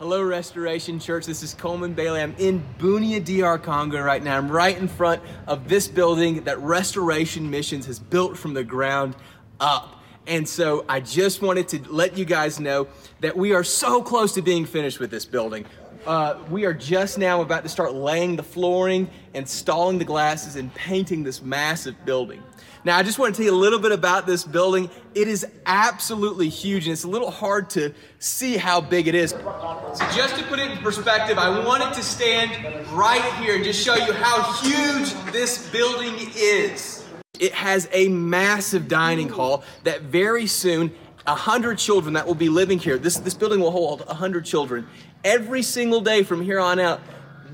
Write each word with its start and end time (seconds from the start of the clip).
Hello, 0.00 0.20
Restoration 0.24 0.98
Church. 0.98 1.24
This 1.24 1.44
is 1.44 1.54
Coleman 1.54 1.94
Bailey. 1.94 2.20
I'm 2.20 2.34
in 2.36 2.64
Bunia, 2.78 3.24
DR 3.24 3.62
Congo 3.62 4.02
right 4.02 4.20
now. 4.20 4.36
I'm 4.36 4.50
right 4.50 4.76
in 4.76 4.88
front 4.88 5.22
of 5.46 5.68
this 5.68 5.86
building 5.86 6.42
that 6.44 6.58
Restoration 6.58 7.48
Missions 7.48 7.86
has 7.86 8.00
built 8.00 8.36
from 8.36 8.54
the 8.54 8.64
ground 8.64 9.14
up. 9.60 10.02
And 10.26 10.48
so 10.48 10.84
I 10.88 10.98
just 10.98 11.42
wanted 11.42 11.68
to 11.68 11.92
let 11.92 12.18
you 12.18 12.24
guys 12.24 12.58
know 12.58 12.88
that 13.20 13.36
we 13.36 13.52
are 13.54 13.62
so 13.62 14.02
close 14.02 14.32
to 14.34 14.42
being 14.42 14.66
finished 14.66 14.98
with 14.98 15.12
this 15.12 15.24
building. 15.24 15.64
Uh, 16.06 16.38
we 16.50 16.66
are 16.66 16.74
just 16.74 17.16
now 17.16 17.40
about 17.40 17.62
to 17.62 17.68
start 17.68 17.94
laying 17.94 18.36
the 18.36 18.42
flooring, 18.42 19.08
installing 19.32 19.96
the 19.96 20.04
glasses, 20.04 20.56
and 20.56 20.72
painting 20.74 21.22
this 21.22 21.40
massive 21.40 22.04
building. 22.04 22.42
Now, 22.84 22.98
I 22.98 23.02
just 23.02 23.18
want 23.18 23.34
to 23.34 23.38
tell 23.38 23.50
you 23.50 23.58
a 23.58 23.62
little 23.62 23.78
bit 23.78 23.92
about 23.92 24.26
this 24.26 24.44
building. 24.44 24.90
It 25.14 25.28
is 25.28 25.46
absolutely 25.64 26.50
huge, 26.50 26.84
and 26.86 26.92
it's 26.92 27.04
a 27.04 27.08
little 27.08 27.30
hard 27.30 27.70
to 27.70 27.94
see 28.18 28.58
how 28.58 28.82
big 28.82 29.08
it 29.08 29.14
is. 29.14 29.30
So, 29.30 30.06
just 30.14 30.36
to 30.36 30.42
put 30.44 30.58
it 30.58 30.70
in 30.70 30.76
perspective, 30.78 31.38
I 31.38 31.64
wanted 31.64 31.94
to 31.94 32.02
stand 32.02 32.52
right 32.88 33.24
here 33.42 33.54
and 33.54 33.64
just 33.64 33.82
show 33.82 33.94
you 33.94 34.12
how 34.12 34.52
huge 34.60 35.14
this 35.32 35.70
building 35.70 36.14
is. 36.36 37.02
It 37.40 37.52
has 37.52 37.88
a 37.92 38.08
massive 38.08 38.88
dining 38.88 39.30
hall 39.30 39.64
that 39.84 40.02
very 40.02 40.46
soon, 40.46 40.92
100 41.24 41.78
children 41.78 42.14
that 42.14 42.26
will 42.26 42.34
be 42.34 42.48
living 42.48 42.78
here, 42.78 42.98
this, 42.98 43.16
this 43.16 43.34
building 43.34 43.60
will 43.60 43.70
hold 43.70 44.06
100 44.06 44.44
children. 44.44 44.86
Every 45.24 45.62
single 45.62 46.00
day 46.00 46.22
from 46.22 46.42
here 46.42 46.60
on 46.60 46.78
out, 46.78 47.00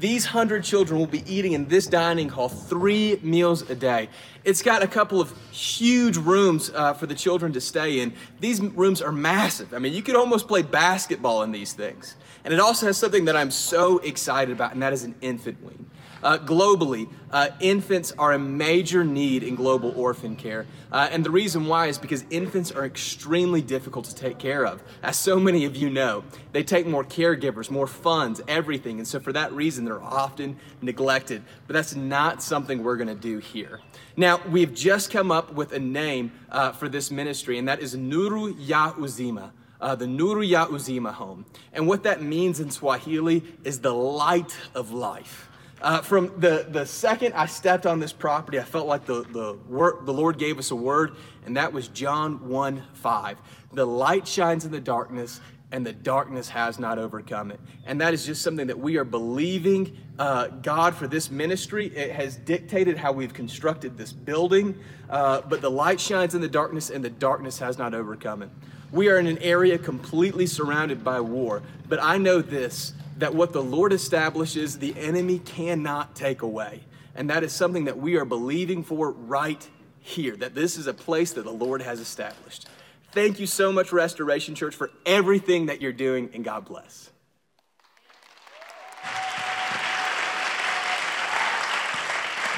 these 0.01 0.25
100 0.25 0.65
children 0.65 0.99
will 0.99 1.07
be 1.07 1.23
eating 1.33 1.53
in 1.53 1.69
this 1.69 1.87
dining 1.87 2.31
hall 2.31 2.49
three 2.49 3.21
meals 3.23 3.69
a 3.69 3.75
day. 3.75 4.09
It's 4.45 4.63
got 4.63 4.83
a 4.83 4.87
couple 4.87 5.21
of 5.21 5.37
huge 5.53 6.17
rooms 6.17 6.71
uh, 6.75 6.95
for 6.95 7.07
the 7.07 7.15
children 7.15 7.53
to 7.53 7.61
stay 7.61 8.01
in. 8.01 8.15
These 8.41 8.61
rooms 8.61 9.03
are 9.03 9.13
massive. 9.13 9.75
I 9.75 9.79
mean, 9.79 9.93
you 9.93 10.03
could 10.03 10.17
almost 10.17 10.49
play 10.49 10.63
basketball 10.63 11.43
in 11.43 11.53
these 11.53 11.75
things. 11.75 12.17
And 12.45 12.55
it 12.55 12.61
also 12.61 12.87
has 12.87 12.97
something 12.97 13.27
that 13.27 13.37
I'm 13.37 13.51
so 13.51 13.99
excited 13.99 14.53
about, 14.53 14.73
and 14.73 14.83
that 14.83 14.95
is 14.95 15.05
an 15.05 15.15
infant 15.21 15.63
wing. 15.63 15.91
Uh, 16.23 16.39
globally, 16.39 17.09
uh, 17.31 17.49
infants 17.61 18.13
are 18.19 18.33
a 18.33 18.39
major 18.39 19.05
need 19.05 19.43
in 19.43 19.55
global 19.55 19.93
orphan 19.97 20.37
care. 20.37 20.67
Uh, 20.93 21.09
and 21.11 21.25
the 21.25 21.31
reason 21.31 21.67
why 21.67 21.87
is 21.87 21.97
because 21.99 22.25
infants 22.31 22.71
are 22.71 22.85
extremely 22.85 23.63
difficult 23.63 24.05
to 24.05 24.15
take 24.15 24.39
care 24.39 24.67
of. 24.67 24.83
As 25.03 25.17
so 25.17 25.39
many 25.39 25.65
of 25.65 25.77
you 25.77 25.89
know, 25.89 26.25
they 26.53 26.63
take 26.63 26.87
more 26.87 27.05
caregivers, 27.05 27.71
more 27.71 27.87
funds, 27.87 28.41
everything. 28.49 28.99
And 28.99 29.07
so 29.07 29.21
for 29.21 29.33
that 29.33 29.53
reason, 29.53 29.85
they're 29.85 30.03
often 30.03 30.57
neglected. 30.83 31.43
But 31.67 31.75
that's 31.75 31.95
not 31.95 32.43
something 32.43 32.83
we're 32.83 32.97
going 32.97 33.09
to 33.09 33.15
do 33.15 33.39
here. 33.39 33.81
Now, 34.17 34.41
we've 34.51 34.75
just 34.75 35.11
come 35.11 35.31
up 35.31 35.55
with 35.55 35.73
a 35.73 35.79
name 35.79 36.33
uh, 36.51 36.73
for 36.73 36.89
this 36.89 37.11
ministry, 37.11 37.59
and 37.59 37.69
that 37.69 37.81
is 37.81 37.97
Nuru 37.97 38.55
Ya 38.59 38.93
Uzima. 38.93 39.53
Uh, 39.81 39.95
the 39.95 40.05
Nuru 40.05 40.47
Ya 40.47 40.67
Uzima 40.67 41.13
home. 41.15 41.47
And 41.73 41.87
what 41.87 42.03
that 42.03 42.21
means 42.23 42.61
in 42.61 42.71
Swahili 42.71 43.43
is 43.65 43.81
the 43.81 43.95
light 43.95 44.55
of 44.75 44.91
life. 44.91 45.50
Uh, 45.83 46.03
from 46.03 46.39
the, 46.39 46.67
the 46.69 46.85
second 46.85 47.33
I 47.33 47.47
stepped 47.47 47.87
on 47.87 48.01
this 48.01 48.13
property, 48.13 48.59
I 48.59 48.65
felt 48.65 48.87
like 48.87 49.07
the, 49.07 49.23
the, 49.23 49.59
word, 49.67 50.05
the 50.05 50.13
Lord 50.13 50.39
gave 50.39 50.59
us 50.59 50.71
a 50.71 50.77
word, 50.77 51.17
and 51.47 51.57
that 51.57 51.73
was 51.73 51.89
John 51.89 52.49
1 52.49 52.83
5. 52.93 53.39
The 53.73 53.87
light 53.87 54.29
shines 54.29 54.67
in 54.67 54.73
the 54.73 54.81
darkness, 54.81 55.41
and 55.73 55.87
the 55.87 55.95
darkness 55.95 56.51
has 56.51 56.79
not 56.79 56.99
overcome 56.99 57.51
it. 57.51 57.61
And 57.87 57.99
that 58.03 58.13
is 58.13 58.27
just 58.27 58.43
something 58.43 58.67
that 58.67 58.79
we 58.79 58.99
are 58.99 59.05
believing 59.05 59.97
uh, 60.19 60.49
God 60.49 60.95
for 60.95 61.07
this 61.07 61.31
ministry. 61.31 61.87
It 61.87 62.13
has 62.13 62.37
dictated 62.37 62.99
how 62.99 63.13
we've 63.13 63.33
constructed 63.33 63.97
this 63.97 64.13
building, 64.13 64.79
uh, 65.09 65.41
but 65.43 65.63
the 65.63 65.71
light 65.71 65.99
shines 65.99 66.35
in 66.35 66.43
the 66.43 66.49
darkness, 66.49 66.91
and 66.91 67.03
the 67.03 67.11
darkness 67.11 67.59
has 67.59 67.79
not 67.79 67.95
overcome 67.95 68.43
it. 68.43 68.51
We 68.93 69.09
are 69.09 69.19
in 69.19 69.27
an 69.27 69.39
area 69.39 69.79
completely 69.79 70.47
surrounded 70.47 71.03
by 71.03 71.21
war, 71.21 71.63
but 71.89 72.03
I 72.03 72.19
know 72.19 72.43
this 72.43 72.93
that 73.21 73.35
what 73.35 73.53
the 73.53 73.63
Lord 73.63 73.93
establishes, 73.93 74.79
the 74.79 74.95
enemy 74.99 75.39
cannot 75.39 76.17
take 76.17 76.43
away. 76.43 76.81
And 77.15 77.31
that 77.31 77.45
is 77.45 77.53
something 77.53 77.85
that 77.85 77.99
we 77.99 78.17
are 78.17 78.25
believing 78.25 78.83
for 78.83 79.11
right 79.11 79.69
here, 80.01 80.37
that 80.37 80.55
this 80.55 80.77
is 80.77 80.87
a 80.87 80.95
place 80.95 81.33
that 81.35 81.45
the 81.45 81.51
Lord 81.51 81.83
has 81.83 82.01
established. 82.01 82.69
Thank 83.13 83.39
you 83.39 83.47
so 83.47 83.73
much, 83.73 83.93
Restoration 83.93 84.55
Church, 84.55 84.75
for 84.75 84.91
everything 85.05 85.67
that 85.67 85.83
you're 85.83 85.93
doing, 85.93 86.31
and 86.33 86.45
God 86.45 86.65
bless. 86.65 87.11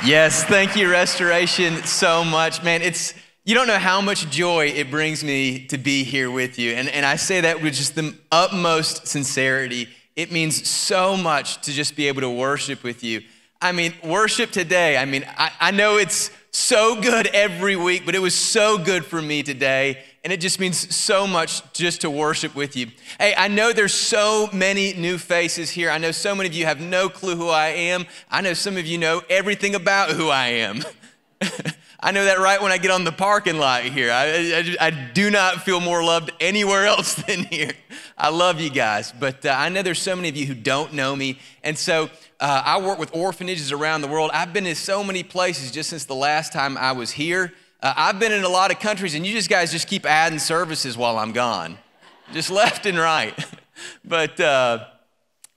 Yes, 0.05 0.44
thank 0.44 0.77
you, 0.77 0.91
Restoration, 0.91 1.77
so 1.84 2.25
much. 2.25 2.62
Man, 2.62 2.83
it's 2.83 3.15
you 3.44 3.56
don't 3.56 3.67
know 3.67 3.79
how 3.79 4.00
much 4.00 4.31
joy 4.31 4.67
it 4.67 4.91
brings 4.91 5.25
me 5.25 5.67
to 5.67 5.79
be 5.79 6.05
here 6.05 6.31
with 6.31 6.61
you. 6.61 6.73
And, 6.73 6.89
and 6.89 7.05
I 7.05 7.17
say 7.17 7.41
that 7.41 7.61
with 7.61 7.75
just 7.75 7.97
the 7.97 8.15
utmost 8.31 9.09
sincerity. 9.09 9.89
It 10.15 10.31
means 10.31 10.69
so 10.69 11.17
much 11.17 11.61
to 11.62 11.73
just 11.73 11.97
be 11.97 12.09
able 12.09 12.21
to 12.21 12.31
worship 12.31 12.83
with 12.83 13.03
you. 13.03 13.23
I 13.61 13.73
mean, 13.73 13.95
worship 14.05 14.50
today, 14.50 14.97
I 14.97 15.05
mean, 15.05 15.25
I, 15.39 15.53
I 15.61 15.71
know 15.71 15.97
it's 15.97 16.31
so 16.50 17.00
good 17.00 17.28
every 17.28 17.77
week, 17.77 18.05
but 18.05 18.15
it 18.15 18.19
was 18.19 18.34
so 18.34 18.77
good 18.77 19.05
for 19.05 19.23
me 19.23 19.43
today. 19.43 20.03
And 20.25 20.33
it 20.33 20.41
just 20.41 20.61
means 20.61 20.95
so 20.95 21.27
much 21.27 21.62
just 21.73 22.03
to 22.03 22.11
worship 22.11 22.55
with 22.55 22.77
you. 22.77 22.89
Hey, 23.19 23.34
I 23.37 23.49
know 23.49 23.73
there's 23.73 23.95
so 23.95 24.49
many 24.53 24.93
new 24.95 25.17
faces 25.17 25.71
here. 25.71 25.91
I 25.91 25.99
know 25.99 26.11
so 26.11 26.34
many 26.34 26.49
of 26.49 26.55
you 26.55 26.67
have 26.67 26.81
no 26.81 27.09
clue 27.09 27.37
who 27.37 27.49
I 27.49 27.69
am. 27.69 28.05
I 28.31 28.41
know 28.41 28.53
some 28.53 28.77
of 28.77 28.87
you 28.87 28.99
know 28.99 29.23
everything 29.31 29.75
about 29.75 30.11
who 30.11 30.29
I 30.29 30.49
am. 30.49 30.83
I 32.05 32.11
know 32.11 32.25
that 32.25 32.41
right 32.41 32.61
when 32.61 32.73
I 32.73 32.79
get 32.79 32.91
on 32.91 33.05
the 33.05 33.13
parking 33.13 33.59
lot 33.59 33.85
here. 33.85 34.11
I, 34.11 34.75
I, 34.81 34.87
I, 34.87 34.91
do 34.91 35.31
not 35.31 35.63
feel 35.63 35.79
more 35.79 36.03
loved 36.03 36.33
anywhere 36.41 36.85
else 36.87 37.15
than 37.15 37.45
here. 37.45 37.71
I 38.19 38.31
love 38.31 38.61
you 38.61 38.71
guys, 38.71 39.13
but 39.13 39.47
uh, 39.47 39.55
I 39.57 39.69
know 39.69 39.83
there's 39.83 40.03
so 40.03 40.17
many 40.17 40.29
of 40.29 40.37
you 40.37 40.47
who 40.47 40.55
don't 40.55 40.95
know 40.95 41.15
me. 41.15 41.39
And 41.62 41.79
so 41.79 42.11
uh, 42.41 42.62
I 42.65 42.81
work 42.81 42.99
with 42.99 43.15
orphanages 43.15 43.71
around 43.71 44.01
the 44.01 44.09
world. 44.09 44.33
I've 44.35 44.53
been 44.53 44.67
in 44.67 44.75
so 44.75 45.05
many 45.05 45.23
places 45.23 45.71
just 45.71 45.91
since 45.91 46.05
the 46.05 46.17
last 46.17 46.53
time 46.53 46.77
I 46.77 46.91
was 46.91 47.12
here. 47.12 47.53
Uh, 47.81 47.95
I've 47.97 48.19
been 48.19 48.33
in 48.33 48.43
a 48.43 48.49
lot 48.49 48.73
of 48.73 48.81
countries, 48.81 49.15
and 49.15 49.25
you 49.25 49.33
just 49.33 49.49
guys 49.49 49.71
just 49.71 49.87
keep 49.87 50.05
adding 50.05 50.41
services 50.41 50.97
while 50.97 51.19
I'm 51.19 51.31
gone, 51.31 51.79
just 52.33 52.51
left 52.62 52.85
and 52.85 52.99
right. 52.99 53.33
but, 54.05 54.41
uh, 54.41 54.87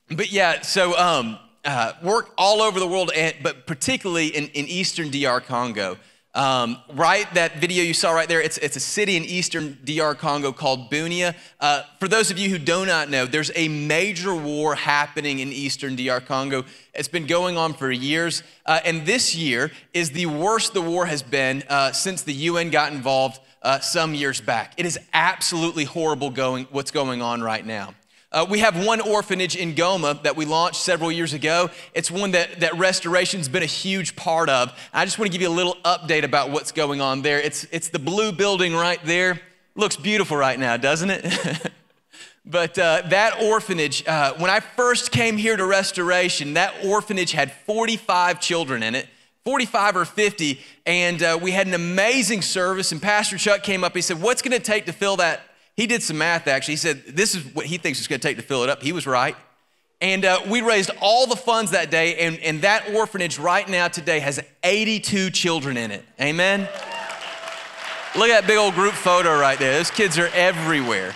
but 0.09 0.31
yeah, 0.31 0.61
so 0.61 0.95
um, 0.95 1.39
uh, 1.65 1.93
work 2.03 2.29
all 2.37 2.61
over 2.61 2.79
the 2.79 2.87
world, 2.87 3.11
and, 3.15 3.33
but 3.41 3.65
particularly 3.65 4.27
in, 4.27 4.45
in 4.49 4.67
Eastern 4.67 5.09
DR 5.09 5.39
Congo. 5.39 5.97
Um, 6.35 6.79
right, 6.91 7.33
that 7.33 7.61
video 7.61 7.81
you 7.81 7.93
saw 7.93 8.11
right 8.11 8.27
there, 8.27 8.41
it's, 8.41 8.57
it's 8.57 8.75
a 8.75 8.81
city 8.81 9.15
in 9.15 9.23
eastern 9.23 9.77
DR 9.85 10.13
Congo 10.15 10.51
called 10.51 10.91
Bunia. 10.91 11.33
Uh, 11.61 11.83
for 11.97 12.09
those 12.09 12.29
of 12.29 12.37
you 12.37 12.49
who 12.49 12.57
do 12.57 12.85
not 12.85 13.09
know, 13.09 13.25
there's 13.25 13.51
a 13.55 13.69
major 13.69 14.35
war 14.35 14.75
happening 14.75 15.39
in 15.39 15.53
eastern 15.53 15.95
DR 15.95 16.19
Congo. 16.19 16.65
It's 16.93 17.07
been 17.07 17.25
going 17.25 17.55
on 17.55 17.73
for 17.73 17.89
years. 17.89 18.43
Uh, 18.65 18.81
and 18.83 19.05
this 19.05 19.33
year 19.33 19.71
is 19.93 20.11
the 20.11 20.25
worst 20.25 20.73
the 20.73 20.81
war 20.81 21.05
has 21.05 21.23
been 21.23 21.63
uh, 21.69 21.93
since 21.93 22.23
the 22.23 22.33
UN 22.33 22.69
got 22.69 22.91
involved 22.91 23.39
uh, 23.61 23.79
some 23.79 24.13
years 24.13 24.41
back. 24.41 24.73
It 24.75 24.85
is 24.85 24.99
absolutely 25.13 25.85
horrible 25.85 26.31
going, 26.31 26.67
what's 26.69 26.91
going 26.91 27.21
on 27.21 27.41
right 27.41 27.65
now. 27.65 27.95
Uh, 28.35 28.45
we 28.49 28.59
have 28.59 28.85
one 28.85 28.99
orphanage 28.99 29.55
in 29.55 29.73
Goma 29.75 30.21
that 30.23 30.35
we 30.35 30.43
launched 30.43 30.81
several 30.81 31.09
years 31.09 31.31
ago. 31.31 31.69
It's 31.93 32.11
one 32.11 32.31
that, 32.31 32.59
that 32.59 32.77
restoration's 32.77 33.47
been 33.47 33.63
a 33.63 33.65
huge 33.65 34.17
part 34.17 34.49
of. 34.49 34.77
I 34.91 35.05
just 35.05 35.17
want 35.17 35.31
to 35.31 35.31
give 35.31 35.41
you 35.41 35.47
a 35.47 35.55
little 35.55 35.77
update 35.85 36.25
about 36.25 36.49
what's 36.51 36.73
going 36.73 36.99
on 36.99 37.21
there. 37.21 37.39
It's, 37.39 37.65
it's 37.71 37.87
the 37.87 37.97
blue 37.97 38.33
building 38.33 38.75
right 38.75 38.99
there. 39.05 39.39
Looks 39.75 39.95
beautiful 39.95 40.35
right 40.35 40.59
now, 40.59 40.75
doesn't 40.75 41.11
it? 41.11 41.71
but 42.45 42.77
uh, 42.77 43.03
that 43.05 43.41
orphanage, 43.41 44.05
uh, 44.05 44.33
when 44.33 44.51
I 44.51 44.59
first 44.59 45.13
came 45.13 45.37
here 45.37 45.55
to 45.55 45.65
restoration, 45.65 46.55
that 46.55 46.73
orphanage 46.83 47.31
had 47.31 47.53
45 47.53 48.41
children 48.41 48.83
in 48.83 48.95
it. 48.95 49.07
45 49.45 49.95
or 49.95 50.05
50, 50.05 50.59
and 50.87 51.21
uh, 51.21 51.39
we 51.39 51.51
had 51.51 51.67
an 51.67 51.75
amazing 51.75 52.41
service. 52.41 52.91
And 52.91 52.99
Pastor 52.99 53.37
Chuck 53.37 53.61
came 53.61 53.83
up. 53.83 53.95
He 53.95 54.01
said, 54.01 54.19
What's 54.19 54.41
going 54.41 54.57
to 54.57 54.59
take 54.59 54.87
to 54.87 54.91
fill 54.91 55.17
that 55.17 55.41
he 55.75 55.87
did 55.87 56.01
some 56.01 56.17
math 56.17 56.47
actually. 56.47 56.73
He 56.73 56.77
said, 56.77 57.03
This 57.07 57.35
is 57.35 57.43
what 57.53 57.65
he 57.65 57.77
thinks 57.77 57.99
it's 57.99 58.07
going 58.07 58.19
to 58.19 58.27
take 58.27 58.37
to 58.37 58.43
fill 58.43 58.63
it 58.63 58.69
up. 58.69 58.81
He 58.81 58.91
was 58.91 59.05
right. 59.05 59.35
And 60.01 60.25
uh, 60.25 60.41
we 60.49 60.61
raised 60.61 60.91
all 61.01 61.25
the 61.25 61.37
funds 61.37 61.71
that 61.71 61.89
day, 61.89 62.15
and, 62.17 62.37
and 62.39 62.61
that 62.61 62.93
orphanage 62.93 63.39
right 63.39 63.67
now 63.67 63.87
today 63.87 64.19
has 64.19 64.41
82 64.63 65.29
children 65.31 65.77
in 65.77 65.89
it. 65.89 66.03
Amen? 66.19 66.67
Look 68.15 68.29
at 68.29 68.41
that 68.41 68.47
big 68.47 68.57
old 68.57 68.75
group 68.75 68.93
photo 68.93 69.39
right 69.39 69.57
there. 69.57 69.77
Those 69.77 69.91
kids 69.91 70.19
are 70.19 70.27
everywhere. 70.33 71.13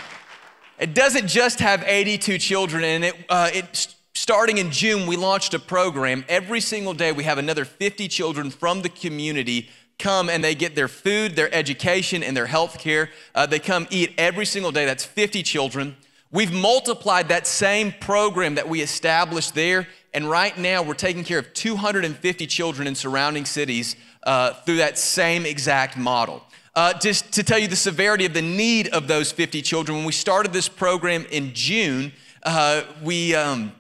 It 0.80 0.94
doesn't 0.94 1.28
just 1.28 1.60
have 1.60 1.84
82 1.86 2.38
children 2.38 2.84
in 2.86 3.04
it. 3.04 3.16
Uh, 3.28 3.50
it 3.54 3.96
starting 4.14 4.58
in 4.58 4.72
June, 4.72 5.08
we 5.08 5.18
launched 5.18 5.54
a 5.54 5.60
program. 5.60 6.24
Every 6.30 6.62
single 6.62 6.94
day, 6.94 7.12
we 7.12 7.24
have 7.24 7.38
another 7.38 7.66
50 7.66 8.08
children 8.08 8.50
from 8.50 8.82
the 8.82 8.90
community 8.90 9.70
come 10.00 10.30
and 10.30 10.44
they 10.44 10.56
get 10.56 10.74
their 10.76 10.88
food, 10.88 11.36
their 11.36 11.54
education, 11.54 12.24
and 12.24 12.36
their 12.36 12.48
health 12.48 12.80
care. 12.80 13.10
Uh, 13.36 13.46
they 13.46 13.60
come 13.60 13.86
eat 13.92 14.14
every 14.18 14.46
single 14.46 14.72
day. 14.72 14.86
That's 14.86 15.06
50 15.06 15.44
children. 15.44 15.96
We've 16.32 16.54
multiplied 16.54 17.30
that 17.30 17.46
same 17.46 17.94
program 18.00 18.56
that 18.56 18.68
we 18.68 18.82
established 18.82 19.56
there, 19.56 19.88
and 20.14 20.30
right 20.30 20.58
now 20.58 20.82
we're 20.82 20.94
taking 20.94 21.24
care 21.24 21.40
of 21.40 21.54
250 21.54 22.48
children 22.48 22.88
in 22.88 22.96
surrounding 22.96 23.46
cities 23.46 23.96
uh, 24.24 24.54
through 24.54 24.78
that 24.78 24.98
same 24.98 25.46
exact 25.46 25.98
model. 25.98 26.44
Uh, 26.76 26.94
just 27.00 27.34
to 27.34 27.44
tell 27.44 27.58
you 27.58 27.68
the 27.68 27.76
severity 27.76 28.26
of 28.26 28.34
the 28.34 28.42
need 28.42 28.88
of 28.90 29.08
those 29.08 29.32
50 29.32 29.62
children, 29.64 29.98
when 29.98 30.06
we 30.06 30.12
started 30.12 30.54
this 30.54 30.70
program 30.70 31.26
in 31.32 31.52
June, 31.54 32.14
uh, 32.44 32.84
we, 33.04 33.34
um, 33.36 33.72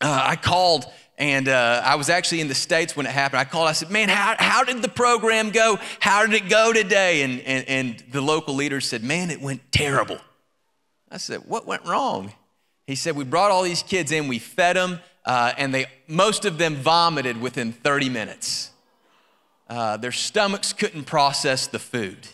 uh, 0.00 0.24
I 0.26 0.36
called 0.36 0.86
and 1.18 1.48
uh, 1.48 1.82
I 1.84 1.94
was 1.94 2.10
actually 2.10 2.42
in 2.42 2.48
the 2.48 2.54
States 2.54 2.94
when 2.94 3.06
it 3.06 3.12
happened. 3.12 3.40
I 3.40 3.44
called, 3.44 3.68
I 3.68 3.72
said, 3.72 3.90
Man, 3.90 4.08
how, 4.08 4.36
how 4.38 4.64
did 4.64 4.82
the 4.82 4.88
program 4.88 5.50
go? 5.50 5.78
How 5.98 6.26
did 6.26 6.34
it 6.34 6.50
go 6.50 6.72
today? 6.72 7.22
And, 7.22 7.40
and, 7.40 7.68
and 7.68 8.04
the 8.10 8.20
local 8.20 8.54
leader 8.54 8.80
said, 8.80 9.02
Man, 9.02 9.30
it 9.30 9.40
went 9.40 9.72
terrible. 9.72 10.18
I 11.10 11.16
said, 11.16 11.40
What 11.46 11.66
went 11.66 11.84
wrong? 11.86 12.32
He 12.86 12.96
said, 12.96 13.16
We 13.16 13.24
brought 13.24 13.50
all 13.50 13.62
these 13.62 13.82
kids 13.82 14.12
in, 14.12 14.28
we 14.28 14.38
fed 14.38 14.76
them, 14.76 15.00
uh, 15.24 15.52
and 15.56 15.72
they, 15.72 15.86
most 16.06 16.44
of 16.44 16.58
them 16.58 16.74
vomited 16.76 17.40
within 17.40 17.72
30 17.72 18.10
minutes. 18.10 18.70
Uh, 19.68 19.96
their 19.96 20.12
stomachs 20.12 20.72
couldn't 20.72 21.04
process 21.04 21.66
the 21.66 21.78
food. 21.78 22.28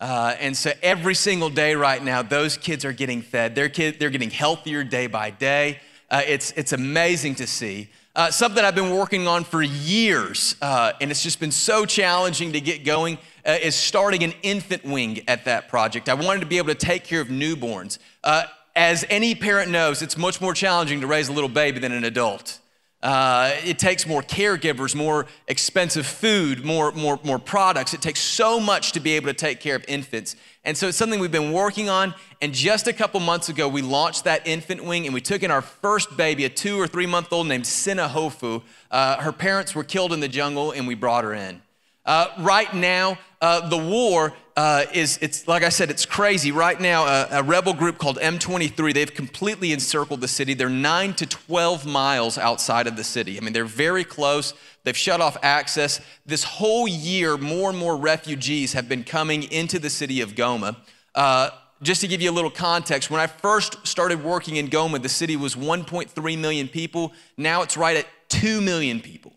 Uh, 0.00 0.34
and 0.40 0.56
so 0.56 0.72
every 0.82 1.14
single 1.14 1.50
day 1.50 1.74
right 1.74 2.02
now, 2.02 2.22
those 2.22 2.56
kids 2.56 2.84
are 2.84 2.92
getting 2.92 3.22
fed. 3.22 3.54
They're, 3.54 3.68
kid, 3.68 3.98
they're 4.00 4.10
getting 4.10 4.30
healthier 4.30 4.82
day 4.82 5.06
by 5.06 5.30
day. 5.30 5.78
Uh, 6.10 6.22
it's, 6.26 6.52
it's 6.52 6.72
amazing 6.72 7.36
to 7.36 7.46
see. 7.46 7.88
Uh, 8.20 8.30
something 8.30 8.62
I've 8.62 8.74
been 8.74 8.94
working 8.94 9.26
on 9.26 9.44
for 9.44 9.62
years, 9.62 10.54
uh, 10.60 10.92
and 11.00 11.10
it's 11.10 11.22
just 11.22 11.40
been 11.40 11.50
so 11.50 11.86
challenging 11.86 12.52
to 12.52 12.60
get 12.60 12.84
going, 12.84 13.16
uh, 13.46 13.56
is 13.62 13.74
starting 13.74 14.22
an 14.22 14.34
infant 14.42 14.84
wing 14.84 15.22
at 15.26 15.46
that 15.46 15.68
project. 15.68 16.06
I 16.06 16.12
wanted 16.12 16.40
to 16.40 16.46
be 16.46 16.58
able 16.58 16.68
to 16.68 16.74
take 16.74 17.04
care 17.04 17.22
of 17.22 17.28
newborns. 17.28 17.96
Uh, 18.22 18.42
as 18.76 19.06
any 19.08 19.34
parent 19.34 19.70
knows, 19.70 20.02
it's 20.02 20.18
much 20.18 20.38
more 20.38 20.52
challenging 20.52 21.00
to 21.00 21.06
raise 21.06 21.28
a 21.28 21.32
little 21.32 21.48
baby 21.48 21.80
than 21.80 21.92
an 21.92 22.04
adult. 22.04 22.58
Uh, 23.02 23.52
it 23.64 23.78
takes 23.78 24.06
more 24.06 24.22
caregivers, 24.22 24.94
more 24.94 25.26
expensive 25.48 26.06
food, 26.06 26.64
more, 26.64 26.92
more, 26.92 27.18
more 27.24 27.38
products. 27.38 27.94
It 27.94 28.02
takes 28.02 28.20
so 28.20 28.60
much 28.60 28.92
to 28.92 29.00
be 29.00 29.12
able 29.12 29.28
to 29.28 29.34
take 29.34 29.58
care 29.60 29.74
of 29.74 29.84
infants. 29.88 30.36
And 30.64 30.76
so 30.76 30.88
it's 30.88 30.98
something 30.98 31.18
we've 31.18 31.32
been 31.32 31.52
working 31.52 31.88
on. 31.88 32.14
And 32.42 32.52
just 32.52 32.86
a 32.86 32.92
couple 32.92 33.18
months 33.20 33.48
ago, 33.48 33.68
we 33.68 33.80
launched 33.80 34.24
that 34.24 34.46
infant 34.46 34.84
wing 34.84 35.06
and 35.06 35.14
we 35.14 35.22
took 35.22 35.42
in 35.42 35.50
our 35.50 35.62
first 35.62 36.14
baby, 36.16 36.44
a 36.44 36.50
two 36.50 36.78
or 36.78 36.86
three 36.86 37.06
month 37.06 37.32
old 37.32 37.46
named 37.46 37.66
Sina 37.66 38.08
Hofu. 38.08 38.62
Uh, 38.90 39.16
her 39.16 39.32
parents 39.32 39.74
were 39.74 39.84
killed 39.84 40.12
in 40.12 40.20
the 40.20 40.28
jungle 40.28 40.72
and 40.72 40.86
we 40.86 40.94
brought 40.94 41.24
her 41.24 41.32
in. 41.32 41.62
Uh, 42.04 42.28
right 42.38 42.72
now, 42.74 43.18
uh, 43.40 43.68
the 43.68 43.76
war 43.76 44.34
uh, 44.56 44.84
is, 44.92 45.18
it's 45.22 45.48
like 45.48 45.62
I 45.62 45.68
said, 45.68 45.90
it's 45.90 46.04
crazy. 46.04 46.52
Right 46.52 46.78
now, 46.78 47.04
uh, 47.04 47.28
a 47.30 47.42
rebel 47.42 47.72
group 47.72 47.98
called 47.98 48.18
M23, 48.18 48.92
they've 48.92 49.14
completely 49.14 49.72
encircled 49.72 50.20
the 50.20 50.28
city. 50.28 50.54
They're 50.54 50.68
nine 50.68 51.14
to 51.14 51.26
12 51.26 51.86
miles 51.86 52.36
outside 52.36 52.86
of 52.86 52.96
the 52.96 53.04
city. 53.04 53.38
I 53.38 53.40
mean, 53.40 53.52
they're 53.52 53.64
very 53.64 54.04
close. 54.04 54.52
They've 54.84 54.96
shut 54.96 55.20
off 55.20 55.36
access. 55.42 56.00
This 56.26 56.44
whole 56.44 56.88
year, 56.88 57.36
more 57.36 57.70
and 57.70 57.78
more 57.78 57.96
refugees 57.96 58.72
have 58.72 58.88
been 58.88 59.04
coming 59.04 59.44
into 59.44 59.78
the 59.78 59.90
city 59.90 60.20
of 60.20 60.34
Goma. 60.34 60.76
Uh, 61.14 61.50
just 61.82 62.02
to 62.02 62.08
give 62.08 62.20
you 62.20 62.30
a 62.30 62.32
little 62.32 62.50
context, 62.50 63.10
when 63.10 63.20
I 63.20 63.26
first 63.26 63.86
started 63.86 64.22
working 64.22 64.56
in 64.56 64.68
Goma, 64.68 65.00
the 65.00 65.08
city 65.08 65.36
was 65.36 65.54
1.3 65.54 66.38
million 66.38 66.68
people. 66.68 67.12
Now 67.38 67.62
it's 67.62 67.76
right 67.76 67.96
at 67.96 68.06
2 68.28 68.60
million 68.60 69.00
people. 69.00 69.32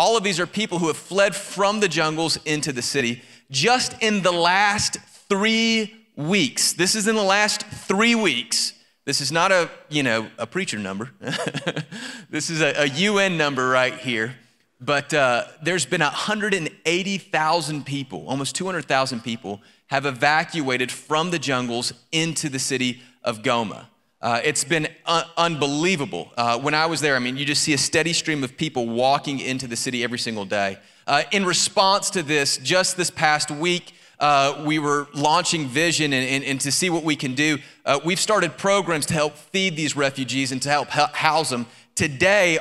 All 0.00 0.16
of 0.16 0.24
these 0.24 0.40
are 0.40 0.46
people 0.46 0.78
who 0.78 0.86
have 0.86 0.96
fled 0.96 1.36
from 1.36 1.80
the 1.80 1.86
jungles 1.86 2.38
into 2.46 2.72
the 2.72 2.80
city. 2.80 3.20
Just 3.50 3.94
in 4.00 4.22
the 4.22 4.32
last 4.32 4.96
three 5.28 5.94
weeks, 6.16 6.72
this 6.72 6.94
is 6.94 7.06
in 7.06 7.16
the 7.16 7.22
last 7.22 7.66
three 7.66 8.14
weeks. 8.14 8.72
This 9.04 9.20
is 9.20 9.30
not 9.30 9.52
a, 9.52 9.68
you 9.90 10.02
know, 10.02 10.30
a 10.38 10.46
preacher 10.46 10.78
number. 10.78 11.10
this 12.30 12.48
is 12.48 12.62
a, 12.62 12.84
a, 12.84 12.86
UN 12.86 13.36
number 13.36 13.68
right 13.68 13.92
here. 13.92 14.36
But 14.80 15.12
uh, 15.12 15.44
there's 15.62 15.84
been 15.84 16.00
180,000 16.00 17.84
people, 17.84 18.26
almost 18.26 18.54
200,000 18.54 19.20
people, 19.20 19.60
have 19.88 20.06
evacuated 20.06 20.90
from 20.90 21.30
the 21.30 21.38
jungles 21.38 21.92
into 22.10 22.48
the 22.48 22.58
city 22.58 23.02
of 23.22 23.42
Goma. 23.42 23.89
Uh, 24.22 24.40
it's 24.44 24.64
been 24.64 24.86
un- 25.06 25.24
unbelievable. 25.36 26.30
Uh, 26.36 26.58
when 26.58 26.74
I 26.74 26.86
was 26.86 27.00
there, 27.00 27.16
I 27.16 27.20
mean, 27.20 27.36
you 27.36 27.46
just 27.46 27.62
see 27.62 27.72
a 27.72 27.78
steady 27.78 28.12
stream 28.12 28.44
of 28.44 28.56
people 28.56 28.86
walking 28.86 29.40
into 29.40 29.66
the 29.66 29.76
city 29.76 30.04
every 30.04 30.18
single 30.18 30.44
day. 30.44 30.78
Uh, 31.06 31.22
in 31.32 31.44
response 31.46 32.10
to 32.10 32.22
this, 32.22 32.58
just 32.58 32.96
this 32.96 33.10
past 33.10 33.50
week, 33.50 33.94
uh, 34.18 34.62
we 34.66 34.78
were 34.78 35.08
launching 35.14 35.66
Vision 35.66 36.12
and, 36.12 36.28
and, 36.28 36.44
and, 36.44 36.60
to 36.60 36.70
see 36.70 36.90
what 36.90 37.02
we 37.02 37.16
can 37.16 37.34
do. 37.34 37.58
Uh, 37.86 37.98
we've 38.04 38.20
started 38.20 38.58
programs 38.58 39.06
to 39.06 39.14
help 39.14 39.34
feed 39.34 39.74
these 39.74 39.96
refugees 39.96 40.52
and 40.52 40.60
to 40.60 40.68
help 40.68 40.88
house 40.88 41.48
them. 41.48 41.66
Today, 41.94 42.58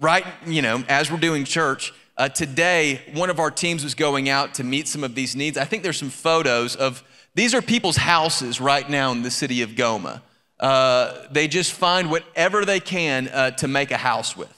right, 0.00 0.26
you 0.46 0.60
know, 0.60 0.84
as 0.88 1.10
we're 1.10 1.16
doing 1.16 1.44
church, 1.44 1.94
uh, 2.18 2.28
today, 2.28 3.00
one 3.14 3.30
of 3.30 3.40
our 3.40 3.50
teams 3.50 3.82
was 3.82 3.94
going 3.94 4.28
out 4.28 4.54
to 4.54 4.64
meet 4.64 4.86
some 4.86 5.02
of 5.02 5.14
these 5.14 5.34
needs. 5.34 5.56
I 5.56 5.64
think 5.64 5.82
there's 5.82 5.98
some 5.98 6.10
photos 6.10 6.76
of 6.76 7.02
these 7.34 7.54
are 7.54 7.62
people's 7.62 7.96
houses 7.96 8.60
right 8.60 8.88
now 8.90 9.12
in 9.12 9.22
the 9.22 9.30
city 9.30 9.62
of 9.62 9.70
Goma. 9.70 10.20
Uh, 10.60 11.26
they 11.30 11.46
just 11.46 11.72
find 11.72 12.10
whatever 12.10 12.64
they 12.64 12.80
can 12.80 13.28
uh, 13.28 13.50
to 13.52 13.68
make 13.68 13.90
a 13.90 13.96
house 13.96 14.36
with. 14.36 14.52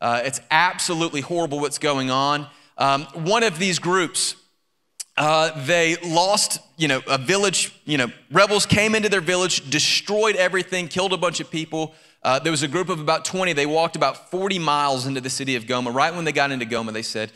Uh, 0.00 0.22
it's 0.24 0.40
absolutely 0.50 1.20
horrible 1.20 1.60
what's 1.60 1.78
going 1.78 2.10
on. 2.10 2.46
Um, 2.76 3.02
one 3.14 3.44
of 3.44 3.58
these 3.58 3.78
groups, 3.78 4.34
uh, 5.16 5.64
they 5.64 5.96
lost, 6.04 6.58
you 6.76 6.88
know, 6.88 7.00
a 7.06 7.18
village, 7.18 7.72
you 7.84 7.96
know, 7.96 8.10
rebels 8.32 8.66
came 8.66 8.94
into 8.94 9.08
their 9.08 9.20
village, 9.20 9.70
destroyed 9.70 10.34
everything, 10.36 10.88
killed 10.88 11.12
a 11.12 11.16
bunch 11.16 11.38
of 11.38 11.50
people. 11.50 11.94
Uh, 12.22 12.38
there 12.40 12.50
was 12.50 12.62
a 12.62 12.68
group 12.68 12.88
of 12.88 12.98
about 13.00 13.24
20. 13.24 13.52
They 13.52 13.66
walked 13.66 13.96
about 13.96 14.30
40 14.30 14.58
miles 14.58 15.06
into 15.06 15.20
the 15.20 15.30
city 15.30 15.56
of 15.56 15.64
Goma. 15.64 15.94
Right 15.94 16.12
when 16.14 16.24
they 16.24 16.32
got 16.32 16.50
into 16.50 16.66
Goma, 16.66 16.92
they 16.92 17.02
said, 17.02 17.30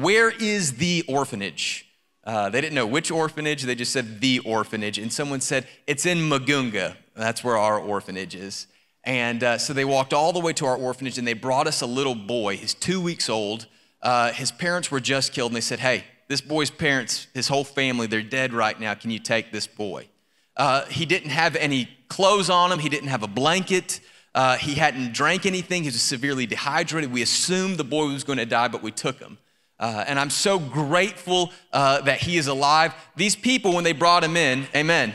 Where 0.00 0.30
is 0.30 0.74
the 0.76 1.04
orphanage? 1.06 1.86
Uh, 2.24 2.48
they 2.48 2.60
didn't 2.60 2.74
know 2.74 2.86
which 2.86 3.10
orphanage, 3.10 3.64
they 3.64 3.74
just 3.74 3.92
said 3.92 4.20
the 4.20 4.38
orphanage. 4.40 4.96
And 4.96 5.12
someone 5.12 5.40
said, 5.40 5.66
It's 5.86 6.06
in 6.06 6.18
Mugunga. 6.18 6.96
That's 7.14 7.44
where 7.44 7.56
our 7.56 7.78
orphanage 7.78 8.34
is. 8.34 8.66
And 9.04 9.42
uh, 9.42 9.58
so 9.58 9.72
they 9.72 9.84
walked 9.84 10.12
all 10.12 10.32
the 10.32 10.40
way 10.40 10.52
to 10.54 10.66
our 10.66 10.76
orphanage 10.76 11.18
and 11.18 11.26
they 11.26 11.34
brought 11.34 11.66
us 11.66 11.80
a 11.80 11.86
little 11.86 12.14
boy. 12.14 12.56
He's 12.56 12.74
two 12.74 13.00
weeks 13.00 13.28
old. 13.28 13.66
Uh, 14.00 14.32
his 14.32 14.52
parents 14.52 14.90
were 14.90 15.00
just 15.00 15.32
killed 15.32 15.50
and 15.50 15.56
they 15.56 15.60
said, 15.60 15.80
Hey, 15.80 16.04
this 16.28 16.40
boy's 16.40 16.70
parents, 16.70 17.26
his 17.34 17.48
whole 17.48 17.64
family, 17.64 18.06
they're 18.06 18.22
dead 18.22 18.52
right 18.52 18.78
now. 18.78 18.94
Can 18.94 19.10
you 19.10 19.18
take 19.18 19.52
this 19.52 19.66
boy? 19.66 20.08
Uh, 20.56 20.84
he 20.86 21.04
didn't 21.04 21.30
have 21.30 21.56
any 21.56 21.88
clothes 22.08 22.50
on 22.50 22.70
him, 22.70 22.78
he 22.78 22.88
didn't 22.88 23.08
have 23.08 23.22
a 23.22 23.28
blanket. 23.28 24.00
Uh, 24.34 24.56
he 24.56 24.74
hadn't 24.74 25.12
drank 25.12 25.44
anything. 25.44 25.82
He 25.82 25.88
was 25.88 26.00
severely 26.00 26.46
dehydrated. 26.46 27.12
We 27.12 27.20
assumed 27.20 27.76
the 27.76 27.84
boy 27.84 28.06
was 28.06 28.24
going 28.24 28.38
to 28.38 28.46
die, 28.46 28.68
but 28.68 28.82
we 28.82 28.90
took 28.90 29.18
him. 29.18 29.36
Uh, 29.78 30.04
and 30.06 30.18
I'm 30.18 30.30
so 30.30 30.58
grateful 30.58 31.52
uh, 31.72 32.00
that 32.02 32.20
he 32.20 32.38
is 32.38 32.46
alive. 32.46 32.94
These 33.16 33.36
people, 33.36 33.74
when 33.74 33.84
they 33.84 33.92
brought 33.92 34.24
him 34.24 34.36
in, 34.36 34.66
amen. 34.74 35.14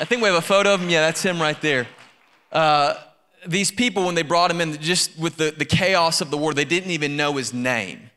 I 0.00 0.04
think 0.04 0.22
we 0.22 0.28
have 0.28 0.36
a 0.36 0.40
photo 0.40 0.74
of 0.74 0.80
him. 0.80 0.90
Yeah, 0.90 1.00
that's 1.00 1.22
him 1.22 1.40
right 1.40 1.60
there. 1.60 1.88
Uh, 2.52 2.94
these 3.46 3.70
people, 3.72 4.04
when 4.06 4.14
they 4.14 4.22
brought 4.22 4.50
him 4.50 4.60
in, 4.60 4.80
just 4.80 5.18
with 5.18 5.36
the, 5.36 5.50
the 5.50 5.64
chaos 5.64 6.20
of 6.20 6.30
the 6.30 6.36
war, 6.36 6.54
they 6.54 6.64
didn't 6.64 6.92
even 6.92 7.16
know 7.16 7.36
his 7.36 7.52
name. 7.52 8.10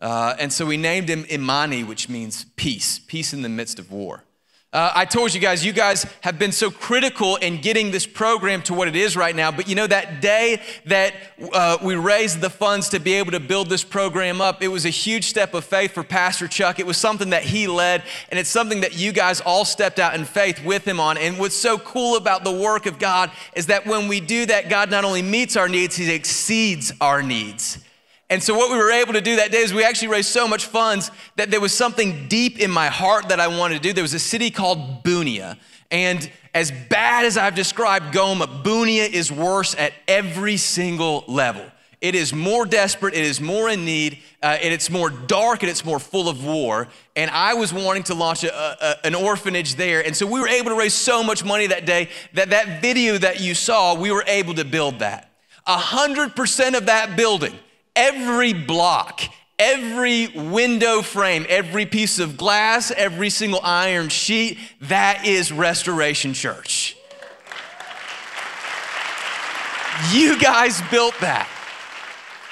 Uh, 0.00 0.34
and 0.38 0.52
so 0.52 0.66
we 0.66 0.76
named 0.76 1.08
him 1.08 1.24
Imani, 1.30 1.84
which 1.84 2.08
means 2.08 2.46
peace, 2.56 2.98
peace 2.98 3.32
in 3.32 3.42
the 3.42 3.48
midst 3.48 3.78
of 3.78 3.92
war. 3.92 4.24
Uh, 4.72 4.92
I 4.94 5.04
told 5.04 5.34
you 5.34 5.40
guys, 5.40 5.64
you 5.64 5.72
guys 5.72 6.06
have 6.20 6.38
been 6.38 6.52
so 6.52 6.70
critical 6.70 7.34
in 7.34 7.60
getting 7.60 7.90
this 7.90 8.06
program 8.06 8.62
to 8.62 8.74
what 8.74 8.86
it 8.86 8.94
is 8.94 9.16
right 9.16 9.34
now. 9.34 9.50
But 9.50 9.68
you 9.68 9.74
know, 9.74 9.88
that 9.88 10.20
day 10.20 10.62
that 10.86 11.12
uh, 11.52 11.78
we 11.82 11.96
raised 11.96 12.40
the 12.40 12.50
funds 12.50 12.88
to 12.90 13.00
be 13.00 13.14
able 13.14 13.32
to 13.32 13.40
build 13.40 13.68
this 13.68 13.82
program 13.82 14.40
up, 14.40 14.62
it 14.62 14.68
was 14.68 14.86
a 14.86 14.90
huge 14.90 15.24
step 15.24 15.54
of 15.54 15.64
faith 15.64 15.90
for 15.90 16.04
Pastor 16.04 16.46
Chuck. 16.46 16.78
It 16.78 16.86
was 16.86 16.96
something 16.96 17.30
that 17.30 17.42
he 17.42 17.66
led, 17.66 18.04
and 18.28 18.38
it's 18.38 18.48
something 18.48 18.82
that 18.82 18.96
you 18.96 19.10
guys 19.10 19.40
all 19.40 19.64
stepped 19.64 19.98
out 19.98 20.14
in 20.14 20.24
faith 20.24 20.64
with 20.64 20.86
him 20.86 21.00
on. 21.00 21.18
And 21.18 21.36
what's 21.36 21.56
so 21.56 21.76
cool 21.76 22.16
about 22.16 22.44
the 22.44 22.52
work 22.52 22.86
of 22.86 23.00
God 23.00 23.32
is 23.56 23.66
that 23.66 23.86
when 23.86 24.06
we 24.06 24.20
do 24.20 24.46
that, 24.46 24.68
God 24.68 24.88
not 24.88 25.04
only 25.04 25.22
meets 25.22 25.56
our 25.56 25.68
needs, 25.68 25.96
He 25.96 26.08
exceeds 26.12 26.92
our 27.00 27.24
needs. 27.24 27.78
And 28.30 28.40
so, 28.40 28.54
what 28.54 28.70
we 28.70 28.76
were 28.76 28.92
able 28.92 29.12
to 29.14 29.20
do 29.20 29.36
that 29.36 29.50
day 29.50 29.58
is 29.58 29.74
we 29.74 29.82
actually 29.82 30.08
raised 30.08 30.28
so 30.28 30.46
much 30.46 30.66
funds 30.66 31.10
that 31.34 31.50
there 31.50 31.60
was 31.60 31.74
something 31.74 32.28
deep 32.28 32.60
in 32.60 32.70
my 32.70 32.86
heart 32.86 33.28
that 33.28 33.40
I 33.40 33.48
wanted 33.48 33.74
to 33.74 33.80
do. 33.80 33.92
There 33.92 34.04
was 34.04 34.14
a 34.14 34.20
city 34.20 34.52
called 34.52 35.02
Bunia. 35.02 35.58
And 35.90 36.30
as 36.54 36.70
bad 36.70 37.24
as 37.24 37.36
I've 37.36 37.56
described 37.56 38.14
Goma, 38.14 38.62
Bunia 38.62 39.10
is 39.10 39.32
worse 39.32 39.74
at 39.76 39.92
every 40.06 40.56
single 40.58 41.24
level. 41.26 41.64
It 42.00 42.14
is 42.14 42.32
more 42.32 42.64
desperate, 42.64 43.14
it 43.14 43.24
is 43.24 43.40
more 43.40 43.68
in 43.68 43.84
need, 43.84 44.18
uh, 44.42 44.58
and 44.62 44.72
it's 44.72 44.90
more 44.90 45.10
dark, 45.10 45.64
and 45.64 45.68
it's 45.68 45.84
more 45.84 45.98
full 45.98 46.28
of 46.28 46.44
war. 46.44 46.86
And 47.16 47.32
I 47.32 47.54
was 47.54 47.74
wanting 47.74 48.04
to 48.04 48.14
launch 48.14 48.44
a, 48.44 48.54
a, 48.54 49.06
an 49.06 49.16
orphanage 49.16 49.74
there. 49.74 50.06
And 50.06 50.16
so 50.16 50.24
we 50.24 50.40
were 50.40 50.48
able 50.48 50.70
to 50.70 50.76
raise 50.76 50.94
so 50.94 51.24
much 51.24 51.44
money 51.44 51.66
that 51.66 51.84
day 51.84 52.08
that 52.34 52.50
that 52.50 52.80
video 52.80 53.18
that 53.18 53.40
you 53.40 53.56
saw, 53.56 53.94
we 53.94 54.12
were 54.12 54.24
able 54.28 54.54
to 54.54 54.64
build 54.64 55.00
that. 55.00 55.32
100% 55.66 56.74
of 56.76 56.86
that 56.86 57.16
building 57.16 57.58
every 57.94 58.52
block, 58.52 59.22
every 59.58 60.28
window 60.28 61.02
frame, 61.02 61.46
every 61.48 61.86
piece 61.86 62.18
of 62.18 62.36
glass, 62.36 62.90
every 62.90 63.30
single 63.30 63.60
iron 63.62 64.08
sheet, 64.08 64.58
that 64.82 65.26
is 65.26 65.52
Restoration 65.52 66.32
Church. 66.32 66.96
You 70.12 70.38
guys 70.38 70.80
built 70.90 71.14
that. 71.20 71.48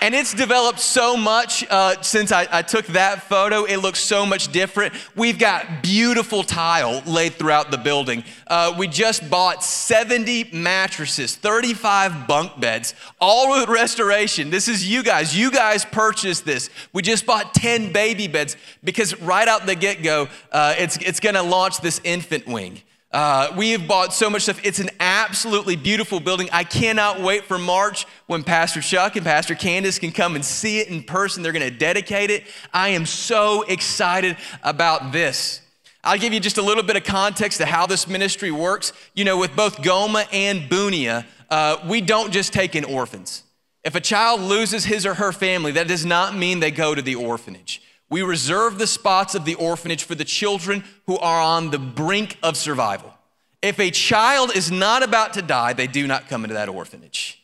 And 0.00 0.14
it's 0.14 0.32
developed 0.32 0.78
so 0.78 1.16
much 1.16 1.66
uh, 1.68 2.00
since 2.02 2.30
I, 2.30 2.46
I, 2.52 2.62
took 2.62 2.86
that 2.88 3.24
photo. 3.24 3.64
It 3.64 3.78
looks 3.78 3.98
so 3.98 4.24
much 4.24 4.52
different. 4.52 4.94
We've 5.16 5.38
got 5.38 5.82
beautiful 5.82 6.44
tile 6.44 7.02
laid 7.04 7.34
throughout 7.34 7.72
the 7.72 7.78
building. 7.78 8.22
Uh, 8.46 8.74
we 8.78 8.86
just 8.86 9.28
bought 9.28 9.64
70 9.64 10.50
mattresses, 10.52 11.34
35 11.34 12.28
bunk 12.28 12.60
beds, 12.60 12.94
all 13.20 13.58
with 13.58 13.68
restoration. 13.68 14.50
This 14.50 14.68
is 14.68 14.88
you 14.88 15.02
guys. 15.02 15.36
You 15.36 15.50
guys 15.50 15.84
purchased 15.84 16.44
this. 16.44 16.70
We 16.92 17.02
just 17.02 17.26
bought 17.26 17.52
10 17.54 17.92
baby 17.92 18.28
beds 18.28 18.56
because 18.84 19.20
right 19.20 19.48
out 19.48 19.66
the 19.66 19.74
get 19.74 20.04
go, 20.04 20.28
uh, 20.52 20.76
it's, 20.78 20.96
it's 20.98 21.18
going 21.18 21.34
to 21.34 21.42
launch 21.42 21.80
this 21.80 22.00
infant 22.04 22.46
wing. 22.46 22.82
Uh, 23.10 23.54
we 23.56 23.70
have 23.70 23.88
bought 23.88 24.12
so 24.12 24.28
much 24.28 24.42
stuff. 24.42 24.60
It's 24.62 24.80
an 24.80 24.90
absolutely 25.00 25.76
beautiful 25.76 26.20
building. 26.20 26.48
I 26.52 26.64
cannot 26.64 27.22
wait 27.22 27.44
for 27.44 27.58
March 27.58 28.06
when 28.26 28.44
Pastor 28.44 28.82
Chuck 28.82 29.16
and 29.16 29.24
Pastor 29.24 29.54
Candace 29.54 29.98
can 29.98 30.12
come 30.12 30.34
and 30.34 30.44
see 30.44 30.78
it 30.80 30.88
in 30.88 31.02
person. 31.02 31.42
They're 31.42 31.52
going 31.52 31.70
to 31.70 31.76
dedicate 31.76 32.30
it. 32.30 32.44
I 32.72 32.90
am 32.90 33.06
so 33.06 33.62
excited 33.62 34.36
about 34.62 35.12
this. 35.12 35.62
I'll 36.04 36.18
give 36.18 36.34
you 36.34 36.40
just 36.40 36.58
a 36.58 36.62
little 36.62 36.82
bit 36.82 36.96
of 36.96 37.04
context 37.04 37.58
to 37.58 37.66
how 37.66 37.86
this 37.86 38.06
ministry 38.06 38.50
works. 38.50 38.92
You 39.14 39.24
know, 39.24 39.38
with 39.38 39.56
both 39.56 39.78
Goma 39.78 40.26
and 40.30 40.68
Bunia, 40.70 41.24
uh, 41.48 41.78
we 41.88 42.02
don't 42.02 42.30
just 42.30 42.52
take 42.52 42.76
in 42.76 42.84
orphans. 42.84 43.42
If 43.84 43.94
a 43.94 44.00
child 44.00 44.42
loses 44.42 44.84
his 44.84 45.06
or 45.06 45.14
her 45.14 45.32
family, 45.32 45.72
that 45.72 45.88
does 45.88 46.04
not 46.04 46.36
mean 46.36 46.60
they 46.60 46.70
go 46.70 46.94
to 46.94 47.00
the 47.00 47.14
orphanage. 47.14 47.80
We 48.10 48.22
reserve 48.22 48.78
the 48.78 48.86
spots 48.86 49.34
of 49.34 49.44
the 49.44 49.54
orphanage 49.54 50.04
for 50.04 50.14
the 50.14 50.24
children 50.24 50.84
who 51.06 51.18
are 51.18 51.40
on 51.40 51.70
the 51.70 51.78
brink 51.78 52.38
of 52.42 52.56
survival. 52.56 53.12
If 53.60 53.78
a 53.80 53.90
child 53.90 54.54
is 54.56 54.70
not 54.70 55.02
about 55.02 55.34
to 55.34 55.42
die, 55.42 55.72
they 55.72 55.86
do 55.86 56.06
not 56.06 56.28
come 56.28 56.44
into 56.44 56.54
that 56.54 56.68
orphanage. 56.68 57.42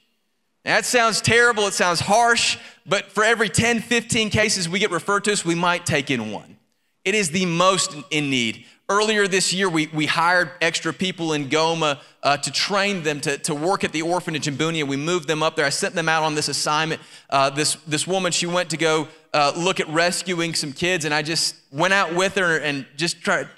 That 0.64 0.86
sounds 0.86 1.20
terrible, 1.20 1.66
it 1.66 1.74
sounds 1.74 2.00
harsh, 2.00 2.56
but 2.86 3.06
for 3.06 3.22
every 3.22 3.50
10, 3.50 3.80
15 3.80 4.30
cases 4.30 4.68
we 4.68 4.78
get 4.78 4.90
referred 4.90 5.24
to 5.24 5.32
us, 5.32 5.44
we 5.44 5.54
might 5.54 5.84
take 5.84 6.10
in 6.10 6.30
one. 6.30 6.56
It 7.04 7.14
is 7.14 7.30
the 7.30 7.44
most 7.44 7.94
in 8.10 8.30
need. 8.30 8.64
Earlier 8.88 9.26
this 9.26 9.52
year, 9.52 9.68
we, 9.68 9.88
we 9.88 10.06
hired 10.06 10.50
extra 10.60 10.92
people 10.92 11.32
in 11.32 11.48
Goma 11.48 12.00
uh, 12.22 12.36
to 12.38 12.50
train 12.50 13.02
them 13.02 13.20
to, 13.22 13.38
to 13.38 13.54
work 13.54 13.82
at 13.82 13.92
the 13.92 14.02
orphanage 14.02 14.46
in 14.46 14.56
Bunia. 14.56 14.86
We 14.86 14.96
moved 14.96 15.26
them 15.26 15.42
up 15.42 15.56
there. 15.56 15.64
I 15.64 15.70
sent 15.70 15.94
them 15.94 16.08
out 16.08 16.22
on 16.22 16.34
this 16.34 16.48
assignment. 16.48 17.00
Uh, 17.28 17.50
this, 17.50 17.74
this 17.86 18.06
woman, 18.06 18.30
she 18.30 18.46
went 18.46 18.70
to 18.70 18.76
go 18.76 19.08
uh, 19.34 19.52
look 19.56 19.80
at 19.80 19.88
rescuing 19.88 20.54
some 20.54 20.72
kids, 20.72 21.04
and 21.04 21.12
I 21.12 21.22
just 21.22 21.56
went 21.72 21.92
out 21.92 22.14
with 22.14 22.36
her 22.36 22.56
and 22.56 22.86
just 22.96 23.20
tried 23.20 23.48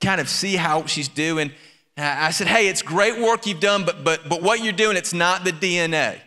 kind 0.00 0.20
of 0.20 0.28
see 0.28 0.56
how 0.56 0.86
she's 0.86 1.08
doing. 1.08 1.52
I 1.96 2.30
said, 2.30 2.46
Hey, 2.46 2.68
it's 2.68 2.82
great 2.82 3.20
work 3.20 3.46
you've 3.46 3.60
done, 3.60 3.84
but, 3.84 4.02
but, 4.02 4.28
but 4.28 4.42
what 4.42 4.62
you're 4.62 4.72
doing, 4.72 4.96
it's 4.96 5.14
not 5.14 5.44
the 5.44 5.52
DNA. 5.52 6.18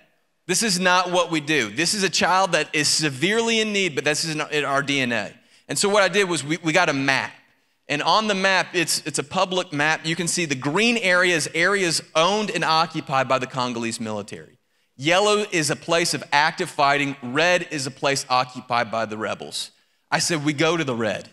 This 0.47 0.63
is 0.63 0.79
not 0.79 1.11
what 1.11 1.29
we 1.29 1.41
do. 1.41 1.69
This 1.69 1.93
is 1.93 2.03
a 2.03 2.09
child 2.09 2.53
that 2.53 2.73
is 2.73 2.87
severely 2.87 3.59
in 3.59 3.71
need, 3.71 3.93
but 3.93 4.03
this 4.03 4.25
is 4.25 4.31
in 4.33 4.65
our 4.65 4.81
DNA. 4.81 5.33
And 5.67 5.77
so 5.77 5.89
what 5.89 6.01
I 6.01 6.07
did 6.07 6.27
was 6.27 6.43
we, 6.43 6.57
we 6.57 6.73
got 6.73 6.89
a 6.89 6.93
map. 6.93 7.31
And 7.87 8.03
on 8.03 8.27
the 8.27 8.35
map, 8.35 8.67
it's, 8.73 9.05
it's 9.05 9.17
a 9.17 9.23
public 9.23 9.73
map. 9.73 10.05
You 10.05 10.15
can 10.15 10.27
see 10.27 10.45
the 10.45 10.55
green 10.55 10.97
areas, 10.97 11.47
areas 11.55 12.01
owned 12.15 12.51
and 12.51 12.63
occupied 12.63 13.27
by 13.27 13.39
the 13.39 13.47
Congolese 13.47 13.99
military. 13.99 14.58
Yellow 15.01 15.45
is 15.53 15.69
a 15.69 15.77
place 15.77 16.13
of 16.13 16.25
active 16.33 16.69
fighting. 16.69 17.15
Red 17.23 17.69
is 17.71 17.87
a 17.87 17.91
place 17.91 18.25
occupied 18.29 18.91
by 18.91 19.05
the 19.05 19.17
rebels. 19.17 19.71
I 20.11 20.19
said, 20.19 20.43
we 20.43 20.51
go 20.51 20.75
to 20.75 20.83
the 20.83 20.93
red. 20.93 21.29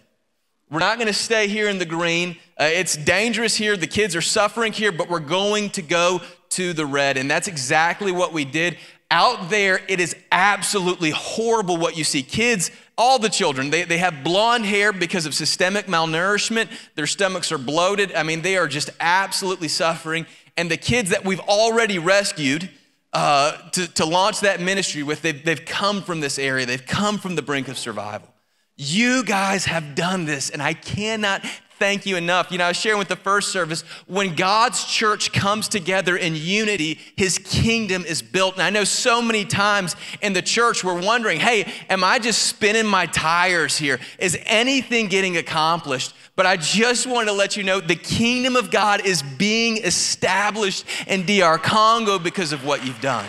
We're 0.70 0.78
not 0.78 0.99
going 0.99 1.08
to 1.08 1.12
stay 1.12 1.49
here 1.49 1.68
in 1.68 1.78
the 1.78 1.85
green. 1.85 2.37
Uh, 2.56 2.70
it's 2.73 2.96
dangerous 2.96 3.56
here. 3.56 3.76
The 3.76 3.88
kids 3.88 4.14
are 4.14 4.23
suffering 4.23 4.73
here, 4.73 4.92
but 4.92 5.11
we're 5.11 5.18
going 5.18 5.70
to 5.70 5.82
go 5.82 6.20
to 6.50 6.73
the 6.75 6.87
red. 6.87 7.16
And 7.16 7.28
that's 7.28 7.49
exactly 7.49 8.12
what 8.12 8.32
we 8.32 8.44
did. 8.44 8.78
Out 9.11 9.50
there, 9.50 9.80
it 9.88 9.99
is 9.99 10.14
absolutely 10.30 11.11
horrible 11.11 11.76
what 11.76 11.96
you 11.96 12.04
see. 12.04 12.23
Kids 12.23 12.70
all 12.96 13.18
the 13.18 13.28
children, 13.28 13.70
they, 13.70 13.82
they 13.82 13.99
have 13.99 14.23
blonde 14.23 14.64
hair 14.64 14.92
because 14.92 15.26
of 15.26 15.35
systemic 15.35 15.87
malnourishment. 15.87 16.68
Their 16.94 17.08
stomachs 17.08 17.50
are 17.50 17.58
bloated. 17.58 18.14
I 18.14 18.23
mean, 18.23 18.42
they 18.42 18.56
are 18.58 18.68
just 18.68 18.90
absolutely 19.00 19.66
suffering. 19.66 20.25
And 20.56 20.70
the 20.70 20.76
kids 20.76 21.11
that 21.11 21.25
we've 21.25 21.40
already 21.40 21.99
rescued 21.99 22.70
uh, 23.16 23.56
to, 23.70 23.87
to 23.94 24.04
launch 24.04 24.40
that 24.40 24.61
ministry 24.61 25.02
with, 25.02 25.23
they've, 25.23 25.42
they've 25.42 25.64
come 25.64 26.02
from 26.02 26.20
this 26.20 26.38
area, 26.38 26.66
they've 26.66 26.85
come 26.85 27.16
from 27.16 27.35
the 27.35 27.40
brink 27.40 27.66
of 27.66 27.78
survival. 27.78 28.28
You 28.76 29.25
guys 29.25 29.64
have 29.64 29.94
done 29.94 30.26
this, 30.26 30.50
and 30.50 30.62
I 30.62 30.75
cannot 30.75 31.42
thank 31.78 32.06
you 32.06 32.16
enough. 32.16 32.50
You 32.50 32.59
know, 32.59 32.64
I 32.64 32.68
was 32.68 32.76
sharing 32.76 32.99
with 32.99 33.09
the 33.09 33.16
first 33.16 33.49
service 33.52 33.83
when 34.06 34.35
God's 34.35 34.85
church 34.85 35.33
comes 35.33 35.68
together 35.68 36.16
in 36.16 36.35
unity, 36.35 36.99
his 37.16 37.38
kingdom 37.38 38.04
is 38.04 38.23
built. 38.23 38.54
And 38.54 38.62
I 38.62 38.71
know 38.71 38.85
so 38.85 39.21
many 39.21 39.45
times 39.45 39.97
in 40.23 40.33
the 40.33 40.42
church 40.42 40.83
we're 40.83 41.00
wondering, 41.00 41.40
hey, 41.40 41.73
am 41.88 42.02
I 42.04 42.18
just 42.18 42.45
spinning 42.45 42.87
my 42.87 43.06
tires 43.06 43.76
here? 43.76 43.99
Is 44.18 44.38
anything 44.47 45.09
getting 45.09 45.37
accomplished? 45.37 46.14
But 46.35 46.47
I 46.47 46.56
just 46.56 47.06
wanted 47.06 47.26
to 47.26 47.33
let 47.33 47.56
you 47.56 47.62
know 47.62 47.80
the 47.80 47.97
kingdom 47.97 48.56
of 48.56 48.71
God 48.71 49.06
is 49.06 49.23
being 49.23 49.78
established 49.78 50.85
in 51.06 51.25
DR 51.25 51.59
Congo 51.59 52.18
because 52.18 52.52
of 52.52 52.64
what 52.64 52.85
you've 52.87 53.00
done. 53.00 53.26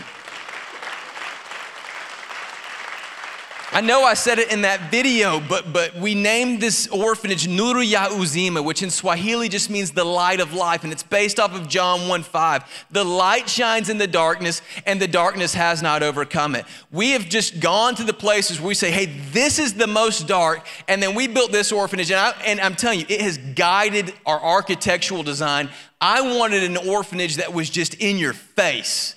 I 3.77 3.81
know 3.81 4.01
I 4.01 4.15
said 4.15 4.39
it 4.39 4.51
in 4.51 4.63
that 4.63 4.89
video, 4.89 5.39
but, 5.39 5.71
but 5.71 5.93
we 5.97 6.15
named 6.15 6.59
this 6.59 6.87
orphanage 6.87 7.45
Nuru 7.45 7.87
ya 7.87 8.07
Uzima, 8.07 8.65
which 8.65 8.81
in 8.81 8.89
Swahili 8.89 9.49
just 9.49 9.69
means 9.69 9.91
the 9.91 10.03
light 10.03 10.39
of 10.39 10.51
life, 10.51 10.83
and 10.83 10.91
it's 10.91 11.03
based 11.03 11.39
off 11.39 11.53
of 11.53 11.69
John 11.69 12.07
1 12.07 12.23
5. 12.23 12.87
The 12.89 13.05
light 13.05 13.47
shines 13.47 13.89
in 13.89 13.99
the 13.99 14.07
darkness, 14.07 14.63
and 14.87 14.99
the 14.99 15.07
darkness 15.07 15.53
has 15.53 15.83
not 15.83 16.01
overcome 16.01 16.55
it. 16.55 16.65
We 16.91 17.11
have 17.11 17.29
just 17.29 17.59
gone 17.59 17.93
to 17.97 18.03
the 18.03 18.15
places 18.15 18.59
where 18.59 18.69
we 18.69 18.73
say, 18.73 18.89
hey, 18.89 19.05
this 19.31 19.59
is 19.59 19.75
the 19.75 19.85
most 19.85 20.27
dark, 20.27 20.65
and 20.87 20.99
then 20.99 21.13
we 21.13 21.27
built 21.27 21.51
this 21.51 21.71
orphanage, 21.71 22.09
and, 22.09 22.19
I, 22.19 22.31
and 22.47 22.59
I'm 22.59 22.73
telling 22.73 23.01
you, 23.01 23.05
it 23.07 23.21
has 23.21 23.37
guided 23.37 24.11
our 24.25 24.41
architectural 24.41 25.21
design. 25.21 25.69
I 26.01 26.35
wanted 26.35 26.63
an 26.63 26.77
orphanage 26.77 27.35
that 27.35 27.53
was 27.53 27.69
just 27.69 27.93
in 27.93 28.17
your 28.17 28.33
face. 28.33 29.13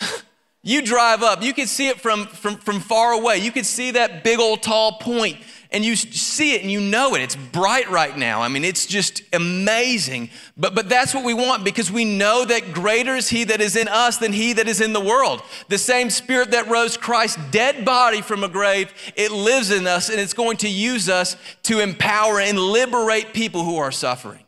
You 0.66 0.82
drive 0.82 1.22
up, 1.22 1.44
you 1.44 1.54
can 1.54 1.68
see 1.68 1.86
it 1.86 2.00
from, 2.00 2.26
from, 2.26 2.56
from 2.56 2.80
far 2.80 3.12
away. 3.12 3.38
You 3.38 3.52
can 3.52 3.62
see 3.62 3.92
that 3.92 4.24
big 4.24 4.40
old 4.40 4.64
tall 4.64 4.94
point, 4.98 5.36
and 5.70 5.84
you 5.84 5.94
see 5.94 6.56
it 6.56 6.62
and 6.62 6.72
you 6.72 6.80
know 6.80 7.14
it. 7.14 7.20
It's 7.20 7.36
bright 7.36 7.88
right 7.88 8.18
now. 8.18 8.42
I 8.42 8.48
mean, 8.48 8.64
it's 8.64 8.84
just 8.84 9.22
amazing. 9.32 10.28
But, 10.56 10.74
but 10.74 10.88
that's 10.88 11.14
what 11.14 11.24
we 11.24 11.34
want 11.34 11.62
because 11.62 11.88
we 11.92 12.04
know 12.04 12.44
that 12.44 12.74
greater 12.74 13.14
is 13.14 13.28
He 13.28 13.44
that 13.44 13.60
is 13.60 13.76
in 13.76 13.86
us 13.86 14.16
than 14.16 14.32
He 14.32 14.54
that 14.54 14.66
is 14.66 14.80
in 14.80 14.92
the 14.92 14.98
world. 14.98 15.40
The 15.68 15.78
same 15.78 16.10
Spirit 16.10 16.50
that 16.50 16.66
rose 16.66 16.96
Christ's 16.96 17.38
dead 17.52 17.84
body 17.84 18.20
from 18.20 18.42
a 18.42 18.48
grave, 18.48 18.92
it 19.14 19.30
lives 19.30 19.70
in 19.70 19.86
us 19.86 20.08
and 20.08 20.18
it's 20.18 20.34
going 20.34 20.56
to 20.56 20.68
use 20.68 21.08
us 21.08 21.36
to 21.62 21.78
empower 21.78 22.40
and 22.40 22.58
liberate 22.58 23.32
people 23.32 23.62
who 23.62 23.76
are 23.76 23.92
suffering. 23.92 24.42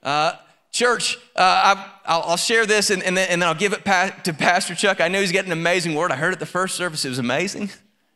Uh, 0.00 0.34
Church, 0.80 1.18
uh, 1.36 1.84
I, 2.06 2.26
will 2.26 2.38
share 2.38 2.64
this 2.64 2.88
and, 2.88 3.02
and, 3.02 3.14
then, 3.14 3.28
and, 3.28 3.42
then, 3.42 3.46
I'll 3.46 3.54
give 3.54 3.74
it 3.74 3.84
to 3.84 4.32
Pastor 4.32 4.74
Chuck. 4.74 5.02
I 5.02 5.08
know 5.08 5.20
he's 5.20 5.30
got 5.30 5.44
an 5.44 5.52
amazing 5.52 5.94
word. 5.94 6.10
I 6.10 6.16
heard 6.16 6.32
it 6.32 6.38
the 6.38 6.46
first 6.46 6.74
service, 6.74 7.04
it 7.04 7.10
was 7.10 7.18
amazing. 7.18 7.68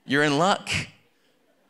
You're 0.06 0.22
in 0.22 0.38
luck. 0.38 0.70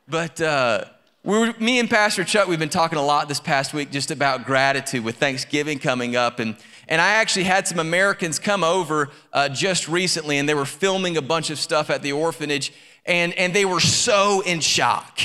But 0.06 0.40
uh, 0.40 0.84
we 1.24 1.52
me 1.54 1.80
and 1.80 1.90
Pastor 1.90 2.22
Chuck, 2.22 2.46
we've 2.46 2.60
been 2.60 2.68
talking 2.68 2.96
a 2.96 3.04
lot 3.04 3.26
this 3.26 3.40
past 3.40 3.74
week 3.74 3.90
just 3.90 4.12
about 4.12 4.46
gratitude 4.46 5.02
with 5.02 5.16
Thanksgiving 5.16 5.80
coming 5.80 6.14
up. 6.14 6.38
And, 6.38 6.54
and 6.86 7.00
I 7.00 7.14
actually 7.14 7.46
had 7.46 7.66
some 7.66 7.80
Americans 7.80 8.38
come 8.38 8.62
over 8.62 9.10
uh, 9.32 9.48
just 9.48 9.88
recently 9.88 10.38
and 10.38 10.48
they 10.48 10.54
were 10.54 10.64
filming 10.64 11.16
a 11.16 11.22
bunch 11.22 11.50
of 11.50 11.58
stuff 11.58 11.90
at 11.90 12.02
the 12.02 12.12
orphanage 12.12 12.72
and, 13.04 13.34
and 13.34 13.52
they 13.52 13.64
were 13.64 13.80
so 13.80 14.42
in 14.42 14.60
shock. 14.60 15.18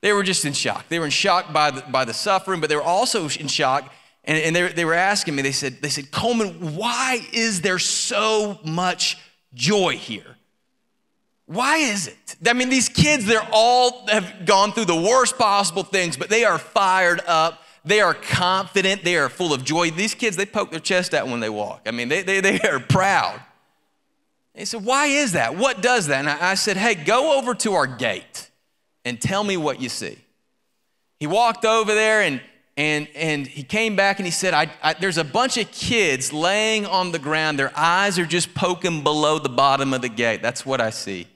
They 0.00 0.14
were 0.14 0.22
just 0.22 0.46
in 0.46 0.54
shock. 0.54 0.88
They 0.88 0.98
were 0.98 1.04
in 1.04 1.10
shock 1.10 1.52
by 1.52 1.72
the, 1.72 1.82
by 1.82 2.06
the 2.06 2.14
suffering, 2.14 2.62
but 2.62 2.70
they 2.70 2.76
were 2.76 2.80
also 2.80 3.24
in 3.24 3.48
shock 3.48 3.92
and, 4.24 4.38
and 4.38 4.54
they, 4.56 4.68
they 4.68 4.84
were 4.84 4.94
asking 4.94 5.34
me, 5.34 5.42
they 5.42 5.52
said, 5.52 5.80
they 5.80 5.88
said, 5.88 6.10
Coleman, 6.10 6.76
why 6.76 7.20
is 7.32 7.62
there 7.62 7.78
so 7.78 8.58
much 8.64 9.18
joy 9.54 9.96
here? 9.96 10.36
Why 11.46 11.78
is 11.78 12.06
it? 12.06 12.36
I 12.46 12.52
mean, 12.52 12.68
these 12.68 12.88
kids, 12.88 13.26
they're 13.26 13.48
all 13.50 14.06
have 14.06 14.46
gone 14.46 14.72
through 14.72 14.84
the 14.84 14.94
worst 14.94 15.36
possible 15.36 15.82
things, 15.82 16.16
but 16.16 16.28
they 16.28 16.44
are 16.44 16.58
fired 16.58 17.20
up. 17.26 17.62
They 17.84 18.00
are 18.00 18.14
confident. 18.14 19.02
They 19.02 19.16
are 19.16 19.28
full 19.28 19.52
of 19.52 19.64
joy. 19.64 19.90
These 19.90 20.14
kids, 20.14 20.36
they 20.36 20.46
poke 20.46 20.70
their 20.70 20.80
chest 20.80 21.12
out 21.12 21.26
when 21.26 21.40
they 21.40 21.48
walk. 21.48 21.82
I 21.86 21.90
mean, 21.90 22.08
they, 22.08 22.22
they, 22.22 22.40
they 22.40 22.60
are 22.60 22.78
proud. 22.78 23.40
He 24.54 24.64
said, 24.64 24.84
Why 24.84 25.06
is 25.06 25.32
that? 25.32 25.56
What 25.56 25.82
does 25.82 26.06
that? 26.08 26.20
And 26.20 26.28
I, 26.28 26.50
I 26.50 26.54
said, 26.54 26.76
Hey, 26.76 26.94
go 26.94 27.38
over 27.38 27.54
to 27.54 27.72
our 27.72 27.86
gate 27.86 28.50
and 29.04 29.20
tell 29.20 29.42
me 29.42 29.56
what 29.56 29.80
you 29.80 29.88
see. 29.88 30.18
He 31.18 31.26
walked 31.26 31.64
over 31.64 31.94
there 31.94 32.22
and 32.22 32.40
and, 32.80 33.08
and 33.14 33.46
he 33.46 33.62
came 33.62 33.94
back 33.94 34.20
and 34.20 34.26
he 34.26 34.30
said, 34.30 34.54
I, 34.54 34.70
I, 34.82 34.94
There's 34.94 35.18
a 35.18 35.24
bunch 35.24 35.58
of 35.58 35.70
kids 35.70 36.32
laying 36.32 36.86
on 36.86 37.12
the 37.12 37.18
ground. 37.18 37.58
Their 37.58 37.72
eyes 37.76 38.18
are 38.18 38.24
just 38.24 38.54
poking 38.54 39.02
below 39.02 39.38
the 39.38 39.50
bottom 39.50 39.92
of 39.92 40.00
the 40.00 40.08
gate. 40.08 40.40
That's 40.40 40.64
what 40.64 40.80
I 40.80 40.88
see. 40.88 41.26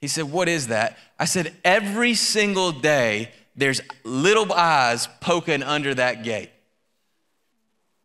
He 0.00 0.08
said, 0.08 0.24
What 0.24 0.48
is 0.48 0.66
that? 0.66 0.98
I 1.16 1.24
said, 1.24 1.54
Every 1.64 2.14
single 2.14 2.72
day, 2.72 3.30
there's 3.54 3.80
little 4.02 4.52
eyes 4.52 5.08
poking 5.20 5.62
under 5.62 5.94
that 5.94 6.24
gate. 6.24 6.50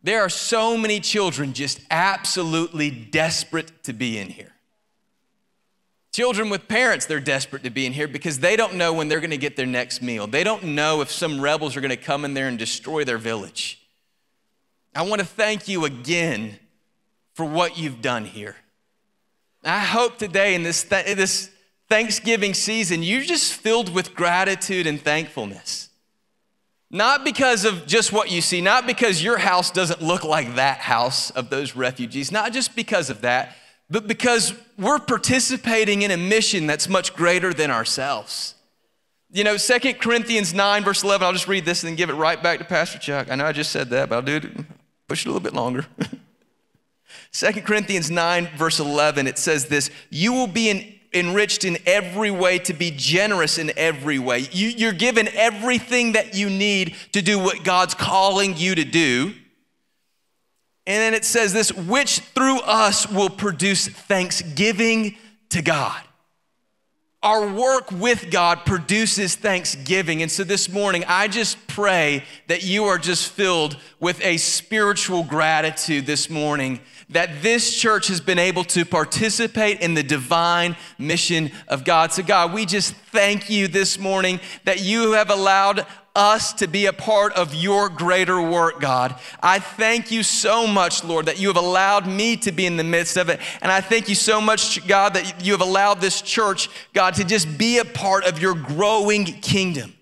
There 0.03 0.21
are 0.21 0.29
so 0.29 0.77
many 0.77 0.99
children 0.99 1.53
just 1.53 1.79
absolutely 1.89 2.91
desperate 2.91 3.83
to 3.85 3.93
be 3.93 4.19
in 4.19 4.29
here. 4.29 4.51
Children 6.13 6.51
with 6.51 6.67
parents, 6.67 7.07
they're 7.07 7.19
desperate 7.19 7.63
to 7.63 7.71
be 7.71 7.87
in 7.87 7.93
here 7.93 8.07
because 8.07 8.37
they 8.37 8.55
don't 8.55 8.75
know 8.75 8.93
when 8.93 9.07
they're 9.07 9.19
going 9.19 9.31
to 9.31 9.37
get 9.37 9.55
their 9.55 9.65
next 9.65 10.03
meal. 10.03 10.27
They 10.27 10.43
don't 10.43 10.63
know 10.63 11.01
if 11.01 11.11
some 11.11 11.41
rebels 11.41 11.75
are 11.75 11.81
going 11.81 11.89
to 11.89 11.97
come 11.97 12.23
in 12.23 12.35
there 12.35 12.47
and 12.47 12.57
destroy 12.57 13.03
their 13.03 13.17
village. 13.17 13.81
I 14.95 15.01
want 15.01 15.21
to 15.21 15.25
thank 15.25 15.67
you 15.67 15.85
again 15.85 16.59
for 17.33 17.45
what 17.45 17.79
you've 17.79 17.99
done 17.99 18.25
here. 18.25 18.55
I 19.63 19.79
hope 19.79 20.19
today 20.19 20.53
in 20.53 20.61
this, 20.61 20.83
th- 20.83 21.15
this 21.15 21.49
Thanksgiving 21.89 22.53
season, 22.53 23.01
you're 23.01 23.23
just 23.23 23.51
filled 23.53 23.91
with 23.91 24.13
gratitude 24.13 24.85
and 24.85 25.01
thankfulness. 25.01 25.89
Not 26.91 27.25
because 27.25 27.65
of 27.65 27.87
just 27.87 28.13
what 28.13 28.29
you 28.29 28.41
see, 28.41 28.61
not 28.61 28.85
because 28.85 29.23
your 29.23 29.39
house 29.39 29.71
doesn't 29.71 30.03
look 30.03 30.23
like 30.23 30.57
that 30.57 30.77
house 30.77 31.31
of 31.31 31.49
those 31.49 31.75
refugees, 31.75 32.31
not 32.31 32.53
just 32.53 32.75
because 32.75 33.09
of 33.09 33.21
that, 33.21 33.55
but 33.93 34.07
because 34.07 34.55
we're 34.75 34.97
participating 34.97 36.01
in 36.01 36.09
a 36.09 36.17
mission 36.17 36.65
that's 36.65 36.89
much 36.89 37.15
greater 37.15 37.53
than 37.53 37.69
ourselves. 37.69 38.55
You 39.31 39.43
know, 39.43 39.55
Second 39.55 39.99
Corinthians 39.99 40.51
9, 40.51 40.83
verse 40.83 41.03
11, 41.03 41.23
I'll 41.23 41.31
just 41.31 41.47
read 41.47 41.63
this 41.63 41.83
and 41.83 41.91
then 41.91 41.95
give 41.95 42.09
it 42.09 42.15
right 42.15 42.41
back 42.41 42.57
to 42.57 42.65
Pastor 42.65 42.97
Chuck. 42.97 43.29
I 43.29 43.35
know 43.35 43.45
I 43.45 43.51
just 43.51 43.71
said 43.71 43.91
that, 43.91 44.09
but 44.09 44.15
I'll 44.15 44.21
do 44.23 44.37
it, 44.37 44.65
push 45.07 45.23
it 45.23 45.27
a 45.27 45.29
little 45.29 45.43
bit 45.43 45.53
longer. 45.53 45.85
Second 47.31 47.67
Corinthians 47.67 48.09
9, 48.09 48.49
verse 48.57 48.79
11, 48.79 49.27
it 49.27 49.37
says 49.37 49.67
this 49.67 49.91
You 50.09 50.33
will 50.33 50.47
be 50.47 50.71
in 50.71 50.93
enriched 51.13 51.63
in 51.63 51.77
every 51.85 52.31
way, 52.31 52.57
to 52.57 52.73
be 52.73 52.89
generous 52.89 53.59
in 53.59 53.71
every 53.77 54.17
way. 54.17 54.47
You, 54.51 54.89
are 54.89 54.93
given 54.93 55.27
everything 55.35 56.13
that 56.13 56.33
you 56.33 56.49
need 56.49 56.95
to 57.11 57.21
do 57.21 57.37
what 57.37 57.63
God's 57.63 57.93
calling 57.93 58.57
you 58.57 58.73
to 58.73 58.83
do. 58.83 59.35
And 60.85 61.01
then 61.01 61.13
it 61.13 61.23
says 61.23 61.53
this, 61.53 61.71
which 61.71 62.19
through 62.19 62.59
us 62.59 63.09
will 63.09 63.29
produce 63.29 63.87
thanksgiving 63.87 65.15
to 65.49 65.61
God. 65.61 66.01
Our 67.21 67.47
work 67.47 67.89
with 67.89 68.29
God 68.31 68.65
produces 68.65 69.35
thanksgiving. 69.35 70.21
And 70.21 70.29
so 70.29 70.43
this 70.43 70.67
morning, 70.67 71.05
I 71.07 71.29
just 71.29 71.67
pray 71.67 72.25
that 72.47 72.63
you 72.63 72.83
are 72.83 72.97
just 72.97 73.31
filled 73.31 73.77
with 74.01 74.19
a 74.25 74.35
spiritual 74.35 75.23
gratitude 75.23 76.05
this 76.05 76.29
morning 76.29 76.81
that 77.09 77.41
this 77.41 77.73
church 77.73 78.07
has 78.07 78.19
been 78.19 78.39
able 78.39 78.65
to 78.65 78.83
participate 78.83 79.79
in 79.79 79.93
the 79.93 80.03
divine 80.03 80.75
mission 80.97 81.51
of 81.69 81.85
God. 81.85 82.11
So, 82.11 82.23
God, 82.23 82.53
we 82.53 82.65
just 82.65 82.93
thank 82.93 83.49
you 83.49 83.69
this 83.69 83.97
morning 83.97 84.41
that 84.65 84.81
you 84.81 85.13
have 85.13 85.29
allowed 85.29 85.85
us 86.15 86.53
to 86.53 86.67
be 86.67 86.85
a 86.85 86.93
part 86.93 87.33
of 87.33 87.55
your 87.55 87.89
greater 87.89 88.41
work, 88.41 88.79
God. 88.79 89.15
I 89.41 89.59
thank 89.59 90.11
you 90.11 90.21
so 90.23 90.67
much, 90.67 91.03
Lord, 91.03 91.25
that 91.25 91.39
you 91.39 91.47
have 91.47 91.57
allowed 91.57 92.07
me 92.07 92.37
to 92.37 92.51
be 92.51 92.65
in 92.65 92.77
the 92.77 92.83
midst 92.83 93.17
of 93.17 93.29
it. 93.29 93.39
And 93.61 93.71
I 93.71 93.81
thank 93.81 94.09
you 94.09 94.15
so 94.15 94.39
much, 94.39 94.85
God, 94.87 95.15
that 95.15 95.43
you 95.43 95.53
have 95.53 95.61
allowed 95.61 96.01
this 96.01 96.21
church, 96.21 96.69
God, 96.93 97.15
to 97.15 97.23
just 97.23 97.57
be 97.57 97.79
a 97.79 97.85
part 97.85 98.25
of 98.25 98.39
your 98.39 98.53
growing 98.53 99.25
kingdom. 99.25 99.93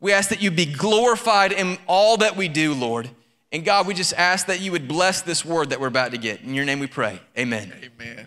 We 0.00 0.12
ask 0.12 0.30
that 0.30 0.40
you 0.40 0.50
be 0.50 0.66
glorified 0.66 1.52
in 1.52 1.76
all 1.86 2.16
that 2.18 2.36
we 2.36 2.48
do, 2.48 2.72
Lord. 2.72 3.10
And 3.52 3.64
God, 3.64 3.86
we 3.86 3.94
just 3.94 4.14
ask 4.14 4.46
that 4.46 4.60
you 4.60 4.72
would 4.72 4.88
bless 4.88 5.22
this 5.22 5.44
word 5.44 5.70
that 5.70 5.80
we're 5.80 5.88
about 5.88 6.12
to 6.12 6.18
get. 6.18 6.40
In 6.40 6.54
your 6.54 6.64
name 6.64 6.78
we 6.78 6.86
pray. 6.86 7.20
Amen. 7.36 7.72
Amen. 8.00 8.26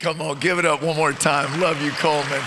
Come 0.00 0.20
on, 0.20 0.38
give 0.38 0.58
it 0.58 0.66
up 0.66 0.82
one 0.82 0.96
more 0.96 1.12
time. 1.12 1.60
Love 1.60 1.80
you, 1.82 1.90
Coleman. 1.92 2.42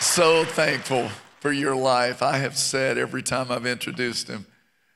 So 0.00 0.46
thankful 0.46 1.10
for 1.40 1.52
your 1.52 1.76
life. 1.76 2.22
I 2.22 2.38
have 2.38 2.56
said 2.56 2.96
every 2.96 3.22
time 3.22 3.52
I've 3.52 3.66
introduced 3.66 4.28
him, 4.28 4.46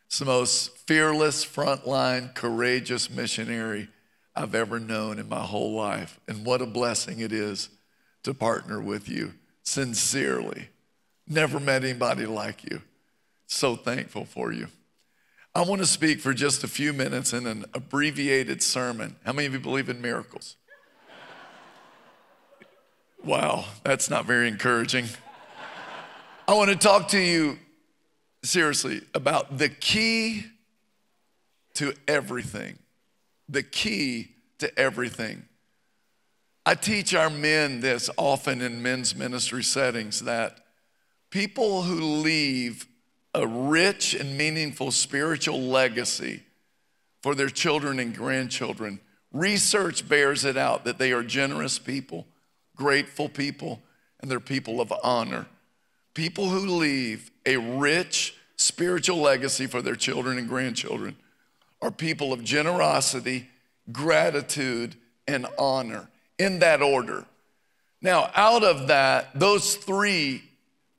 it's 0.06 0.18
the 0.18 0.24
most 0.24 0.78
fearless, 0.88 1.44
frontline, 1.44 2.34
courageous 2.34 3.10
missionary 3.10 3.88
I've 4.34 4.54
ever 4.54 4.80
known 4.80 5.18
in 5.18 5.28
my 5.28 5.42
whole 5.42 5.74
life. 5.74 6.18
And 6.26 6.46
what 6.46 6.62
a 6.62 6.66
blessing 6.66 7.20
it 7.20 7.32
is 7.32 7.68
to 8.22 8.32
partner 8.32 8.80
with 8.80 9.06
you 9.06 9.34
sincerely. 9.62 10.68
Never 11.28 11.60
met 11.60 11.84
anybody 11.84 12.24
like 12.24 12.64
you. 12.64 12.80
So 13.46 13.76
thankful 13.76 14.24
for 14.24 14.52
you. 14.52 14.68
I 15.54 15.62
want 15.62 15.82
to 15.82 15.86
speak 15.86 16.20
for 16.20 16.32
just 16.32 16.64
a 16.64 16.68
few 16.68 16.94
minutes 16.94 17.34
in 17.34 17.46
an 17.46 17.66
abbreviated 17.74 18.62
sermon. 18.62 19.16
How 19.24 19.34
many 19.34 19.46
of 19.46 19.52
you 19.52 19.60
believe 19.60 19.90
in 19.90 20.00
miracles? 20.00 20.56
Wow, 23.24 23.64
that's 23.84 24.10
not 24.10 24.26
very 24.26 24.48
encouraging. 24.48 25.06
I 26.46 26.52
want 26.52 26.70
to 26.70 26.76
talk 26.76 27.08
to 27.08 27.18
you 27.18 27.58
seriously 28.42 29.00
about 29.14 29.56
the 29.56 29.70
key 29.70 30.44
to 31.74 31.94
everything. 32.06 32.78
The 33.48 33.62
key 33.62 34.28
to 34.58 34.78
everything. 34.78 35.44
I 36.66 36.74
teach 36.74 37.14
our 37.14 37.30
men 37.30 37.80
this 37.80 38.10
often 38.18 38.60
in 38.60 38.82
men's 38.82 39.16
ministry 39.16 39.62
settings 39.62 40.20
that 40.20 40.58
people 41.30 41.82
who 41.82 42.00
leave 42.00 42.86
a 43.34 43.46
rich 43.46 44.14
and 44.14 44.36
meaningful 44.36 44.90
spiritual 44.90 45.60
legacy 45.60 46.42
for 47.22 47.34
their 47.34 47.48
children 47.48 47.98
and 47.98 48.14
grandchildren. 48.14 49.00
Research 49.32 50.06
bears 50.06 50.44
it 50.44 50.58
out 50.58 50.84
that 50.84 50.98
they 50.98 51.12
are 51.12 51.22
generous 51.22 51.78
people, 51.78 52.26
grateful 52.76 53.28
people, 53.28 53.82
and 54.20 54.30
they're 54.30 54.40
people 54.40 54.80
of 54.80 54.92
honor. 55.02 55.46
People 56.14 56.48
who 56.48 56.66
leave 56.66 57.30
a 57.44 57.56
rich 57.56 58.36
spiritual 58.56 59.18
legacy 59.18 59.66
for 59.66 59.82
their 59.82 59.96
children 59.96 60.38
and 60.38 60.48
grandchildren 60.48 61.16
are 61.82 61.90
people 61.90 62.32
of 62.32 62.42
generosity, 62.42 63.48
gratitude, 63.92 64.94
and 65.26 65.46
honor 65.58 66.08
in 66.38 66.60
that 66.60 66.82
order. 66.82 67.24
Now, 68.00 68.30
out 68.34 68.64
of 68.64 68.88
that, 68.88 69.38
those 69.38 69.76
three 69.76 70.42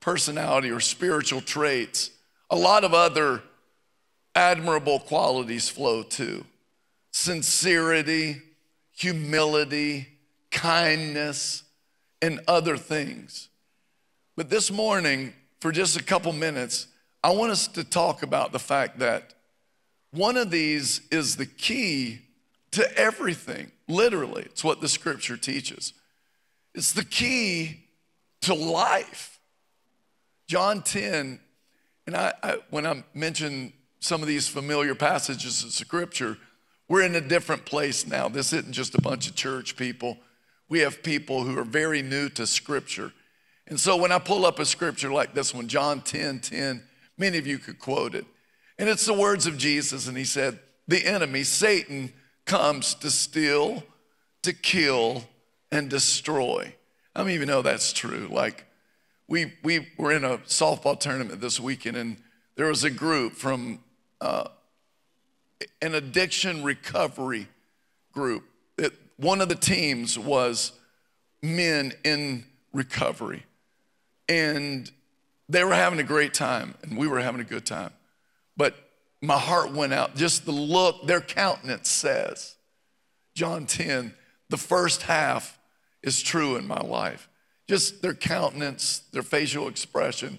personality 0.00 0.70
or 0.70 0.80
spiritual 0.80 1.40
traits 1.40 2.10
a 2.50 2.56
lot 2.56 2.84
of 2.84 2.94
other 2.94 3.42
admirable 4.34 5.00
qualities 5.00 5.68
flow 5.68 6.02
too 6.02 6.44
sincerity, 7.10 8.42
humility, 8.92 10.06
kindness, 10.50 11.62
and 12.26 12.40
other 12.48 12.76
things. 12.76 13.48
But 14.36 14.50
this 14.50 14.70
morning, 14.70 15.32
for 15.60 15.72
just 15.72 15.96
a 15.96 16.02
couple 16.02 16.32
minutes, 16.32 16.88
I 17.22 17.30
want 17.30 17.52
us 17.52 17.68
to 17.68 17.84
talk 17.84 18.22
about 18.22 18.52
the 18.52 18.58
fact 18.58 18.98
that 18.98 19.34
one 20.10 20.36
of 20.36 20.50
these 20.50 21.00
is 21.10 21.36
the 21.36 21.46
key 21.46 22.20
to 22.72 22.98
everything. 22.98 23.70
Literally, 23.88 24.42
it's 24.42 24.64
what 24.64 24.80
the 24.80 24.88
scripture 24.88 25.36
teaches. 25.36 25.92
It's 26.74 26.92
the 26.92 27.04
key 27.04 27.84
to 28.42 28.54
life. 28.54 29.38
John 30.48 30.82
10 30.82 31.40
and 32.06 32.16
I, 32.16 32.32
I, 32.42 32.58
when 32.70 32.86
I 32.86 33.02
mention 33.14 33.72
some 34.00 34.20
of 34.20 34.28
these 34.28 34.46
familiar 34.48 34.94
passages 34.94 35.64
of 35.64 35.72
scripture, 35.72 36.38
we're 36.88 37.02
in 37.02 37.14
a 37.14 37.20
different 37.20 37.64
place 37.64 38.06
now. 38.06 38.28
This 38.28 38.52
isn't 38.52 38.72
just 38.72 38.94
a 38.94 39.00
bunch 39.00 39.28
of 39.28 39.34
church 39.34 39.76
people. 39.76 40.18
We 40.68 40.80
have 40.80 41.02
people 41.02 41.44
who 41.44 41.58
are 41.58 41.64
very 41.64 42.02
new 42.02 42.28
to 42.30 42.46
scripture. 42.46 43.12
And 43.68 43.78
so 43.78 43.96
when 43.96 44.12
I 44.12 44.18
pull 44.18 44.46
up 44.46 44.58
a 44.58 44.64
scripture 44.64 45.10
like 45.10 45.34
this 45.34 45.54
one, 45.54 45.68
John 45.68 46.00
10 46.00 46.40
10, 46.40 46.82
many 47.18 47.38
of 47.38 47.46
you 47.46 47.58
could 47.58 47.78
quote 47.78 48.14
it. 48.14 48.26
And 48.78 48.88
it's 48.88 49.06
the 49.06 49.14
words 49.14 49.46
of 49.46 49.56
Jesus, 49.56 50.06
and 50.06 50.16
he 50.16 50.24
said, 50.24 50.58
The 50.86 51.04
enemy, 51.06 51.44
Satan, 51.44 52.12
comes 52.44 52.94
to 52.96 53.10
steal, 53.10 53.82
to 54.42 54.52
kill, 54.52 55.24
and 55.72 55.88
destroy. 55.88 56.74
I 57.14 57.24
of 57.24 57.40
you 57.40 57.46
know 57.46 57.62
that's 57.62 57.92
true? 57.92 58.28
Like, 58.30 58.66
we, 59.28 59.54
we 59.62 59.88
were 59.96 60.12
in 60.12 60.24
a 60.24 60.38
softball 60.38 60.98
tournament 60.98 61.40
this 61.40 61.58
weekend, 61.58 61.96
and 61.96 62.16
there 62.56 62.66
was 62.66 62.84
a 62.84 62.90
group 62.90 63.32
from 63.32 63.80
uh, 64.20 64.48
an 65.82 65.94
addiction 65.94 66.62
recovery 66.62 67.48
group. 68.12 68.44
It, 68.78 68.92
one 69.16 69.40
of 69.40 69.48
the 69.48 69.54
teams 69.54 70.18
was 70.18 70.72
men 71.42 71.92
in 72.04 72.44
recovery. 72.72 73.44
And 74.28 74.90
they 75.48 75.62
were 75.64 75.74
having 75.74 76.00
a 76.00 76.04
great 76.04 76.34
time, 76.34 76.74
and 76.82 76.98
we 76.98 77.06
were 77.06 77.20
having 77.20 77.40
a 77.40 77.44
good 77.44 77.64
time. 77.64 77.92
But 78.56 78.74
my 79.22 79.38
heart 79.38 79.72
went 79.72 79.92
out. 79.92 80.16
Just 80.16 80.44
the 80.44 80.52
look, 80.52 81.06
their 81.06 81.20
countenance 81.20 81.88
says, 81.88 82.56
John 83.34 83.66
10, 83.66 84.14
the 84.48 84.56
first 84.56 85.02
half 85.02 85.58
is 86.02 86.22
true 86.22 86.56
in 86.56 86.66
my 86.66 86.80
life 86.80 87.28
just 87.68 88.02
their 88.02 88.14
countenance, 88.14 89.00
their 89.12 89.22
facial 89.22 89.68
expression, 89.68 90.38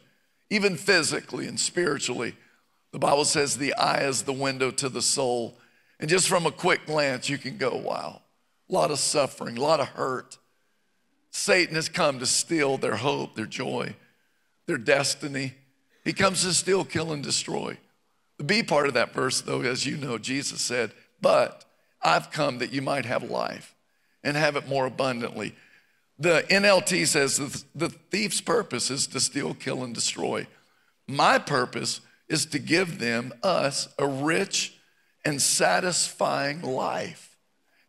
even 0.49 0.75
physically 0.75 1.47
and 1.47 1.59
spiritually. 1.59 2.35
The 2.93 2.99
Bible 2.99 3.25
says 3.25 3.57
the 3.57 3.73
eye 3.73 4.03
is 4.03 4.23
the 4.23 4.33
window 4.33 4.71
to 4.71 4.89
the 4.89 5.01
soul. 5.01 5.57
And 5.99 6.09
just 6.09 6.29
from 6.29 6.45
a 6.45 6.51
quick 6.51 6.85
glance, 6.85 7.27
you 7.29 7.37
can 7.37 7.57
go, 7.57 7.75
wow, 7.75 8.21
a 8.69 8.73
lot 8.73 8.91
of 8.91 8.99
suffering, 8.99 9.57
a 9.57 9.61
lot 9.61 9.79
of 9.79 9.87
hurt. 9.89 10.37
Satan 11.31 11.75
has 11.75 11.89
come 11.89 12.19
to 12.19 12.25
steal 12.25 12.77
their 12.77 12.95
hope, 12.95 13.35
their 13.35 13.45
joy, 13.45 13.95
their 14.65 14.77
destiny. 14.77 15.53
He 16.03 16.13
comes 16.13 16.43
to 16.43 16.53
steal, 16.53 16.83
kill, 16.83 17.11
and 17.11 17.23
destroy. 17.23 17.77
The 18.37 18.43
B 18.43 18.63
part 18.63 18.87
of 18.87 18.93
that 18.93 19.13
verse, 19.13 19.41
though, 19.41 19.61
as 19.61 19.85
you 19.85 19.97
know, 19.97 20.17
Jesus 20.17 20.61
said, 20.61 20.91
But 21.21 21.65
I've 22.01 22.31
come 22.31 22.59
that 22.59 22.73
you 22.73 22.81
might 22.81 23.05
have 23.05 23.23
life 23.29 23.75
and 24.23 24.37
have 24.37 24.55
it 24.55 24.67
more 24.67 24.85
abundantly. 24.85 25.55
The 26.19 26.43
NLT 26.49 27.07
says 27.07 27.37
the, 27.37 27.63
the 27.75 27.89
thief's 27.89 28.41
purpose 28.41 28.89
is 28.89 29.07
to 29.07 29.19
steal, 29.19 29.53
kill, 29.53 29.83
and 29.83 29.93
destroy. 29.93 30.47
My 31.07 31.37
purpose 31.39 32.01
is 32.27 32.45
to 32.47 32.59
give 32.59 32.99
them, 32.99 33.33
us, 33.43 33.87
a 33.97 34.07
rich 34.07 34.75
and 35.23 35.41
satisfying 35.41 36.61
life. 36.61 37.26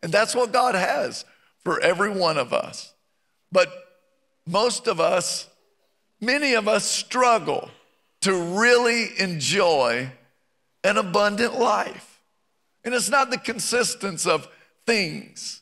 And 0.01 0.11
that's 0.11 0.35
what 0.35 0.51
God 0.51 0.75
has 0.75 1.25
for 1.63 1.79
every 1.79 2.09
one 2.09 2.37
of 2.37 2.53
us. 2.53 2.93
But 3.51 3.69
most 4.47 4.87
of 4.87 4.99
us, 4.99 5.47
many 6.21 6.53
of 6.53 6.67
us 6.67 6.85
struggle 6.85 7.69
to 8.21 8.33
really 8.33 9.09
enjoy 9.19 10.11
an 10.83 10.97
abundant 10.97 11.59
life. 11.59 12.21
And 12.83 12.93
it's 12.93 13.09
not 13.09 13.29
the 13.29 13.37
consistence 13.37 14.25
of 14.25 14.47
things, 14.85 15.61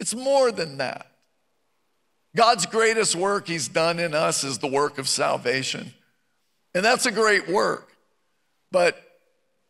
it's 0.00 0.14
more 0.14 0.50
than 0.50 0.78
that. 0.78 1.06
God's 2.34 2.64
greatest 2.64 3.14
work 3.14 3.46
He's 3.46 3.68
done 3.68 3.98
in 3.98 4.14
us 4.14 4.42
is 4.42 4.58
the 4.58 4.66
work 4.66 4.98
of 4.98 5.06
salvation. 5.06 5.92
And 6.74 6.82
that's 6.84 7.04
a 7.04 7.12
great 7.12 7.48
work. 7.48 7.92
But 8.70 8.96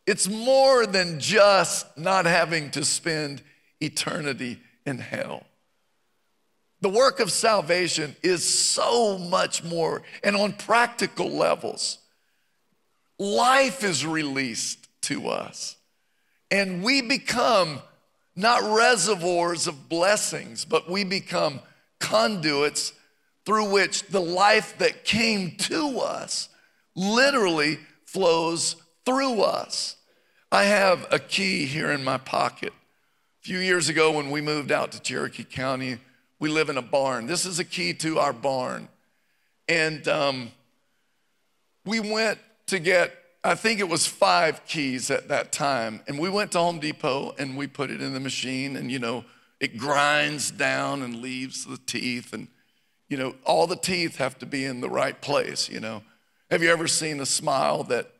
it's 0.06 0.28
more 0.28 0.86
than 0.86 1.20
just 1.20 1.86
not 1.96 2.26
having 2.26 2.70
to 2.72 2.84
spend 2.84 3.42
eternity 3.80 4.60
in 4.84 4.98
hell. 4.98 5.44
The 6.80 6.88
work 6.88 7.20
of 7.20 7.30
salvation 7.30 8.16
is 8.22 8.44
so 8.44 9.16
much 9.16 9.62
more, 9.62 10.02
and 10.24 10.34
on 10.34 10.54
practical 10.54 11.30
levels, 11.30 11.98
life 13.18 13.84
is 13.84 14.04
released 14.04 14.88
to 15.02 15.28
us, 15.28 15.76
and 16.50 16.82
we 16.82 17.00
become 17.00 17.80
not 18.34 18.62
reservoirs 18.76 19.68
of 19.68 19.88
blessings, 19.88 20.64
but 20.64 20.90
we 20.90 21.04
become 21.04 21.60
conduits 22.00 22.92
through 23.44 23.70
which 23.70 24.08
the 24.08 24.20
life 24.20 24.76
that 24.78 25.04
came 25.04 25.52
to 25.56 26.00
us 26.00 26.48
literally 26.96 27.78
flows 28.06 28.76
through 29.04 29.42
us. 29.42 29.96
I 30.50 30.64
have 30.64 31.06
a 31.10 31.18
key 31.18 31.66
here 31.66 31.90
in 31.90 32.04
my 32.04 32.18
pocket. 32.18 32.72
A 33.40 33.42
few 33.42 33.58
years 33.58 33.88
ago, 33.88 34.12
when 34.12 34.30
we 34.30 34.40
moved 34.40 34.70
out 34.70 34.92
to 34.92 35.00
Cherokee 35.00 35.44
County, 35.44 35.98
we 36.38 36.48
live 36.48 36.68
in 36.68 36.76
a 36.76 36.82
barn. 36.82 37.26
This 37.26 37.46
is 37.46 37.58
a 37.58 37.64
key 37.64 37.94
to 37.94 38.18
our 38.18 38.32
barn. 38.32 38.88
And 39.68 40.06
um, 40.08 40.52
we 41.84 42.00
went 42.00 42.38
to 42.66 42.78
get, 42.78 43.12
I 43.42 43.54
think 43.54 43.80
it 43.80 43.88
was 43.88 44.06
five 44.06 44.64
keys 44.66 45.10
at 45.10 45.28
that 45.28 45.52
time. 45.52 46.02
And 46.06 46.18
we 46.18 46.28
went 46.28 46.52
to 46.52 46.58
Home 46.58 46.78
Depot 46.78 47.34
and 47.38 47.56
we 47.56 47.66
put 47.66 47.90
it 47.90 48.00
in 48.02 48.12
the 48.12 48.20
machine, 48.20 48.76
and 48.76 48.90
you 48.90 48.98
know, 48.98 49.24
it 49.60 49.78
grinds 49.78 50.50
down 50.50 51.02
and 51.02 51.22
leaves 51.22 51.64
the 51.64 51.78
teeth. 51.78 52.32
And, 52.32 52.48
you 53.08 53.16
know, 53.16 53.34
all 53.44 53.66
the 53.66 53.76
teeth 53.76 54.16
have 54.16 54.38
to 54.40 54.46
be 54.46 54.64
in 54.64 54.80
the 54.80 54.90
right 54.90 55.20
place, 55.20 55.68
you 55.68 55.80
know. 55.80 56.02
Have 56.50 56.62
you 56.62 56.70
ever 56.70 56.88
seen 56.88 57.20
a 57.20 57.26
smile 57.26 57.84
that 57.84 58.12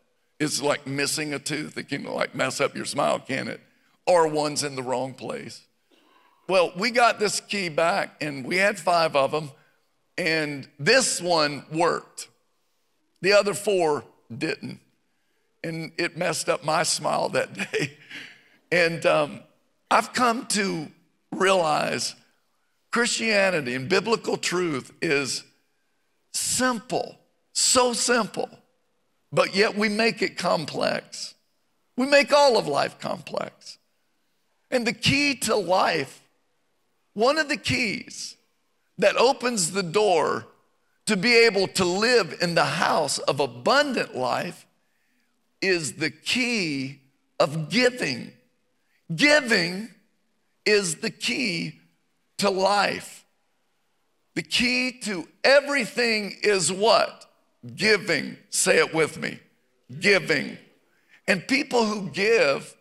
is 0.43 0.61
like 0.61 0.87
missing 0.87 1.33
a 1.33 1.39
tooth? 1.39 1.79
It 1.79 1.89
can 1.89 2.05
like 2.05 2.35
mess 2.35 2.61
up 2.61 2.75
your 2.75 2.85
smile, 2.85 3.19
can 3.21 3.49
it? 3.49 3.61
Or 4.07 4.27
one's 4.27 4.65
in 4.65 4.75
the 4.75 4.83
wrong 4.83 5.15
place. 5.15 5.63
Well, 6.49 6.73
we 6.77 6.91
got 6.91 7.19
this 7.19 7.41
key 7.41 7.69
back 7.69 8.17
and 8.21 8.45
we 8.45 8.57
had 8.57 8.79
five 8.79 9.15
of 9.15 9.31
them, 9.31 9.53
and 10.19 10.69
this 10.79 11.21
one 11.21 11.65
worked. 11.73 12.29
The 13.21 13.33
other 13.33 13.55
four 13.55 14.05
didn't. 14.37 14.81
And 15.65 15.93
it 15.97 16.17
messed 16.17 16.49
up 16.49 16.65
my 16.65 16.83
smile 16.83 17.29
that 17.31 17.55
day. 17.73 17.97
And 18.73 19.07
um, 19.07 19.41
I've 19.91 20.13
come 20.13 20.47
to 20.47 20.89
realize 21.31 22.17
Christianity 22.91 23.75
and 23.75 23.89
biblical 23.89 24.37
truth 24.37 24.93
is 25.01 25.45
simple, 26.33 27.17
so 27.53 27.93
simple, 27.93 28.51
but 29.33 29.55
yet 29.55 29.77
we 29.77 29.88
make 29.88 30.23
it 30.23 30.37
complex. 30.37 31.35
We 31.97 32.07
make 32.07 32.33
all 32.33 32.57
of 32.59 32.66
life 32.66 32.99
complex. 32.99 33.79
And 34.71 34.87
the 34.87 34.92
key 34.92 35.35
to 35.37 35.57
life 35.57 36.23
one 37.14 37.38
of 37.38 37.49
the 37.49 37.57
keys 37.57 38.37
that 38.99 39.16
opens 39.16 39.73
the 39.73 39.83
door 39.83 40.47
to 41.07 41.16
be 41.16 41.35
able 41.45 41.66
to 41.68 41.85
live 41.85 42.38
in 42.40 42.55
the 42.55 42.64
house 42.64 43.18
of 43.18 43.40
abundant 43.40 44.16
life 44.16 44.66
is 45.61 45.95
the 45.95 46.11
key 46.11 47.01
of 47.38 47.68
giving. 47.68 48.33
Giving 49.14 49.90
is 50.64 50.97
the 50.97 51.11
key 51.11 51.81
to 52.38 52.51
life. 52.51 53.25
The 54.35 54.42
key 54.42 54.99
to 55.03 55.29
everything 55.45 56.37
is 56.42 56.73
what? 56.73 57.27
Giving. 57.77 58.37
Say 58.51 58.79
it 58.79 58.94
with 58.94 59.18
me 59.18 59.38
giving. 60.01 60.59
And 61.27 61.46
people 61.46 61.85
who 61.85 62.09
give 62.09 62.75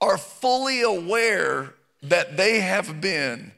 are 0.00 0.18
fully 0.18 0.82
aware 0.82 1.74
that 2.02 2.36
they 2.36 2.60
have 2.60 3.00
been 3.00 3.52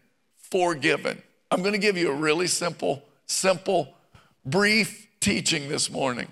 forgiven. 0.50 1.22
I'm 1.50 1.60
going 1.60 1.72
to 1.72 1.78
give 1.78 1.96
you 1.96 2.10
a 2.10 2.14
really 2.14 2.46
simple, 2.46 3.02
simple, 3.26 3.94
brief 4.44 5.08
teaching 5.20 5.68
this 5.68 5.90
morning. 5.90 6.28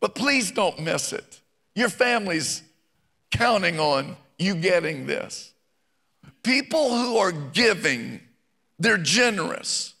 But 0.00 0.14
please 0.14 0.50
don't 0.50 0.78
miss 0.80 1.12
it. 1.12 1.40
Your 1.74 1.88
family's 1.88 2.62
counting 3.30 3.80
on 3.80 4.16
you 4.38 4.54
getting 4.54 5.06
this. 5.06 5.52
People 6.42 6.90
who 6.90 7.16
are 7.16 7.32
giving, 7.32 8.20
they're 8.78 8.98
generous, 8.98 9.94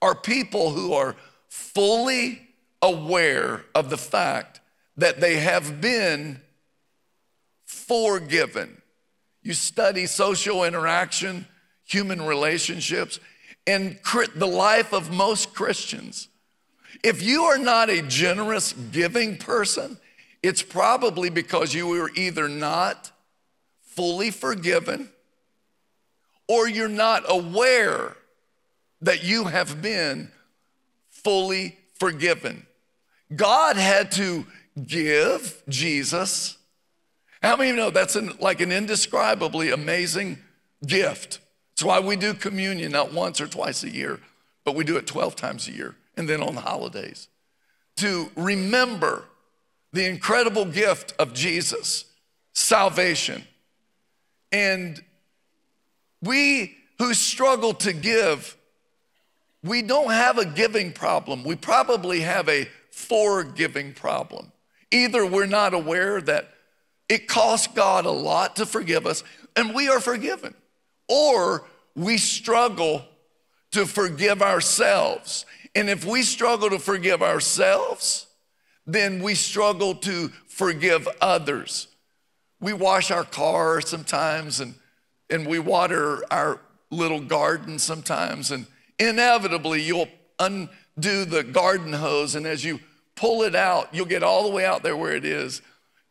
are 0.00 0.14
people 0.14 0.70
who 0.70 0.94
are 0.94 1.16
fully 1.54 2.42
aware 2.82 3.64
of 3.76 3.88
the 3.88 3.96
fact 3.96 4.60
that 4.96 5.20
they 5.20 5.36
have 5.36 5.80
been 5.80 6.40
forgiven. 7.64 8.82
You 9.40 9.54
study 9.54 10.06
social 10.06 10.64
interaction, 10.64 11.46
human 11.84 12.22
relationships, 12.22 13.20
and 13.68 13.98
the 14.34 14.48
life 14.48 14.92
of 14.92 15.12
most 15.12 15.54
Christians. 15.54 16.28
If 17.04 17.22
you 17.22 17.44
are 17.44 17.58
not 17.58 17.88
a 17.88 18.02
generous, 18.02 18.72
giving 18.72 19.36
person, 19.36 19.96
it's 20.42 20.62
probably 20.62 21.30
because 21.30 21.72
you 21.72 21.86
were 21.86 22.10
either 22.16 22.48
not 22.48 23.12
fully 23.80 24.32
forgiven 24.32 25.08
or 26.48 26.68
you're 26.68 26.88
not 26.88 27.22
aware 27.28 28.16
that 29.02 29.22
you 29.22 29.44
have 29.44 29.80
been 29.80 30.30
fully 31.24 31.76
forgiven. 31.94 32.66
God 33.34 33.76
had 33.76 34.12
to 34.12 34.46
give 34.86 35.62
Jesus 35.68 36.58
how 37.44 37.56
many 37.56 37.68
of 37.68 37.76
you 37.76 37.82
know 37.82 37.90
that's 37.90 38.16
an, 38.16 38.32
like 38.40 38.62
an 38.62 38.72
indescribably 38.72 39.70
amazing 39.70 40.38
gift? 40.86 41.40
That's 41.72 41.84
why 41.84 42.00
we 42.00 42.16
do 42.16 42.32
communion 42.32 42.90
not 42.90 43.12
once 43.12 43.38
or 43.38 43.46
twice 43.46 43.84
a 43.84 43.90
year, 43.90 44.18
but 44.64 44.74
we 44.74 44.82
do 44.82 44.96
it 44.96 45.06
12 45.06 45.36
times 45.36 45.68
a 45.68 45.72
year 45.72 45.94
and 46.16 46.26
then 46.26 46.42
on 46.42 46.54
the 46.54 46.62
holidays 46.62 47.28
to 47.96 48.30
remember 48.34 49.24
the 49.92 50.06
incredible 50.06 50.64
gift 50.64 51.12
of 51.18 51.34
Jesus, 51.34 52.06
salvation. 52.54 53.44
And 54.50 55.04
we 56.22 56.78
who 56.96 57.12
struggle 57.12 57.74
to 57.74 57.92
give, 57.92 58.56
we 59.64 59.80
don't 59.80 60.10
have 60.10 60.36
a 60.38 60.44
giving 60.44 60.92
problem. 60.92 61.42
We 61.42 61.56
probably 61.56 62.20
have 62.20 62.48
a 62.48 62.68
forgiving 62.90 63.94
problem. 63.94 64.52
Either 64.90 65.24
we're 65.24 65.46
not 65.46 65.72
aware 65.72 66.20
that 66.20 66.50
it 67.08 67.26
costs 67.26 67.66
God 67.68 68.04
a 68.04 68.10
lot 68.10 68.56
to 68.56 68.66
forgive 68.66 69.06
us, 69.06 69.24
and 69.56 69.74
we 69.74 69.88
are 69.88 70.00
forgiven. 70.00 70.54
Or 71.08 71.64
we 71.96 72.18
struggle 72.18 73.04
to 73.72 73.86
forgive 73.86 74.42
ourselves. 74.42 75.46
And 75.74 75.88
if 75.88 76.04
we 76.04 76.22
struggle 76.22 76.70
to 76.70 76.78
forgive 76.78 77.22
ourselves, 77.22 78.26
then 78.86 79.22
we 79.22 79.34
struggle 79.34 79.94
to 79.96 80.28
forgive 80.46 81.08
others. 81.20 81.88
We 82.60 82.72
wash 82.74 83.10
our 83.10 83.24
car 83.24 83.80
sometimes 83.80 84.60
and, 84.60 84.74
and 85.30 85.46
we 85.46 85.58
water 85.58 86.22
our 86.30 86.60
little 86.90 87.20
garden 87.20 87.78
sometimes, 87.78 88.50
and 88.50 88.66
inevitably 88.98 89.82
you'll 89.82 90.08
undo 90.38 91.24
the 91.24 91.42
garden 91.42 91.92
hose, 91.92 92.34
and 92.34 92.46
as 92.46 92.64
you 92.64 92.80
pull 93.14 93.42
it 93.42 93.54
out, 93.54 93.94
you'll 93.94 94.06
get 94.06 94.22
all 94.22 94.42
the 94.44 94.50
way 94.50 94.64
out 94.64 94.82
there 94.82 94.96
where 94.96 95.14
it 95.14 95.24
is 95.24 95.62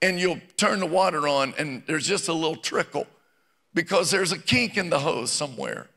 and 0.03 0.19
you'll 0.19 0.39
turn 0.57 0.81
the 0.81 0.85
water 0.85 1.29
on 1.29 1.53
and 1.57 1.81
there's 1.87 2.05
just 2.05 2.27
a 2.27 2.33
little 2.33 2.57
trickle 2.57 3.07
because 3.73 4.11
there's 4.11 4.33
a 4.33 4.37
kink 4.37 4.75
in 4.77 4.89
the 4.89 4.99
hose 4.99 5.31
somewhere. 5.31 5.87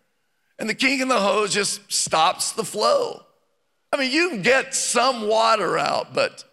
And 0.61 0.71
the 0.71 0.75
kink 0.75 1.03
in 1.03 1.09
the 1.09 1.21
hose 1.21 1.53
just 1.53 1.93
stops 1.93 2.53
the 2.53 2.65
flow. 2.65 3.23
I 3.93 3.99
mean, 3.99 4.13
you 4.13 4.31
can 4.31 4.43
get 4.43 4.75
some 4.75 5.27
water 5.27 5.77
out, 5.77 6.15
but 6.15 6.45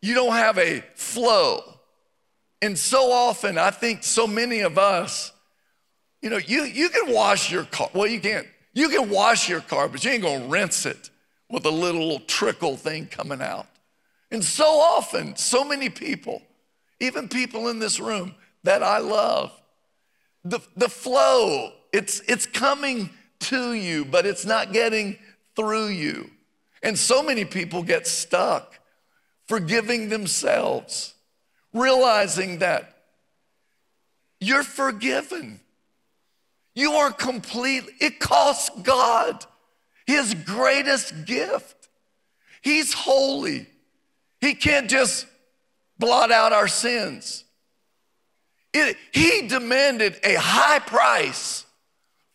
you 0.00 0.14
don't 0.14 0.32
have 0.32 0.58
a 0.58 0.80
flow. 0.94 1.62
And 2.62 2.78
so 2.78 3.10
often, 3.10 3.58
I 3.58 3.70
think 3.72 4.04
so 4.04 4.26
many 4.26 4.60
of 4.60 4.78
us 4.78 5.32
You 6.22 6.30
know, 6.30 6.38
you, 6.38 6.64
you 6.64 6.88
can 6.88 7.12
wash 7.12 7.50
your 7.50 7.64
car. 7.64 7.90
Well, 7.94 8.06
you 8.08 8.20
can't. 8.20 8.46
You 8.72 8.88
can 8.88 9.10
wash 9.10 9.48
your 9.48 9.60
car, 9.60 9.88
but 9.88 10.04
you 10.04 10.10
ain't 10.10 10.22
gonna 10.22 10.46
rinse 10.46 10.86
it 10.86 11.10
with 11.48 11.64
a 11.64 11.70
little 11.70 12.20
trickle 12.20 12.76
thing 12.76 13.06
coming 13.06 13.40
out. 13.40 13.66
And 14.30 14.44
so 14.44 14.64
often, 14.64 15.36
so 15.36 15.64
many 15.64 15.88
people, 15.88 16.42
even 17.00 17.28
people 17.28 17.68
in 17.68 17.78
this 17.78 17.98
room 17.98 18.34
that 18.64 18.82
I 18.82 18.98
love, 18.98 19.52
the, 20.44 20.60
the 20.76 20.88
flow, 20.88 21.72
it's, 21.92 22.20
it's 22.28 22.46
coming 22.46 23.10
to 23.40 23.72
you, 23.72 24.04
but 24.04 24.26
it's 24.26 24.44
not 24.44 24.72
getting 24.72 25.18
through 25.56 25.88
you. 25.88 26.30
And 26.82 26.98
so 26.98 27.22
many 27.22 27.44
people 27.44 27.82
get 27.82 28.06
stuck 28.06 28.78
forgiving 29.46 30.10
themselves, 30.10 31.14
realizing 31.72 32.58
that 32.58 32.94
you're 34.40 34.62
forgiven. 34.62 35.60
You 36.78 36.92
are 36.92 37.10
complete. 37.10 37.82
It 37.98 38.20
costs 38.20 38.70
God 38.84 39.44
his 40.06 40.32
greatest 40.32 41.24
gift. 41.24 41.88
He's 42.62 42.92
holy. 42.92 43.66
He 44.40 44.54
can't 44.54 44.88
just 44.88 45.26
blot 45.98 46.30
out 46.30 46.52
our 46.52 46.68
sins. 46.68 47.42
It, 48.72 48.96
he 49.10 49.48
demanded 49.48 50.20
a 50.22 50.36
high 50.36 50.78
price 50.78 51.66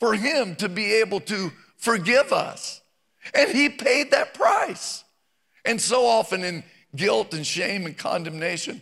for 0.02 0.14
him 0.14 0.58
to 0.58 0.68
be 0.68 0.96
able 0.96 1.22
to 1.22 1.54
forgive 1.78 2.34
us. 2.34 2.82
And 3.34 3.50
he 3.50 3.70
paid 3.70 4.12
that 4.12 4.34
price. 4.34 5.06
And 5.64 5.80
so 5.80 6.06
often 6.06 6.44
in 6.44 6.66
guilt 6.94 7.34
and 7.34 7.48
shame 7.48 7.86
and 7.86 7.98
condemnation, 7.98 8.82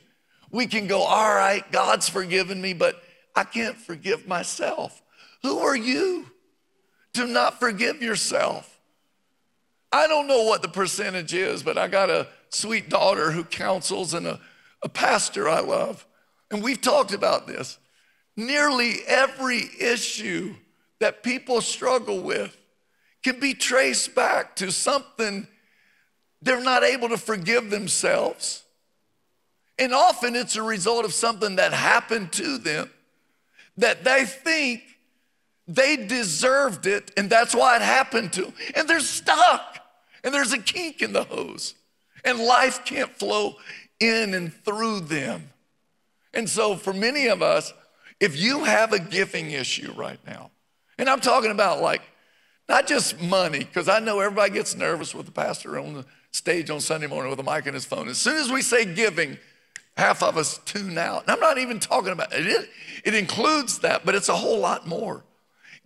we 0.50 0.66
can 0.66 0.88
go, 0.88 1.04
All 1.04 1.36
right, 1.36 1.72
God's 1.72 2.10
forgiven 2.10 2.60
me, 2.60 2.74
but 2.74 3.00
I 3.36 3.44
can't 3.44 3.78
forgive 3.78 4.28
myself. 4.28 5.00
Who 5.44 5.60
are 5.60 5.76
you 5.76 6.28
to 7.14 7.26
not 7.26 7.60
forgive 7.60 8.02
yourself? 8.02 8.80
I 9.92 10.08
don't 10.08 10.28
know 10.28 10.44
what 10.44 10.62
the 10.62 10.70
percentage 10.70 11.34
is, 11.34 11.64
but 11.64 11.78
I 11.78 11.88
got 11.88 12.10
a 12.10 12.28
sweet 12.50 12.90
daughter 12.90 13.32
who 13.32 13.44
counsels 13.44 14.14
and 14.14 14.26
a, 14.26 14.40
a 14.82 14.90
pastor 14.90 15.50
I 15.50 15.60
love. 15.60 16.06
And 16.50 16.64
we've 16.64 16.82
talked 16.82 17.14
about 17.14 17.48
this. 17.48 17.78
Nearly 18.38 18.96
every 19.08 19.70
issue 19.80 20.56
that 21.00 21.24
people 21.24 21.62
struggle 21.62 22.22
with 22.22 22.56
can 23.24 23.40
be 23.40 23.54
traced 23.54 24.16
back 24.16 24.56
to 24.58 24.72
something 24.72 25.48
they're 26.42 26.64
not 26.64 26.84
able 26.84 27.10
to 27.10 27.18
forgive 27.18 27.70
themselves. 27.70 28.64
And 29.78 29.94
often 29.94 30.36
it's 30.36 30.56
a 30.56 30.64
result 30.64 31.06
of 31.06 31.14
something 31.14 31.58
that 31.58 31.74
happened 31.74 32.32
to 32.34 32.58
them 32.58 32.90
that 33.78 34.04
they 34.04 34.26
think 34.26 34.84
they 35.68 35.96
deserved 35.96 36.86
it 36.86 37.12
and 37.18 37.30
that's 37.30 37.56
why 37.56 37.76
it 37.76 37.82
happened 37.82 38.34
to 38.34 38.44
them. 38.44 38.54
And 38.76 38.88
they're 38.88 39.00
stuck 39.00 39.80
and 40.24 40.34
there's 40.34 40.54
a 40.54 40.58
kink 40.58 41.02
in 41.02 41.14
the 41.14 41.24
hose 41.24 41.76
and 42.24 42.40
life 42.40 42.86
can't 42.86 43.12
flow 43.12 43.56
in 44.00 44.34
and 44.34 44.54
through 44.54 45.02
them. 45.02 45.50
And 46.34 46.50
so, 46.50 46.76
for 46.76 46.94
many 46.94 47.28
of 47.28 47.42
us, 47.42 47.74
if 48.20 48.40
you 48.40 48.64
have 48.64 48.94
a 48.94 49.00
giving 49.00 49.52
issue 49.52 49.92
right 49.96 50.20
now, 50.26 50.52
and 50.98 51.10
I'm 51.10 51.20
talking 51.20 51.52
about 51.52 51.82
like 51.82 52.02
not 52.70 52.88
just 52.88 53.22
money, 53.22 53.60
because 53.60 53.90
I 53.90 54.00
know 54.00 54.20
everybody 54.20 54.54
gets 54.54 54.76
nervous 54.76 55.14
with 55.14 55.26
the 55.26 55.32
pastor 55.32 55.78
on 55.78 55.94
the 55.94 56.06
stage 56.32 56.70
on 56.70 56.80
Sunday 56.80 57.08
morning 57.08 57.30
with 57.30 57.40
a 57.40 57.44
mic 57.44 57.68
in 57.68 57.74
his 57.74 57.84
phone. 57.84 58.08
As 58.08 58.18
soon 58.18 58.38
as 58.38 58.50
we 58.50 58.62
say 58.62 58.86
giving, 58.86 59.38
half 59.98 60.24
of 60.24 60.38
us 60.38 60.60
tune 60.60 60.98
out. 60.98 61.24
And 61.24 61.32
I'm 61.32 61.40
not 61.40 61.58
even 61.58 61.80
talking 61.80 62.14
about 62.14 62.34
it. 62.34 62.48
it. 62.48 62.70
It 63.04 63.14
includes 63.14 63.80
that, 63.80 64.06
but 64.06 64.16
it's 64.16 64.30
a 64.30 64.36
whole 64.36 64.60
lot 64.60 64.88
more. 64.88 65.24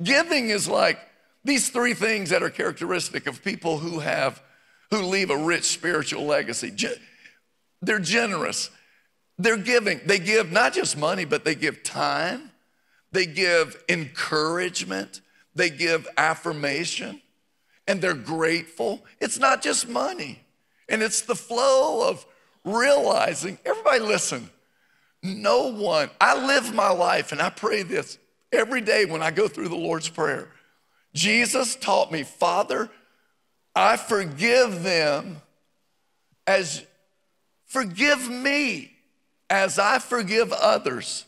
Giving 0.04 0.50
is 0.50 0.68
like 0.68 1.00
these 1.44 1.70
three 1.70 1.94
things 1.94 2.32
that 2.32 2.44
are 2.44 2.50
characteristic 2.50 3.28
of 3.28 3.44
people 3.44 3.78
who 3.78 4.00
have 4.00 4.42
who 4.92 5.02
leave 5.02 5.30
a 5.30 5.38
rich 5.38 5.66
spiritual 5.66 6.26
legacy. 6.26 6.72
They're 7.82 8.00
generous. 8.00 8.70
They're 9.38 9.58
giving. 9.58 10.02
They 10.06 10.20
give 10.20 10.52
not 10.52 10.74
just 10.74 10.98
money, 10.98 11.26
but 11.26 11.44
they 11.44 11.56
give 11.56 11.84
time. 11.84 12.52
They 13.12 13.26
give 13.26 13.82
encouragement. 13.90 15.22
They 15.54 15.70
give 15.70 16.08
affirmation. 16.18 17.22
And 17.88 18.02
they're 18.02 18.14
grateful. 18.14 19.06
It's 19.20 19.40
not 19.40 19.62
just 19.62 19.88
money. 19.88 20.42
And 20.90 21.02
it's 21.02 21.22
the 21.22 21.36
flow 21.36 22.10
of 22.10 22.26
realizing, 22.64 23.58
everybody 23.66 24.00
listen, 24.00 24.50
no 25.24 25.72
one, 25.72 26.10
I 26.20 26.46
live 26.46 26.74
my 26.74 26.90
life 26.90 27.32
and 27.32 27.42
I 27.42 27.50
pray 27.50 27.84
this 27.84 28.18
every 28.56 28.82
day 28.82 29.06
when 29.06 29.22
I 29.22 29.32
go 29.32 29.48
through 29.48 29.70
the 29.70 29.76
Lord's 29.76 30.10
Prayer. 30.10 30.50
Jesus 31.14 31.76
taught 31.76 32.12
me, 32.12 32.24
Father, 32.24 32.90
I 33.76 33.98
forgive 33.98 34.84
them 34.84 35.42
as 36.48 36.84
forgive 37.66 38.30
me 38.30 38.92
as 39.50 39.80
I 39.80 40.00
forgive 40.00 40.52
others. 40.52 41.26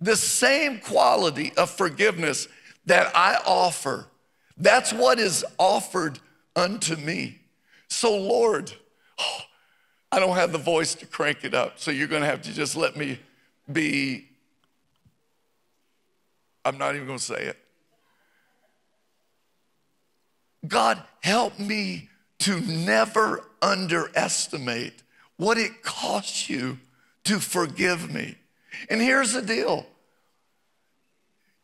The 0.00 0.16
same 0.16 0.78
quality 0.78 1.52
of 1.56 1.70
forgiveness 1.70 2.48
that 2.86 3.10
I 3.14 3.40
offer, 3.44 4.06
that's 4.56 4.92
what 4.92 5.18
is 5.18 5.44
offered 5.58 6.18
unto 6.54 6.96
me. 6.96 7.38
So, 7.88 8.16
Lord, 8.16 8.72
oh, 9.18 9.38
I 10.12 10.20
don't 10.20 10.36
have 10.36 10.52
the 10.52 10.58
voice 10.58 10.94
to 10.96 11.06
crank 11.06 11.44
it 11.44 11.52
up, 11.52 11.78
so 11.78 11.90
you're 11.90 12.08
gonna 12.08 12.24
have 12.24 12.40
to 12.42 12.52
just 12.52 12.76
let 12.76 12.96
me 12.96 13.18
be. 13.70 14.27
I'm 16.64 16.78
not 16.78 16.94
even 16.94 17.06
gonna 17.06 17.18
say 17.18 17.44
it. 17.44 17.58
God, 20.66 21.02
help 21.20 21.58
me 21.58 22.08
to 22.40 22.60
never 22.60 23.44
underestimate 23.62 25.02
what 25.36 25.58
it 25.58 25.82
costs 25.82 26.48
you 26.50 26.78
to 27.24 27.38
forgive 27.38 28.12
me. 28.12 28.36
And 28.90 29.00
here's 29.00 29.32
the 29.32 29.42
deal 29.42 29.86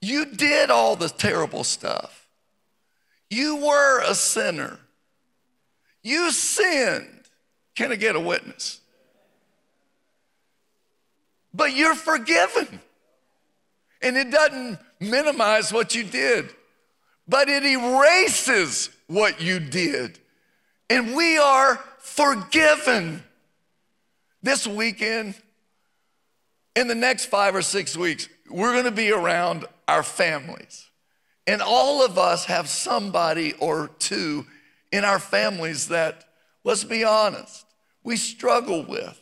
you 0.01 0.27
did 0.27 0.71
all 0.71 0.97
the 0.97 1.09
terrible 1.09 1.65
stuff, 1.65 2.29
you 3.31 3.57
were 3.57 4.03
a 4.03 4.15
sinner, 4.15 4.79
you 6.03 6.31
sinned. 6.31 7.11
Can 7.75 7.91
I 7.91 7.97
get 7.97 8.15
a 8.15 8.21
witness? 8.21 8.81
But 11.53 11.75
you're 11.75 11.97
forgiven. 11.97 12.81
And 14.05 14.17
it 14.17 14.31
doesn't 14.31 14.79
minimize 15.01 15.73
what 15.73 15.97
you 15.97 16.05
did 16.05 16.55
but 17.27 17.49
it 17.49 17.65
erases 17.65 18.91
what 19.07 19.41
you 19.41 19.59
did. 19.59 20.19
And 20.91 21.15
we 21.15 21.39
are 21.39 21.77
forgiven. 21.99 23.23
This 24.43 24.67
weekend, 24.67 25.35
in 26.77 26.87
the 26.89 26.95
next 26.95 27.27
five 27.27 27.55
or 27.55 27.63
six 27.63 27.97
weeks, 27.97 28.29
we're 28.51 28.75
gonna 28.75 28.91
be 28.91 29.11
around 29.11 29.65
our 29.89 30.03
families. 30.03 30.91
And 31.47 31.63
all 31.63 32.05
of 32.05 32.19
us 32.19 32.45
have 32.47 32.69
somebody 32.69 33.55
or 33.55 33.89
two 33.99 34.47
in 34.93 35.05
our 35.05 35.19
families 35.19 35.89
that, 35.89 36.25
let's 36.63 36.85
be 36.85 37.05
honest, 37.05 37.65
we 38.03 38.17
struggle 38.17 38.85
with. 38.85 39.19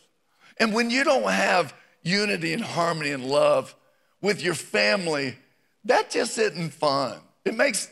And 0.58 0.74
when 0.74 0.90
you 0.90 1.04
don't 1.04 1.30
have 1.30 1.72
unity 2.02 2.52
and 2.52 2.62
harmony 2.62 3.10
and 3.10 3.24
love 3.24 3.74
with 4.22 4.42
your 4.42 4.54
family, 4.54 5.36
that 5.84 6.10
just 6.10 6.38
isn't 6.38 6.72
fun. 6.72 7.18
It 7.44 7.56
makes 7.56 7.90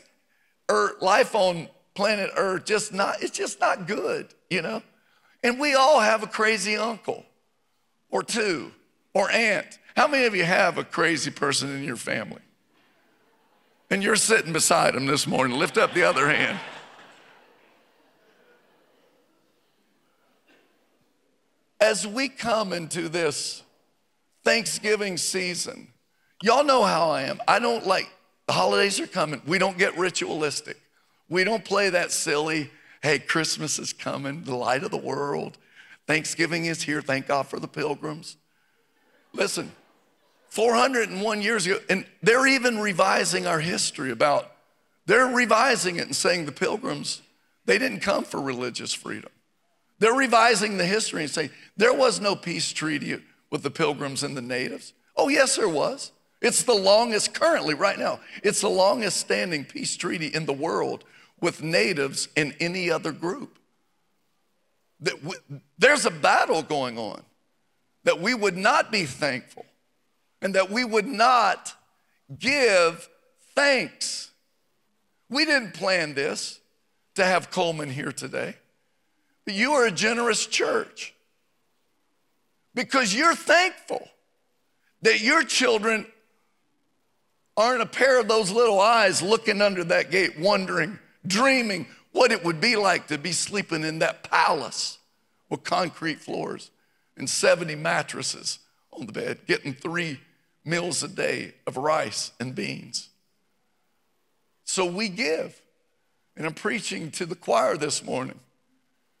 Earth, 0.69 1.01
life 1.01 1.35
on 1.35 1.67
planet 1.93 2.31
Earth 2.37 2.65
just 2.65 2.93
not, 2.93 3.21
it's 3.21 3.37
just 3.37 3.59
not 3.59 3.85
good, 3.85 4.33
you 4.49 4.61
know? 4.61 4.81
And 5.43 5.59
we 5.59 5.75
all 5.75 5.99
have 5.99 6.23
a 6.23 6.27
crazy 6.27 6.77
uncle 6.77 7.25
or 8.09 8.23
two 8.23 8.71
or 9.13 9.29
aunt. 9.29 9.77
How 9.95 10.07
many 10.07 10.25
of 10.25 10.35
you 10.35 10.45
have 10.45 10.77
a 10.77 10.83
crazy 10.83 11.31
person 11.31 11.75
in 11.75 11.83
your 11.83 11.97
family? 11.97 12.41
And 13.89 14.01
you're 14.01 14.15
sitting 14.15 14.53
beside 14.53 14.93
them 14.93 15.05
this 15.05 15.27
morning. 15.27 15.57
Lift 15.57 15.77
up 15.77 15.93
the 15.93 16.03
other 16.03 16.29
hand. 16.29 16.57
As 21.81 22.07
we 22.07 22.29
come 22.29 22.71
into 22.71 23.09
this 23.09 23.63
Thanksgiving 24.45 25.17
season, 25.17 25.90
y'all 26.41 26.63
know 26.63 26.83
how 26.83 27.09
I 27.09 27.23
am. 27.23 27.39
I 27.47 27.59
don't 27.59 27.85
like 27.85 28.09
the 28.47 28.53
holidays 28.53 28.99
are 28.99 29.07
coming. 29.07 29.41
We 29.45 29.57
don't 29.57 29.77
get 29.77 29.97
ritualistic. 29.97 30.77
We 31.29 31.43
don't 31.43 31.63
play 31.63 31.89
that 31.89 32.11
silly, 32.11 32.69
hey, 33.01 33.19
Christmas 33.19 33.79
is 33.79 33.93
coming, 33.93 34.43
the 34.43 34.55
light 34.55 34.83
of 34.83 34.91
the 34.91 34.97
world. 34.97 35.57
Thanksgiving 36.07 36.65
is 36.65 36.83
here. 36.83 37.01
Thank 37.01 37.27
God 37.27 37.47
for 37.47 37.59
the 37.59 37.67
pilgrims. 37.67 38.35
Listen, 39.33 39.71
401 40.49 41.41
years 41.41 41.65
ago, 41.65 41.79
and 41.89 42.05
they're 42.21 42.47
even 42.47 42.79
revising 42.79 43.47
our 43.47 43.61
history 43.61 44.11
about, 44.11 44.51
they're 45.05 45.27
revising 45.27 45.95
it 45.95 46.05
and 46.05 46.15
saying 46.15 46.45
the 46.45 46.51
pilgrims, 46.51 47.21
they 47.65 47.77
didn't 47.77 48.01
come 48.01 48.25
for 48.25 48.41
religious 48.41 48.93
freedom. 48.93 49.31
They're 49.99 50.13
revising 50.13 50.77
the 50.77 50.85
history 50.85 51.21
and 51.21 51.31
saying 51.31 51.51
there 51.77 51.93
was 51.93 52.19
no 52.19 52.35
peace 52.35 52.73
treaty 52.73 53.17
with 53.49 53.63
the 53.63 53.71
pilgrims 53.71 54.23
and 54.23 54.35
the 54.35 54.41
natives. 54.41 54.93
Oh, 55.15 55.29
yes, 55.29 55.55
there 55.55 55.69
was. 55.69 56.11
It's 56.41 56.63
the 56.63 56.73
longest, 56.73 57.33
currently, 57.33 57.75
right 57.75 57.99
now, 57.99 58.19
it's 58.43 58.61
the 58.61 58.69
longest 58.69 59.17
standing 59.17 59.63
peace 59.63 59.95
treaty 59.95 60.27
in 60.27 60.45
the 60.45 60.53
world 60.53 61.03
with 61.39 61.61
natives 61.61 62.27
and 62.35 62.55
any 62.59 62.89
other 62.89 63.11
group. 63.11 63.59
That 65.01 65.15
there's 65.77 66.05
a 66.05 66.11
battle 66.11 66.63
going 66.63 66.97
on 66.97 67.23
that 68.03 68.19
we 68.19 68.33
would 68.33 68.57
not 68.57 68.91
be 68.91 69.05
thankful 69.05 69.65
and 70.41 70.55
that 70.55 70.71
we 70.71 70.83
would 70.83 71.07
not 71.07 71.75
give 72.37 73.07
thanks. 73.55 74.31
We 75.29 75.45
didn't 75.45 75.73
plan 75.73 76.13
this 76.13 76.59
to 77.15 77.23
have 77.23 77.51
Coleman 77.51 77.89
here 77.89 78.11
today, 78.11 78.55
but 79.45 79.53
you 79.53 79.73
are 79.73 79.85
a 79.85 79.91
generous 79.91 80.45
church 80.47 81.13
because 82.73 83.13
you're 83.13 83.35
thankful 83.35 84.07
that 85.01 85.21
your 85.21 85.43
children 85.43 86.05
aren't 87.57 87.81
a 87.81 87.87
pair 87.87 88.19
of 88.19 88.27
those 88.27 88.51
little 88.51 88.79
eyes 88.79 89.21
looking 89.21 89.61
under 89.61 89.83
that 89.83 90.11
gate, 90.11 90.39
wondering, 90.39 90.99
dreaming 91.25 91.87
what 92.11 92.31
it 92.31 92.43
would 92.43 92.59
be 92.59 92.75
like 92.75 93.07
to 93.07 93.17
be 93.17 93.31
sleeping 93.31 93.83
in 93.83 93.99
that 93.99 94.23
palace 94.29 94.97
with 95.49 95.63
concrete 95.63 96.19
floors 96.19 96.71
and 97.17 97.29
70 97.29 97.75
mattresses 97.75 98.59
on 98.91 99.05
the 99.05 99.11
bed, 99.11 99.39
getting 99.47 99.73
three 99.73 100.19
meals 100.65 101.03
a 101.03 101.07
day 101.07 101.53
of 101.67 101.77
rice 101.77 102.31
and 102.39 102.55
beans. 102.55 103.09
So 104.63 104.85
we 104.85 105.09
give. 105.09 105.61
And 106.37 106.45
I'm 106.45 106.53
preaching 106.53 107.11
to 107.11 107.25
the 107.25 107.35
choir 107.35 107.75
this 107.75 108.03
morning. 108.03 108.39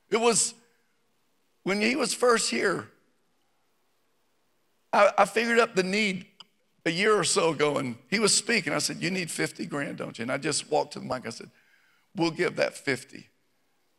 It 0.09 0.19
was 0.19 0.53
when 1.63 1.81
he 1.81 1.95
was 1.95 2.13
first 2.13 2.49
here, 2.49 2.87
I, 4.93 5.11
I 5.17 5.25
figured 5.25 5.59
up 5.59 5.75
the 5.75 5.83
need 5.83 6.25
a 6.85 6.89
year 6.89 7.17
or 7.17 7.23
so 7.23 7.51
ago, 7.51 7.77
and 7.77 7.95
he 8.09 8.19
was 8.19 8.33
speaking. 8.33 8.73
I 8.73 8.79
said, 8.79 9.01
You 9.01 9.11
need 9.11 9.29
50 9.29 9.65
grand, 9.67 9.97
don't 9.97 10.17
you? 10.17 10.23
And 10.23 10.31
I 10.31 10.37
just 10.37 10.71
walked 10.71 10.93
to 10.93 10.99
the 10.99 11.05
mic. 11.05 11.27
I 11.27 11.29
said, 11.29 11.51
We'll 12.15 12.31
give 12.31 12.55
that 12.57 12.75
50, 12.75 13.29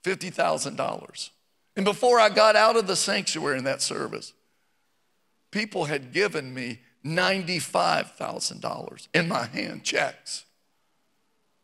$50,000. 0.04 1.30
And 1.76 1.84
before 1.84 2.18
I 2.20 2.28
got 2.28 2.56
out 2.56 2.76
of 2.76 2.86
the 2.86 2.96
sanctuary 2.96 3.58
in 3.58 3.64
that 3.64 3.80
service, 3.80 4.34
people 5.50 5.86
had 5.86 6.12
given 6.12 6.52
me 6.52 6.80
$95,000 7.04 9.08
in 9.14 9.28
my 9.28 9.46
hand, 9.46 9.84
checks. 9.84 10.44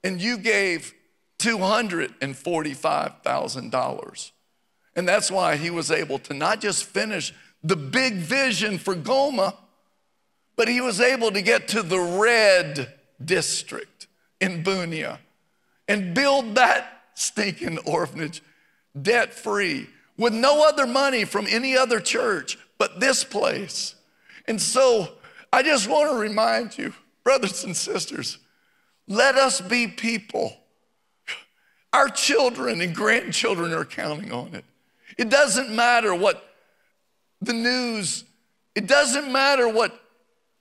And 0.02 0.18
you 0.20 0.38
gave 0.38 0.94
$245,000. 1.38 4.30
And 4.96 5.08
that's 5.08 5.30
why 5.30 5.56
he 5.56 5.70
was 5.70 5.90
able 5.90 6.18
to 6.20 6.32
not 6.34 6.60
just 6.60 6.84
finish 6.84 7.32
the 7.62 7.76
big 7.76 8.14
vision 8.14 8.78
for 8.78 8.94
Goma, 8.94 9.54
but 10.58 10.66
he 10.66 10.80
was 10.80 11.00
able 11.00 11.30
to 11.30 11.40
get 11.40 11.68
to 11.68 11.84
the 11.84 12.00
red 12.00 12.92
district 13.24 14.08
in 14.40 14.64
Bunia 14.64 15.18
and 15.86 16.14
build 16.14 16.56
that 16.56 17.04
stinking 17.14 17.78
orphanage 17.86 18.42
debt 19.00 19.32
free 19.32 19.88
with 20.16 20.34
no 20.34 20.68
other 20.68 20.84
money 20.84 21.24
from 21.24 21.46
any 21.48 21.76
other 21.76 22.00
church 22.00 22.58
but 22.76 22.98
this 22.98 23.22
place. 23.22 23.94
And 24.48 24.60
so 24.60 25.12
I 25.52 25.62
just 25.62 25.88
want 25.88 26.10
to 26.10 26.18
remind 26.18 26.76
you, 26.76 26.92
brothers 27.22 27.62
and 27.62 27.76
sisters, 27.76 28.38
let 29.06 29.36
us 29.36 29.60
be 29.60 29.86
people. 29.86 30.56
Our 31.92 32.08
children 32.08 32.80
and 32.80 32.96
grandchildren 32.96 33.72
are 33.72 33.84
counting 33.84 34.32
on 34.32 34.56
it. 34.56 34.64
It 35.16 35.30
doesn't 35.30 35.70
matter 35.70 36.16
what 36.16 36.44
the 37.40 37.52
news, 37.52 38.24
it 38.74 38.88
doesn't 38.88 39.30
matter 39.30 39.68
what, 39.68 39.98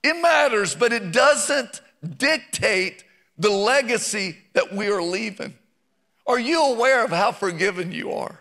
it 0.02 0.20
matters, 0.20 0.74
but 0.74 0.92
it 0.92 1.12
doesn't 1.12 1.80
dictate 2.16 3.04
the 3.36 3.50
legacy 3.50 4.36
that 4.52 4.72
we 4.72 4.88
are 4.88 5.02
leaving. 5.02 5.54
Are 6.26 6.38
you 6.38 6.62
aware 6.62 7.04
of 7.04 7.10
how 7.10 7.32
forgiven 7.32 7.92
you 7.92 8.12
are? 8.12 8.40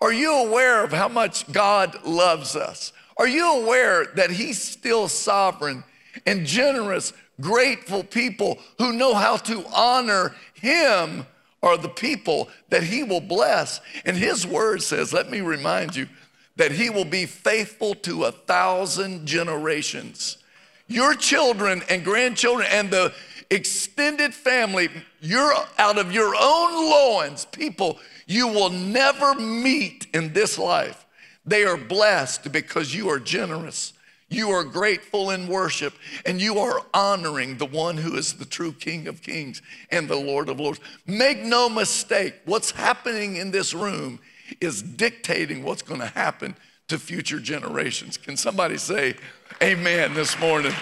Are 0.00 0.12
you 0.12 0.32
aware 0.32 0.84
of 0.84 0.92
how 0.92 1.08
much 1.08 1.50
God 1.52 2.04
loves 2.04 2.56
us? 2.56 2.92
Are 3.16 3.28
you 3.28 3.62
aware 3.62 4.06
that 4.14 4.30
He's 4.30 4.62
still 4.62 5.08
sovereign 5.08 5.84
and 6.24 6.46
generous, 6.46 7.12
grateful 7.40 8.04
people 8.04 8.58
who 8.78 8.92
know 8.92 9.14
how 9.14 9.36
to 9.38 9.64
honor 9.74 10.34
Him 10.54 11.26
are 11.62 11.76
the 11.76 11.88
people 11.88 12.48
that 12.68 12.84
He 12.84 13.02
will 13.02 13.20
bless? 13.20 13.80
And 14.04 14.16
His 14.16 14.46
word 14.46 14.82
says, 14.82 15.12
let 15.12 15.30
me 15.30 15.40
remind 15.40 15.96
you, 15.96 16.08
that 16.56 16.72
He 16.72 16.90
will 16.90 17.04
be 17.04 17.26
faithful 17.26 17.94
to 17.96 18.24
a 18.24 18.32
thousand 18.32 19.26
generations. 19.26 20.38
Your 20.88 21.14
children 21.14 21.82
and 21.88 22.02
grandchildren 22.02 22.66
and 22.70 22.90
the 22.90 23.14
extended 23.50 24.34
family, 24.34 24.88
you're 25.20 25.54
out 25.78 25.98
of 25.98 26.12
your 26.12 26.34
own 26.38 26.90
loins, 26.90 27.44
people 27.46 27.98
you 28.26 28.46
will 28.48 28.70
never 28.70 29.34
meet 29.34 30.06
in 30.12 30.34
this 30.34 30.58
life. 30.58 31.06
They 31.46 31.64
are 31.64 31.78
blessed 31.78 32.52
because 32.52 32.94
you 32.94 33.08
are 33.08 33.18
generous. 33.18 33.94
You 34.28 34.50
are 34.50 34.64
grateful 34.64 35.30
in 35.30 35.48
worship 35.48 35.94
and 36.26 36.38
you 36.38 36.58
are 36.58 36.82
honoring 36.92 37.56
the 37.56 37.64
one 37.64 37.96
who 37.96 38.16
is 38.16 38.34
the 38.34 38.44
true 38.44 38.72
King 38.72 39.08
of 39.08 39.22
Kings 39.22 39.62
and 39.90 40.06
the 40.06 40.16
Lord 40.16 40.50
of 40.50 40.60
Lords. 40.60 40.80
Make 41.06 41.42
no 41.42 41.70
mistake, 41.70 42.34
what's 42.44 42.70
happening 42.70 43.36
in 43.36 43.50
this 43.50 43.72
room 43.72 44.20
is 44.60 44.82
dictating 44.82 45.64
what's 45.64 45.80
going 45.80 46.00
to 46.00 46.06
happen 46.06 46.54
to 46.88 46.98
future 46.98 47.40
generations. 47.40 48.18
Can 48.18 48.36
somebody 48.36 48.76
say 48.76 49.14
amen 49.62 50.14
this 50.14 50.38
morning? 50.38 50.72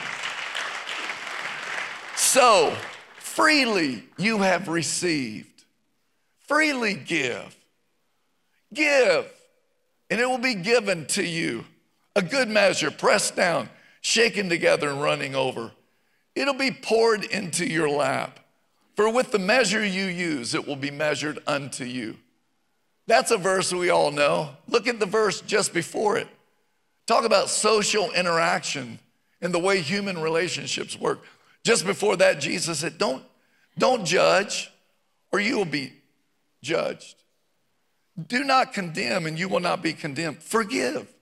So, 2.15 2.75
freely 3.19 4.05
you 4.17 4.39
have 4.39 4.69
received 4.69 5.57
Freely 6.47 6.95
give. 6.95 7.57
Give, 8.73 9.27
and 10.11 10.21
it 10.21 10.29
will 10.29 10.39
be 10.39 10.55
given 10.55 11.07
to 11.07 11.25
you. 11.25 11.65
A 12.15 12.23
good 12.23 12.49
measure, 12.49 12.91
pressed 12.91 13.37
down, 13.37 13.69
shaken 14.01 14.49
together, 14.49 14.89
and 14.89 15.03
running 15.03 15.35
over. 15.35 15.73
It'll 16.35 16.55
be 16.55 16.71
poured 16.71 17.25
into 17.25 17.67
your 17.67 17.89
lap. 17.89 18.41
For 18.95 19.13
with 19.13 19.33
the 19.33 19.39
measure 19.39 19.85
you 19.85 20.07
use, 20.07 20.55
it 20.55 20.67
will 20.67 20.77
be 20.77 20.91
measured 20.91 21.39
unto 21.47 21.85
you. 21.85 22.17
That's 23.07 23.31
a 23.31 23.37
verse 23.37 23.73
we 23.73 23.91
all 23.91 24.11
know. 24.11 24.51
Look 24.69 24.87
at 24.87 24.99
the 24.99 25.07
verse 25.07 25.41
just 25.43 25.75
before 25.75 26.17
it. 26.17 26.29
Talk 27.07 27.25
about 27.25 27.49
social 27.49 28.11
interaction 28.13 28.99
and 29.41 29.55
the 29.55 29.59
way 29.59 29.81
human 29.81 30.19
relationships 30.19 30.99
work. 30.99 31.23
Just 31.63 31.87
before 31.87 32.17
that, 32.17 32.41
Jesus 32.41 32.81
said, 32.81 32.99
Don't, 32.99 33.23
don't 33.79 34.05
judge, 34.05 34.71
or 35.33 35.41
you 35.41 35.57
will 35.57 35.65
be 35.65 35.93
judged. 36.63 37.17
Do 38.29 38.45
not 38.45 38.73
condemn, 38.73 39.27
and 39.27 39.39
you 39.39 39.49
will 39.49 39.61
not 39.61 39.83
be 39.83 39.93
condemned. 39.93 40.43
Forgive, 40.43 41.13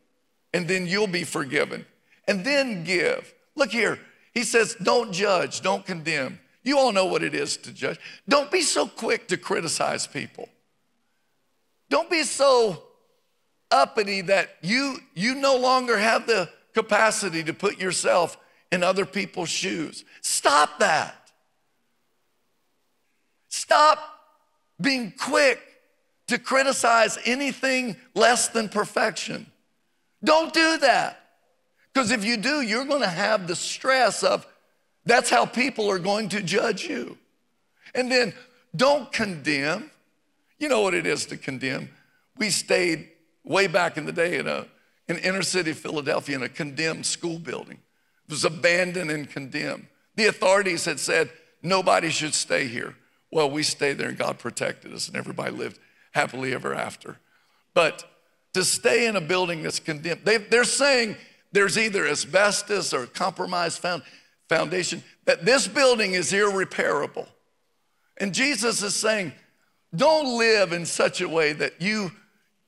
and 0.52 0.68
then 0.68 0.86
you'll 0.86 1.06
be 1.06 1.24
forgiven. 1.24 1.84
And 2.28 2.44
then 2.44 2.84
give. 2.84 3.34
Look 3.56 3.70
here, 3.70 3.98
he 4.34 4.42
says, 4.42 4.76
don't 4.82 5.12
judge, 5.12 5.60
don't 5.60 5.86
condemn. 5.86 6.40
You 6.62 6.78
all 6.78 6.92
know 6.92 7.06
what 7.06 7.22
it 7.22 7.34
is 7.34 7.56
to 7.58 7.72
judge. 7.72 7.98
Don't 8.28 8.50
be 8.50 8.62
so 8.62 8.86
quick 8.86 9.28
to 9.28 9.36
criticize 9.36 10.06
people. 10.06 10.48
Don't 11.88 12.10
be 12.10 12.24
so 12.24 12.82
uppity 13.74 14.20
that 14.22 14.56
you, 14.62 14.98
you 15.14 15.34
no 15.34 15.56
longer 15.56 15.98
have 15.98 16.26
the 16.26 16.48
capacity 16.72 17.42
to 17.44 17.52
put 17.52 17.78
yourself 17.78 18.38
in 18.70 18.82
other 18.82 19.04
people's 19.04 19.48
shoes. 19.48 20.04
Stop 20.20 20.78
that. 20.78 21.30
Stop 23.48 23.98
being 24.80 25.12
quick 25.18 25.60
to 26.28 26.38
criticize 26.38 27.18
anything 27.24 27.96
less 28.14 28.48
than 28.48 28.68
perfection. 28.68 29.46
Don't 30.22 30.52
do 30.52 30.78
that. 30.78 31.20
Because 31.92 32.10
if 32.10 32.24
you 32.24 32.36
do, 32.36 32.62
you're 32.62 32.84
going 32.84 33.02
to 33.02 33.08
have 33.08 33.46
the 33.46 33.54
stress 33.54 34.22
of 34.22 34.46
that's 35.04 35.30
how 35.30 35.46
people 35.46 35.90
are 35.90 35.98
going 35.98 36.28
to 36.30 36.42
judge 36.42 36.84
you. 36.84 37.18
And 37.94 38.10
then 38.10 38.32
don't 38.74 39.12
condemn. 39.12 39.90
You 40.58 40.68
know 40.68 40.80
what 40.80 40.94
it 40.94 41.06
is 41.06 41.26
to 41.26 41.36
condemn. 41.36 41.90
We 42.36 42.50
stayed 42.50 43.08
way 43.44 43.66
back 43.66 43.96
in 43.96 44.06
the 44.06 44.12
day 44.12 44.38
in, 44.38 44.46
a, 44.46 44.66
in 45.08 45.18
inner 45.18 45.42
city 45.42 45.72
Philadelphia 45.72 46.36
in 46.36 46.42
a 46.42 46.48
condemned 46.48 47.06
school 47.06 47.38
building. 47.38 47.78
It 48.26 48.30
was 48.30 48.44
abandoned 48.44 49.10
and 49.10 49.28
condemned. 49.28 49.86
The 50.16 50.26
authorities 50.26 50.84
had 50.84 50.98
said 50.98 51.30
nobody 51.62 52.10
should 52.10 52.34
stay 52.34 52.66
here. 52.66 52.94
Well, 53.30 53.50
we 53.50 53.62
stayed 53.62 53.98
there 53.98 54.08
and 54.08 54.18
God 54.18 54.38
protected 54.38 54.92
us 54.92 55.08
and 55.08 55.16
everybody 55.16 55.50
lived 55.50 55.78
happily 56.12 56.54
ever 56.54 56.74
after. 56.74 57.18
But 57.74 58.04
to 58.54 58.64
stay 58.64 59.06
in 59.06 59.16
a 59.16 59.20
building 59.20 59.62
that's 59.62 59.80
condemned, 59.80 60.20
they, 60.24 60.36
they're 60.36 60.64
saying 60.64 61.16
there's 61.52 61.76
either 61.76 62.06
asbestos 62.06 62.94
or 62.94 63.06
compromised 63.06 63.80
found, 63.80 64.02
foundation, 64.48 65.02
that 65.24 65.44
this 65.44 65.66
building 65.66 66.12
is 66.12 66.32
irreparable. 66.32 67.28
And 68.16 68.32
Jesus 68.32 68.82
is 68.82 68.94
saying, 68.94 69.32
don't 69.94 70.38
live 70.38 70.72
in 70.72 70.86
such 70.86 71.20
a 71.20 71.28
way 71.28 71.52
that 71.52 71.80
you, 71.80 72.12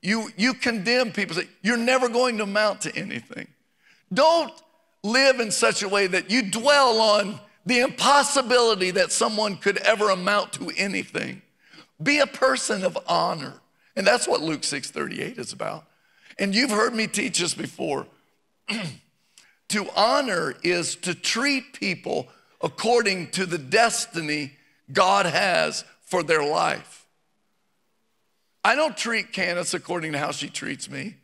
you, 0.01 0.29
you 0.37 0.53
condemn 0.53 1.11
people, 1.11 1.35
say, 1.35 1.47
you're 1.61 1.77
never 1.77 2.07
going 2.09 2.37
to 2.37 2.43
amount 2.43 2.81
to 2.81 2.95
anything. 2.95 3.47
Don't 4.13 4.53
live 5.03 5.39
in 5.39 5.51
such 5.51 5.83
a 5.83 5.89
way 5.89 6.07
that 6.07 6.29
you 6.29 6.49
dwell 6.49 6.99
on 6.99 7.39
the 7.65 7.79
impossibility 7.79 8.91
that 8.91 9.11
someone 9.11 9.57
could 9.57 9.77
ever 9.77 10.09
amount 10.09 10.53
to 10.53 10.71
anything. 10.77 11.41
Be 12.01 12.19
a 12.19 12.27
person 12.27 12.83
of 12.83 12.97
honor. 13.07 13.53
And 13.95 14.05
that's 14.05 14.27
what 14.27 14.41
Luke 14.41 14.61
6:38 14.61 15.37
is 15.37 15.51
about. 15.51 15.85
And 16.37 16.53
you've 16.53 16.69
heard 16.69 16.93
me 16.93 17.07
teach 17.07 17.39
this 17.39 17.53
before. 17.53 18.05
to 19.69 19.89
honor 19.95 20.55
is 20.63 20.95
to 20.97 21.13
treat 21.13 21.73
people 21.73 22.29
according 22.61 23.31
to 23.31 23.45
the 23.45 23.57
destiny 23.57 24.53
God 24.93 25.25
has 25.25 25.83
for 26.01 26.23
their 26.23 26.43
life. 26.43 26.96
I 28.67 28.75
don't 28.75 28.97
treat 28.97 29.31
Candace 29.31 29.73
according 29.73 30.11
to 30.11 30.17
how 30.17 30.31
she 30.31 30.49
treats 30.49 30.89
me 30.89 31.15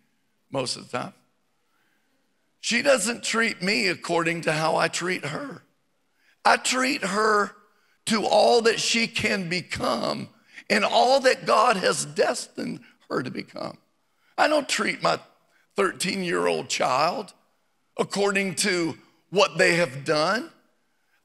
most 0.49 0.77
of 0.77 0.89
the 0.89 0.97
time. 0.97 1.13
She 2.61 2.81
doesn't 2.81 3.21
treat 3.21 3.61
me 3.61 3.89
according 3.89 4.43
to 4.43 4.53
how 4.53 4.77
I 4.77 4.87
treat 4.87 5.25
her. 5.25 5.61
I 6.45 6.55
treat 6.55 7.03
her 7.03 7.51
to 8.05 8.25
all 8.25 8.61
that 8.61 8.79
she 8.79 9.07
can 9.07 9.49
become 9.49 10.29
and 10.69 10.85
all 10.85 11.19
that 11.19 11.45
God 11.45 11.75
has 11.75 12.05
destined 12.05 12.79
her 13.09 13.21
to 13.21 13.29
become. 13.29 13.77
I 14.37 14.47
don't 14.47 14.69
treat 14.69 15.03
my 15.03 15.19
13 15.75 16.23
year 16.23 16.47
old 16.47 16.69
child 16.69 17.33
according 17.99 18.55
to 18.55 18.97
what 19.31 19.57
they 19.57 19.75
have 19.75 20.05
done. 20.05 20.49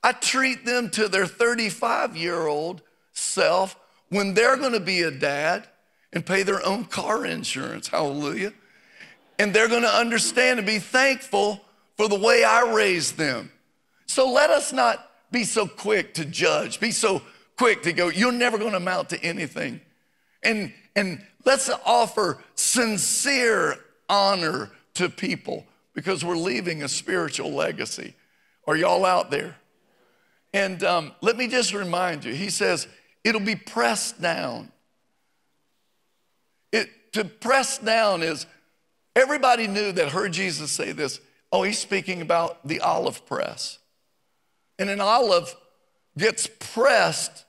I 0.02 0.10
treat 0.14 0.66
them 0.66 0.90
to 0.90 1.06
their 1.06 1.28
35 1.28 2.16
year 2.16 2.48
old 2.48 2.82
self 3.12 3.78
when 4.08 4.34
they're 4.34 4.56
gonna 4.56 4.80
be 4.80 5.02
a 5.02 5.12
dad 5.12 5.68
and 6.12 6.24
pay 6.24 6.42
their 6.42 6.64
own 6.64 6.84
car 6.84 7.24
insurance. 7.24 7.88
Hallelujah 7.88 8.52
and 9.38 9.54
they're 9.54 9.68
going 9.68 9.82
to 9.82 9.88
understand 9.88 10.58
and 10.58 10.66
be 10.66 10.78
thankful 10.78 11.60
for 11.96 12.08
the 12.08 12.18
way 12.18 12.44
I 12.44 12.72
raised 12.72 13.16
them. 13.16 13.50
So 14.06 14.30
let 14.30 14.50
us 14.50 14.72
not 14.72 15.10
be 15.30 15.44
so 15.44 15.66
quick 15.66 16.14
to 16.14 16.24
judge, 16.24 16.80
be 16.80 16.90
so 16.90 17.22
quick 17.56 17.82
to 17.82 17.92
go, 17.92 18.08
you're 18.08 18.32
never 18.32 18.58
going 18.58 18.72
to 18.72 18.78
amount 18.78 19.10
to 19.10 19.22
anything. 19.22 19.80
And, 20.42 20.72
and 20.96 21.24
let's 21.44 21.70
offer 21.84 22.42
sincere 22.54 23.76
honor 24.08 24.70
to 24.94 25.08
people 25.08 25.66
because 25.94 26.24
we're 26.24 26.36
leaving 26.36 26.82
a 26.82 26.88
spiritual 26.88 27.52
legacy. 27.52 28.14
Are 28.66 28.76
y'all 28.76 29.04
out 29.04 29.30
there? 29.30 29.56
And 30.54 30.82
um, 30.82 31.12
let 31.20 31.36
me 31.36 31.46
just 31.46 31.74
remind 31.74 32.24
you, 32.24 32.32
he 32.32 32.48
says, 32.48 32.88
it'll 33.22 33.40
be 33.40 33.56
pressed 33.56 34.20
down. 34.20 34.72
To 37.12 37.24
press 37.24 37.78
down 37.78 38.22
is 38.22 38.46
Everybody 39.18 39.66
knew 39.66 39.90
that 39.90 40.10
heard 40.10 40.32
Jesus 40.32 40.70
say 40.70 40.92
this. 40.92 41.20
Oh, 41.50 41.64
he's 41.64 41.80
speaking 41.80 42.22
about 42.22 42.64
the 42.64 42.80
olive 42.80 43.26
press. 43.26 43.80
And 44.78 44.88
an 44.88 45.00
olive 45.00 45.56
gets 46.16 46.48
pressed 46.60 47.44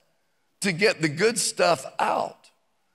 to 0.62 0.72
get 0.72 1.00
the 1.00 1.08
good 1.08 1.38
stuff 1.38 1.86
out. 2.00 2.50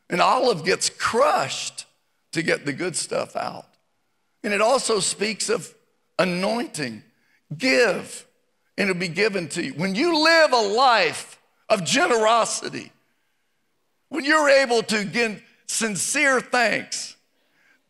An 0.10 0.20
olive 0.20 0.66
gets 0.66 0.90
crushed 0.90 1.86
to 2.34 2.42
get 2.42 2.66
the 2.66 2.74
good 2.74 2.98
stuff 2.98 3.38
out. 3.38 3.70
And 4.44 4.54
it 4.54 4.60
also 4.60 5.00
speaks 5.00 5.48
of 5.48 5.74
anointing. 6.20 7.02
Give, 7.58 8.26
and 8.78 8.90
it'll 8.90 9.00
be 9.00 9.08
given 9.08 9.48
to 9.50 9.64
you. 9.64 9.74
When 9.76 9.96
you 9.96 10.22
live 10.22 10.52
a 10.52 10.62
life 10.62 11.40
of 11.70 11.86
generosity, 11.86 12.92
when 14.10 14.26
you're 14.26 14.50
able 14.50 14.84
to 14.84 15.06
give 15.06 15.42
sincere 15.68 16.42
thanks, 16.42 17.16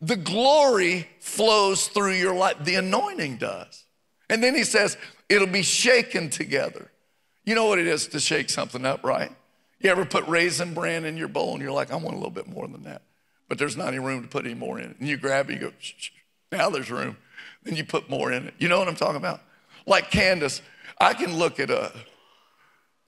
the 0.00 0.16
glory 0.16 1.08
flows 1.20 1.88
through 1.88 2.12
your 2.12 2.34
life. 2.34 2.56
The 2.60 2.76
anointing 2.76 3.36
does. 3.36 3.84
And 4.28 4.42
then 4.42 4.54
he 4.54 4.64
says, 4.64 4.96
it'll 5.28 5.46
be 5.46 5.62
shaken 5.62 6.30
together. 6.30 6.90
You 7.44 7.54
know 7.54 7.66
what 7.66 7.78
it 7.78 7.86
is 7.86 8.08
to 8.08 8.20
shake 8.20 8.50
something 8.50 8.84
up, 8.84 9.04
right? 9.04 9.30
You 9.80 9.90
ever 9.90 10.04
put 10.04 10.26
raisin 10.26 10.74
bran 10.74 11.04
in 11.04 11.16
your 11.16 11.28
bowl 11.28 11.52
and 11.52 11.62
you're 11.62 11.72
like, 11.72 11.92
I 11.92 11.96
want 11.96 12.14
a 12.14 12.18
little 12.18 12.30
bit 12.30 12.48
more 12.48 12.66
than 12.66 12.82
that. 12.84 13.02
But 13.48 13.58
there's 13.58 13.76
not 13.76 13.88
any 13.88 14.00
room 14.00 14.22
to 14.22 14.28
put 14.28 14.44
any 14.44 14.54
more 14.54 14.78
in 14.80 14.90
it. 14.90 14.96
And 14.98 15.08
you 15.08 15.16
grab 15.16 15.48
it, 15.48 15.54
you 15.54 15.60
go, 15.60 15.72
shh, 15.78 15.92
shh. 15.96 16.10
now 16.50 16.70
there's 16.70 16.90
room. 16.90 17.16
Then 17.62 17.76
you 17.76 17.84
put 17.84 18.10
more 18.10 18.32
in 18.32 18.48
it. 18.48 18.54
You 18.58 18.68
know 18.68 18.78
what 18.78 18.88
I'm 18.88 18.96
talking 18.96 19.16
about? 19.16 19.40
Like 19.86 20.10
Candace, 20.10 20.62
I 20.98 21.14
can 21.14 21.36
look 21.36 21.60
at 21.60 21.70
a, 21.70 21.92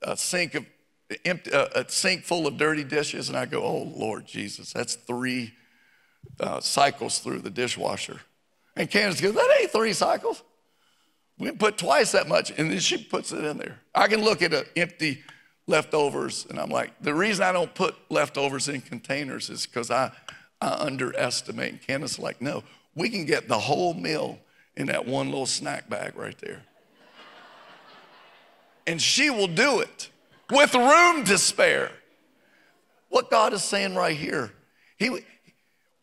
a 0.01 0.15
sink 0.15 0.55
of 0.55 0.65
empty, 1.25 1.51
a, 1.51 1.67
a 1.75 1.89
sink 1.89 2.23
full 2.23 2.47
of 2.47 2.57
dirty 2.57 2.83
dishes 2.83 3.29
and 3.29 3.37
I 3.37 3.45
go, 3.45 3.63
oh 3.63 3.91
Lord 3.95 4.25
Jesus, 4.25 4.73
that's 4.73 4.95
three 4.95 5.53
uh, 6.39 6.59
cycles 6.59 7.19
through 7.19 7.39
the 7.39 7.49
dishwasher. 7.49 8.21
And 8.75 8.89
Candace 8.89 9.21
goes, 9.21 9.33
That 9.33 9.57
ain't 9.59 9.71
three 9.71 9.93
cycles. 9.93 10.41
We 11.37 11.51
put 11.51 11.77
twice 11.77 12.11
that 12.13 12.27
much. 12.27 12.51
And 12.57 12.71
then 12.71 12.79
she 12.79 12.97
puts 12.97 13.31
it 13.31 13.43
in 13.43 13.57
there. 13.57 13.79
I 13.95 14.07
can 14.07 14.23
look 14.23 14.41
at 14.41 14.53
an 14.53 14.65
empty 14.75 15.23
leftovers 15.67 16.45
and 16.49 16.59
I'm 16.59 16.69
like, 16.69 17.01
The 17.01 17.13
reason 17.13 17.43
I 17.43 17.51
don't 17.51 17.73
put 17.73 17.95
leftovers 18.09 18.69
in 18.69 18.81
containers 18.81 19.49
is 19.49 19.65
because 19.65 19.91
I, 19.91 20.11
I 20.61 20.75
underestimate. 20.79 21.71
And 21.71 21.81
Candace 21.81 22.13
is 22.13 22.19
like, 22.19 22.41
No, 22.41 22.63
we 22.95 23.09
can 23.09 23.25
get 23.25 23.47
the 23.47 23.59
whole 23.59 23.93
meal 23.93 24.39
in 24.77 24.87
that 24.87 25.05
one 25.05 25.27
little 25.29 25.45
snack 25.45 25.89
bag 25.89 26.15
right 26.15 26.37
there. 26.39 26.63
and 28.87 29.01
she 29.01 29.29
will 29.29 29.47
do 29.47 29.79
it 29.79 30.09
with 30.51 30.73
room 30.73 31.23
to 31.25 31.37
spare. 31.37 31.91
What 33.09 33.31
God 33.31 33.53
is 33.53 33.63
saying 33.63 33.95
right 33.95 34.15
here, 34.15 34.51
he, 34.97 35.19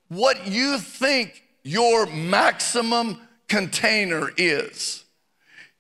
what 0.09 0.47
you 0.47 0.79
think 0.79 1.45
your 1.63 2.07
maximum 2.07 3.21
container 3.49 4.31
is. 4.37 5.05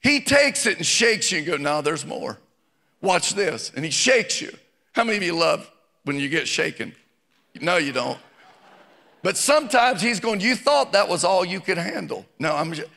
He 0.00 0.20
takes 0.20 0.66
it 0.66 0.76
and 0.76 0.86
shakes 0.86 1.32
you 1.32 1.38
and 1.38 1.46
go, 1.46 1.56
no, 1.56 1.82
there's 1.82 2.06
more. 2.06 2.38
Watch 3.00 3.34
this. 3.34 3.72
And 3.74 3.84
he 3.84 3.90
shakes 3.90 4.40
you. 4.40 4.52
How 4.92 5.04
many 5.04 5.16
of 5.16 5.22
you 5.22 5.36
love 5.36 5.70
when 6.04 6.18
you 6.18 6.28
get 6.28 6.46
shaken? 6.46 6.94
No, 7.60 7.76
you 7.76 7.92
don't. 7.92 8.18
But 9.22 9.36
sometimes 9.36 10.00
he's 10.00 10.20
going, 10.20 10.40
you 10.40 10.54
thought 10.54 10.92
that 10.92 11.08
was 11.08 11.24
all 11.24 11.44
you 11.44 11.60
could 11.60 11.78
handle. 11.78 12.24
No, 12.38 12.54
I'm 12.54 12.72
just, 12.72 12.88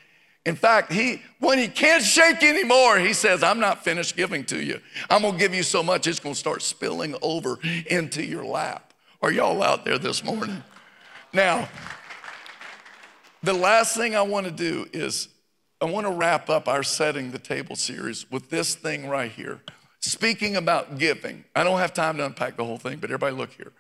in 0.46 0.56
fact, 0.56 0.92
he 0.92 1.22
when 1.40 1.58
he 1.58 1.68
can't 1.68 2.04
shake 2.04 2.44
anymore, 2.44 2.98
he 2.98 3.14
says, 3.14 3.44
I'm 3.44 3.60
not 3.60 3.84
finished 3.84 4.16
giving 4.16 4.46
to 4.46 4.62
you. 4.62 4.80
I'm 5.10 5.22
gonna 5.22 5.38
give 5.38 5.54
you 5.54 5.64
so 5.64 5.84
much 5.84 6.08
it's 6.08 6.20
gonna 6.20 6.36
start 6.36 6.62
spilling 6.62 7.16
over 7.22 7.60
into 7.88 8.24
your 8.24 8.46
lap. 8.46 8.94
Are 9.22 9.32
y'all 9.32 9.62
out 9.62 9.84
there 9.84 9.98
this 9.98 10.24
morning? 10.24 10.64
Now, 11.34 11.68
the 13.44 13.54
last 13.54 13.96
thing 13.96 14.16
I 14.16 14.22
want 14.22 14.46
to 14.46 14.52
do 14.52 14.88
is 14.94 15.28
I 15.82 15.86
want 15.86 16.08
to 16.08 16.12
wrap 16.12 16.50
up 16.50 16.68
our 16.68 16.84
Setting 16.84 17.32
the 17.32 17.40
Table 17.40 17.76
series 17.76 18.30
with 18.32 18.50
this 18.50 18.76
thing 18.76 19.08
right 19.08 19.32
here. 19.32 19.62
Speaking 20.02 20.56
about 20.56 20.98
giving, 20.98 21.44
I 21.56 21.64
don't 21.64 21.80
have 21.80 21.94
time 21.94 22.18
to 22.18 22.26
unpack 22.26 22.58
the 22.58 22.66
whole 22.66 22.78
thing, 22.78 22.98
but 22.98 23.10
everybody 23.10 23.36
look 23.36 23.52
here. 23.52 23.72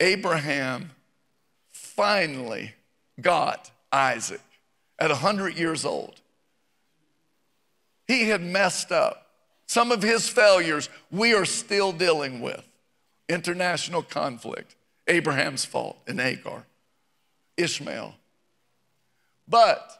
Abraham 0.00 0.90
finally 1.72 2.72
got 3.20 3.70
Isaac 3.90 4.40
at 4.98 5.10
100 5.10 5.58
years 5.58 5.84
old. 5.84 6.20
He 8.06 8.28
had 8.28 8.42
messed 8.42 8.92
up. 8.92 9.26
Some 9.66 9.90
of 9.90 10.02
his 10.02 10.28
failures 10.28 10.88
we 11.10 11.34
are 11.34 11.44
still 11.44 11.92
dealing 11.92 12.40
with. 12.40 12.64
International 13.28 14.02
conflict, 14.02 14.76
Abraham's 15.08 15.64
fault, 15.64 15.98
and 16.06 16.20
Hagar, 16.20 16.64
Ishmael. 17.56 18.14
But 19.48 19.90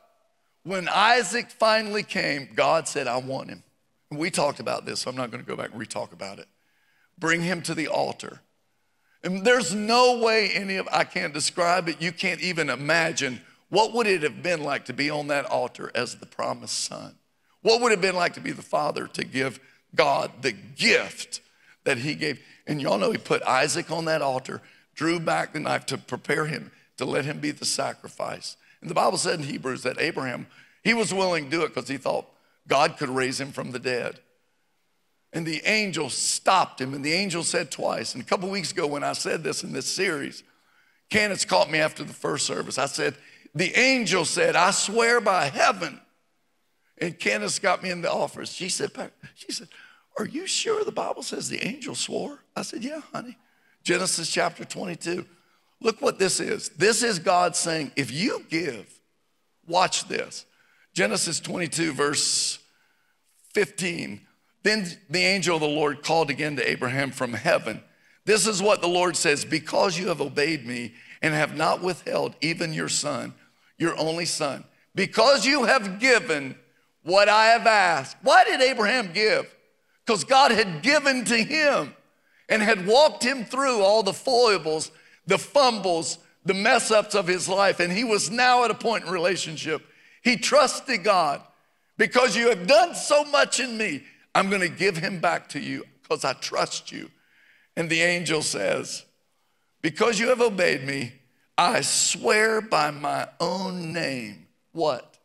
when 0.62 0.88
Isaac 0.88 1.51
finally 1.51 2.05
came, 2.05 2.49
God 2.55 2.86
said, 2.86 3.09
I 3.09 3.18
want 3.18 3.51
him. 3.51 3.64
We 4.11 4.30
talked 4.30 4.61
about 4.61 4.86
this, 4.86 5.01
so 5.01 5.11
I'm 5.11 5.16
not 5.16 5.32
going 5.32 5.42
to 5.42 5.49
go 5.49 5.57
back 5.57 5.70
and 5.70 5.80
re 5.80 5.86
talk 5.86 6.12
about 6.12 6.38
it. 6.38 6.47
Bring 7.18 7.42
him 7.42 7.62
to 7.62 7.74
the 7.74 7.88
altar. 7.88 8.40
And 9.24 9.44
there's 9.44 9.74
no 9.74 10.18
way 10.18 10.51
any 10.51 10.76
of 10.76 10.88
I 10.92 11.03
can't 11.03 11.34
describe 11.34 11.88
it. 11.88 12.01
You 12.01 12.12
can't 12.12 12.40
even 12.40 12.70
imagine 12.70 13.40
what 13.68 13.92
would 13.92 14.06
it 14.06 14.22
have 14.22 14.42
been 14.42 14.62
like 14.62 14.84
to 14.86 14.92
be 14.92 15.10
on 15.10 15.28
that 15.28 15.44
altar 15.46 15.90
as 15.94 16.16
the 16.16 16.26
promised 16.26 16.84
son? 16.84 17.16
What 17.62 17.80
would 17.80 17.92
it 17.92 17.96
have 17.96 18.02
been 18.02 18.16
like 18.16 18.34
to 18.34 18.40
be 18.40 18.52
the 18.52 18.62
father 18.62 19.08
to 19.08 19.24
give 19.24 19.58
God 19.94 20.30
the 20.42 20.52
gift 20.52 21.40
that 21.84 21.98
he 21.98 22.14
gave? 22.14 22.40
And 22.66 22.80
y'all 22.80 22.98
know 22.98 23.10
he 23.10 23.18
put 23.18 23.42
Isaac 23.42 23.90
on 23.90 24.04
that 24.04 24.22
altar, 24.22 24.62
drew 24.94 25.18
back 25.18 25.52
the 25.52 25.60
knife 25.60 25.86
to 25.86 25.98
prepare 25.98 26.46
him 26.46 26.70
to 26.96 27.04
let 27.04 27.24
him 27.24 27.40
be 27.40 27.50
the 27.50 27.64
sacrifice. 27.64 28.56
And 28.80 28.90
the 28.90 28.94
Bible 28.94 29.18
said 29.18 29.40
in 29.40 29.46
Hebrews 29.46 29.82
that 29.82 30.00
Abraham, 30.00 30.46
he 30.82 30.94
was 30.94 31.12
willing 31.12 31.44
to 31.44 31.50
do 31.50 31.62
it 31.62 31.74
because 31.74 31.88
he 31.88 31.96
thought 31.96 32.28
God 32.68 32.96
could 32.96 33.08
raise 33.08 33.40
him 33.40 33.52
from 33.52 33.72
the 33.72 33.78
dead. 33.78 34.20
And 35.32 35.44
the 35.44 35.60
angel 35.66 36.08
stopped 36.08 36.80
him, 36.80 36.94
and 36.94 37.04
the 37.04 37.12
angel 37.12 37.42
said 37.42 37.70
twice. 37.70 38.14
And 38.14 38.22
a 38.22 38.26
couple 38.26 38.48
weeks 38.48 38.72
ago, 38.72 38.86
when 38.86 39.04
I 39.04 39.12
said 39.12 39.42
this 39.42 39.64
in 39.64 39.72
this 39.72 39.86
series, 39.86 40.42
Candace 41.10 41.44
caught 41.44 41.70
me 41.70 41.78
after 41.78 42.04
the 42.04 42.12
first 42.12 42.46
service. 42.46 42.78
I 42.78 42.86
said, 42.86 43.16
The 43.57 43.74
angel 43.78 44.26
said, 44.26 44.54
I 44.54 44.70
swear 44.70 45.18
by 45.18 45.46
heaven. 45.46 45.98
And 46.98 47.18
Candace 47.18 47.59
got 47.59 47.82
me 47.82 47.90
in 47.90 48.02
the 48.02 48.12
office. 48.12 48.52
She 48.52 48.68
said, 48.68 48.90
she 49.34 49.50
said, 49.50 49.68
Are 50.18 50.26
you 50.26 50.46
sure 50.46 50.84
the 50.84 50.92
Bible 50.92 51.22
says 51.22 51.48
the 51.48 51.66
angel 51.66 51.94
swore? 51.94 52.40
I 52.54 52.62
said, 52.62 52.84
Yeah, 52.84 53.00
honey. 53.12 53.38
Genesis 53.82 54.30
chapter 54.30 54.66
22. 54.66 55.24
Look 55.80 56.02
what 56.02 56.18
this 56.18 56.38
is. 56.38 56.68
This 56.70 57.02
is 57.02 57.18
God 57.18 57.57
saying, 57.57 57.92
if 57.96 58.11
you 58.11 58.44
give, 58.50 59.00
watch 59.66 60.07
this. 60.07 60.44
Genesis 60.92 61.40
22, 61.40 61.92
verse 61.92 62.59
15. 63.54 64.20
Then 64.64 64.86
the 65.09 65.20
angel 65.20 65.57
of 65.57 65.62
the 65.62 65.68
Lord 65.68 66.02
called 66.02 66.28
again 66.28 66.57
to 66.57 66.70
Abraham 66.70 67.11
from 67.11 67.32
heaven. 67.32 67.82
This 68.26 68.46
is 68.46 68.61
what 68.61 68.82
the 68.82 68.88
Lord 68.88 69.16
says 69.16 69.46
Because 69.46 69.98
you 69.98 70.09
have 70.09 70.20
obeyed 70.20 70.66
me 70.66 70.92
and 71.22 71.32
have 71.32 71.57
not 71.57 71.82
withheld 71.82 72.34
even 72.42 72.74
your 72.74 72.88
son, 72.88 73.32
your 73.79 73.99
only 73.99 74.24
son, 74.24 74.64
because 74.95 75.45
you 75.47 75.64
have 75.64 75.99
given 75.99 76.57
what 77.03 77.29
I 77.29 77.47
have 77.47 77.66
asked. 77.66 78.16
Why 78.22 78.45
did 78.45 78.61
Abraham 78.61 79.12
give? 79.12 79.55
Because 80.05 80.24
God 80.24 80.51
had 80.51 80.83
given 80.83 81.24
to 81.27 81.37
him 81.37 81.95
and 82.49 82.62
had 82.62 82.87
walked 82.87 83.22
him 83.22 83.45
through 83.45 83.83
all 83.83 84.03
the 84.03 84.12
foibles, 84.12 84.91
the 85.27 85.39
fumbles, 85.39 86.18
the 86.45 86.55
mess 86.55 86.91
ups 86.91 87.14
of 87.14 87.27
his 87.27 87.49
life. 87.49 87.81
And 87.81 87.93
he 87.93 88.05
was 88.05 88.31
now 88.31 88.64
at 88.64 88.70
a 88.70 88.74
point 88.74 89.05
in 89.05 89.11
relationship. 89.11 89.83
He 90.22 90.37
trusted 90.37 91.05
God 91.05 91.43
because 91.97 92.37
you 92.37 92.49
have 92.49 92.66
done 92.66 92.95
so 92.95 93.24
much 93.24 93.61
in 93.61 93.77
me. 93.77 94.05
I'm 94.35 94.49
going 94.49 94.61
to 94.61 94.68
give 94.68 94.97
him 94.97 95.20
back 95.20 95.49
to 95.51 95.61
you 95.61 95.85
because 96.03 96.24
I 96.24 96.35
trust 96.35 96.93
you. 96.93 97.11
And 97.77 97.91
the 97.91 98.03
angel 98.03 98.43
says, 98.43 99.05
Because 99.83 100.18
you 100.18 100.29
have 100.29 100.41
obeyed 100.41 100.85
me, 100.85 101.12
I 101.59 101.80
swear 101.80 102.61
by 102.61 102.90
my 102.90 103.28
own 103.40 103.92
name, 103.92 104.46
what? 104.72 105.16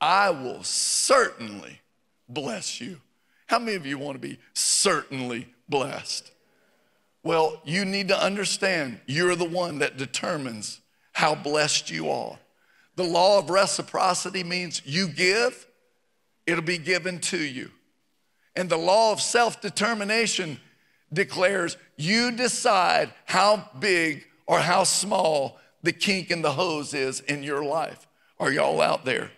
I 0.00 0.30
will 0.30 0.62
certainly 0.62 1.80
bless 2.28 2.80
you. 2.80 3.00
How 3.46 3.58
many 3.58 3.76
of 3.76 3.86
you 3.86 3.98
want 3.98 4.14
to 4.14 4.28
be 4.28 4.38
certainly 4.54 5.48
blessed? 5.68 6.30
Well, 7.22 7.60
you 7.64 7.84
need 7.84 8.08
to 8.08 8.22
understand 8.22 9.00
you're 9.06 9.34
the 9.34 9.48
one 9.48 9.80
that 9.80 9.96
determines 9.96 10.80
how 11.12 11.34
blessed 11.34 11.90
you 11.90 12.10
are. 12.10 12.38
The 12.94 13.04
law 13.04 13.38
of 13.38 13.50
reciprocity 13.50 14.42
means 14.42 14.82
you 14.84 15.08
give, 15.08 15.66
it'll 16.46 16.62
be 16.62 16.78
given 16.78 17.20
to 17.20 17.38
you. 17.38 17.70
And 18.54 18.70
the 18.70 18.78
law 18.78 19.12
of 19.12 19.20
self 19.20 19.60
determination 19.60 20.58
declares 21.12 21.76
you 21.96 22.32
decide 22.32 23.12
how 23.26 23.68
big 23.78 24.24
or 24.46 24.60
how 24.60 24.84
small 24.84 25.58
the 25.82 25.92
kink 25.92 26.30
in 26.30 26.42
the 26.42 26.52
hose 26.52 26.94
is 26.94 27.20
in 27.20 27.42
your 27.42 27.64
life. 27.64 28.06
Are 28.38 28.52
y'all 28.52 28.80
out 28.80 29.04
there? 29.04 29.30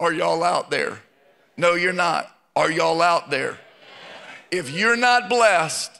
Are 0.00 0.12
y'all 0.12 0.42
out 0.42 0.70
there? 0.70 1.00
No, 1.56 1.74
you're 1.74 1.92
not. 1.92 2.30
Are 2.54 2.70
y'all 2.70 3.02
out 3.02 3.30
there? 3.30 3.58
If 4.50 4.70
you're 4.70 4.96
not 4.96 5.28
blessed, 5.28 5.90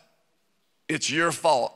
it's 0.88 1.10
your 1.10 1.32
fault. 1.32 1.74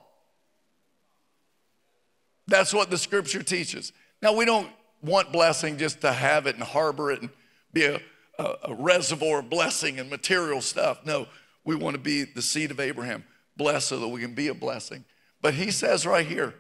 That's 2.46 2.72
what 2.72 2.90
the 2.90 2.98
scripture 2.98 3.42
teaches. 3.42 3.92
Now, 4.20 4.34
we 4.34 4.44
don't 4.44 4.68
want 5.02 5.32
blessing 5.32 5.78
just 5.78 6.00
to 6.02 6.12
have 6.12 6.46
it 6.46 6.54
and 6.54 6.64
harbor 6.64 7.10
it 7.10 7.20
and 7.20 7.30
be 7.72 7.84
a, 7.84 8.00
a, 8.38 8.54
a 8.64 8.74
reservoir 8.74 9.40
of 9.40 9.50
blessing 9.50 9.98
and 9.98 10.08
material 10.08 10.60
stuff. 10.60 11.04
No, 11.04 11.26
we 11.64 11.74
want 11.74 11.94
to 11.94 12.00
be 12.00 12.24
the 12.24 12.42
seed 12.42 12.70
of 12.70 12.80
Abraham, 12.80 13.24
blessed 13.56 13.88
so 13.88 13.98
that 13.98 14.08
we 14.08 14.20
can 14.20 14.34
be 14.34 14.48
a 14.48 14.54
blessing. 14.54 15.04
But 15.42 15.54
he 15.54 15.70
says 15.70 16.06
right 16.06 16.26
here, 16.26 16.54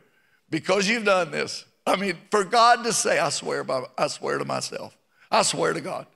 because 0.50 0.88
you've 0.88 1.04
done 1.04 1.30
this, 1.30 1.64
I 1.86 1.96
mean, 1.96 2.18
for 2.30 2.44
God 2.44 2.84
to 2.84 2.92
say, 2.92 3.18
I 3.18 3.30
swear 3.30 3.64
by, 3.64 3.84
I 3.96 4.08
swear 4.08 4.38
to 4.38 4.44
myself, 4.44 4.96
I 5.30 5.42
swear 5.42 5.72
to 5.72 5.80
God, 5.80 6.06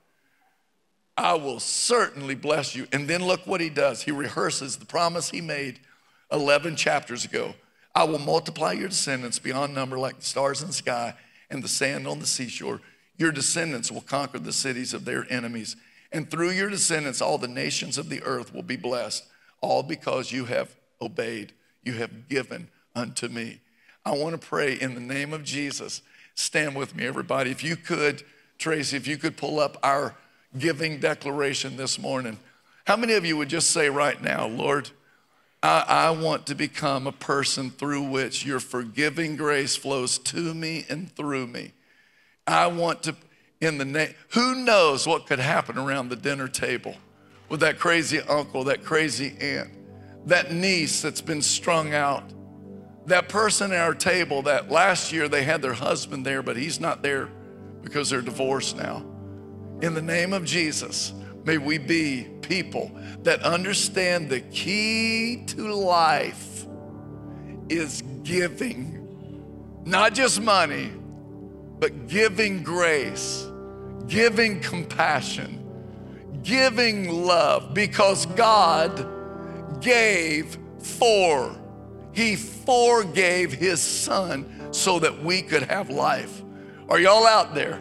I 1.16 1.34
will 1.34 1.60
certainly 1.60 2.34
bless 2.34 2.74
you. 2.74 2.86
And 2.92 3.08
then 3.08 3.24
look 3.24 3.46
what 3.46 3.60
he 3.60 3.70
does. 3.70 4.02
He 4.02 4.10
rehearses 4.10 4.76
the 4.76 4.84
promise 4.84 5.30
he 5.30 5.40
made 5.40 5.80
11 6.30 6.76
chapters 6.76 7.24
ago. 7.24 7.54
I 7.94 8.04
will 8.04 8.18
multiply 8.18 8.72
your 8.72 8.88
descendants 8.88 9.38
beyond 9.38 9.74
number 9.74 9.98
like 9.98 10.18
the 10.18 10.24
stars 10.24 10.60
in 10.60 10.68
the 10.68 10.74
sky 10.74 11.14
and 11.48 11.64
the 11.64 11.68
sand 11.68 12.06
on 12.06 12.18
the 12.18 12.26
seashore. 12.26 12.82
Your 13.16 13.32
descendants 13.32 13.90
will 13.90 14.02
conquer 14.02 14.38
the 14.38 14.52
cities 14.52 14.92
of 14.92 15.06
their 15.06 15.26
enemies. 15.30 15.76
And 16.12 16.30
through 16.30 16.50
your 16.50 16.68
descendants, 16.68 17.22
all 17.22 17.38
the 17.38 17.48
nations 17.48 17.96
of 17.96 18.10
the 18.10 18.22
earth 18.22 18.54
will 18.54 18.62
be 18.62 18.76
blessed, 18.76 19.24
all 19.62 19.82
because 19.82 20.30
you 20.30 20.44
have 20.44 20.76
obeyed, 21.00 21.54
you 21.86 21.94
have 21.94 22.28
given 22.28 22.68
unto 22.94 23.28
me. 23.28 23.60
I 24.04 24.12
want 24.12 24.40
to 24.40 24.46
pray 24.46 24.74
in 24.74 24.94
the 24.94 25.00
name 25.00 25.32
of 25.32 25.44
Jesus. 25.44 26.02
Stand 26.34 26.76
with 26.76 26.94
me, 26.94 27.06
everybody. 27.06 27.50
If 27.50 27.64
you 27.64 27.76
could, 27.76 28.22
Tracy, 28.58 28.96
if 28.96 29.06
you 29.06 29.16
could 29.16 29.36
pull 29.36 29.58
up 29.58 29.78
our 29.82 30.14
giving 30.58 30.98
declaration 30.98 31.76
this 31.76 31.98
morning. 31.98 32.38
How 32.86 32.96
many 32.96 33.14
of 33.14 33.24
you 33.24 33.36
would 33.36 33.48
just 33.48 33.70
say 33.70 33.88
right 33.88 34.20
now, 34.22 34.46
Lord, 34.46 34.90
I, 35.62 35.84
I, 35.88 36.10
want 36.10 36.46
to 36.46 36.54
become 36.54 37.06
a 37.06 37.12
person 37.12 37.70
through 37.70 38.02
which 38.02 38.44
your 38.44 38.60
forgiving 38.60 39.36
grace 39.36 39.74
flows 39.74 40.18
to 40.18 40.54
me 40.54 40.84
and 40.88 41.10
through 41.10 41.48
me. 41.48 41.72
I 42.46 42.68
want 42.68 43.02
to, 43.04 43.16
in 43.60 43.78
the 43.78 43.84
name, 43.84 44.14
who 44.30 44.54
knows 44.54 45.06
what 45.06 45.26
could 45.26 45.40
happen 45.40 45.78
around 45.78 46.08
the 46.08 46.16
dinner 46.16 46.46
table 46.46 46.94
with 47.48 47.60
that 47.60 47.78
crazy 47.78 48.20
uncle, 48.20 48.64
that 48.64 48.84
crazy 48.84 49.34
aunt, 49.40 49.70
that 50.26 50.52
niece 50.52 51.02
that's 51.02 51.20
been 51.20 51.40
strung 51.40 51.94
out, 51.94 52.32
that 53.06 53.28
person 53.28 53.72
at 53.72 53.78
our 53.78 53.94
table 53.94 54.42
that 54.42 54.70
last 54.70 55.12
year 55.12 55.28
they 55.28 55.44
had 55.44 55.62
their 55.62 55.72
husband 55.72 56.26
there, 56.26 56.42
but 56.42 56.56
he's 56.56 56.80
not 56.80 57.02
there 57.02 57.28
because 57.82 58.10
they're 58.10 58.20
divorced 58.20 58.76
now. 58.76 59.04
In 59.80 59.94
the 59.94 60.02
name 60.02 60.32
of 60.32 60.44
Jesus, 60.44 61.12
may 61.44 61.58
we 61.58 61.78
be 61.78 62.26
people 62.42 62.90
that 63.22 63.42
understand 63.42 64.28
the 64.28 64.40
key 64.40 65.44
to 65.46 65.72
life 65.72 66.66
is 67.68 68.02
giving, 68.24 69.82
not 69.84 70.14
just 70.14 70.40
money, 70.40 70.90
but 71.78 72.08
giving 72.08 72.64
grace, 72.64 73.46
giving 74.08 74.60
compassion, 74.60 75.62
giving 76.42 77.08
love, 77.08 77.74
because 77.74 78.26
God 78.26 79.15
gave 79.80 80.58
for. 80.78 81.54
He 82.12 82.36
forgave 82.36 83.52
His 83.52 83.80
Son 83.80 84.72
so 84.72 84.98
that 84.98 85.22
we 85.22 85.42
could 85.42 85.64
have 85.64 85.90
life. 85.90 86.42
Are 86.88 86.98
y'all 86.98 87.26
out 87.26 87.54
there? 87.54 87.80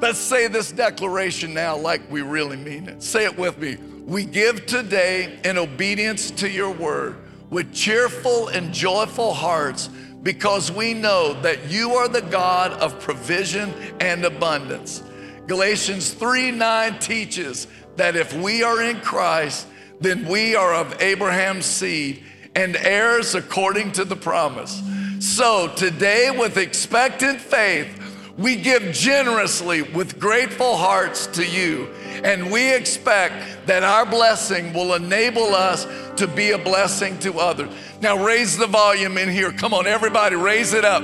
Let's 0.00 0.18
say 0.18 0.48
this 0.48 0.72
declaration 0.72 1.54
now 1.54 1.76
like 1.76 2.10
we 2.10 2.22
really 2.22 2.56
mean 2.56 2.88
it. 2.88 3.02
Say 3.02 3.24
it 3.24 3.38
with 3.38 3.58
me. 3.58 3.76
We 4.04 4.24
give 4.24 4.66
today 4.66 5.38
in 5.44 5.56
obedience 5.56 6.30
to 6.32 6.50
your 6.50 6.70
word 6.70 7.16
with 7.48 7.72
cheerful 7.72 8.48
and 8.48 8.72
joyful 8.72 9.32
hearts 9.32 9.88
because 10.22 10.72
we 10.72 10.94
know 10.94 11.40
that 11.42 11.70
you 11.70 11.92
are 11.92 12.08
the 12.08 12.22
God 12.22 12.72
of 12.72 12.98
provision 13.00 13.72
and 14.00 14.24
abundance. 14.24 15.02
Galatians 15.46 16.12
3 16.12 16.50
9 16.50 16.98
teaches 16.98 17.66
that 17.96 18.16
if 18.16 18.32
we 18.34 18.62
are 18.62 18.82
in 18.82 19.00
Christ, 19.00 19.68
then 20.00 20.26
we 20.26 20.54
are 20.54 20.74
of 20.74 21.00
Abraham's 21.00 21.66
seed 21.66 22.22
and 22.54 22.76
heirs 22.76 23.34
according 23.34 23.92
to 23.92 24.04
the 24.04 24.16
promise. 24.16 24.82
So 25.20 25.68
today, 25.68 26.30
with 26.30 26.56
expectant 26.56 27.40
faith, 27.40 28.00
we 28.36 28.56
give 28.56 28.92
generously 28.92 29.82
with 29.82 30.18
grateful 30.18 30.76
hearts 30.76 31.26
to 31.28 31.46
you, 31.46 31.88
and 32.24 32.50
we 32.50 32.74
expect 32.74 33.66
that 33.66 33.82
our 33.82 34.04
blessing 34.04 34.72
will 34.72 34.94
enable 34.94 35.54
us 35.54 35.86
to 36.16 36.26
be 36.26 36.50
a 36.50 36.58
blessing 36.58 37.18
to 37.20 37.38
others. 37.38 37.70
Now, 38.00 38.22
raise 38.24 38.56
the 38.56 38.66
volume 38.66 39.18
in 39.18 39.28
here. 39.28 39.52
Come 39.52 39.72
on, 39.72 39.86
everybody, 39.86 40.36
raise 40.36 40.74
it 40.74 40.84
up. 40.84 41.02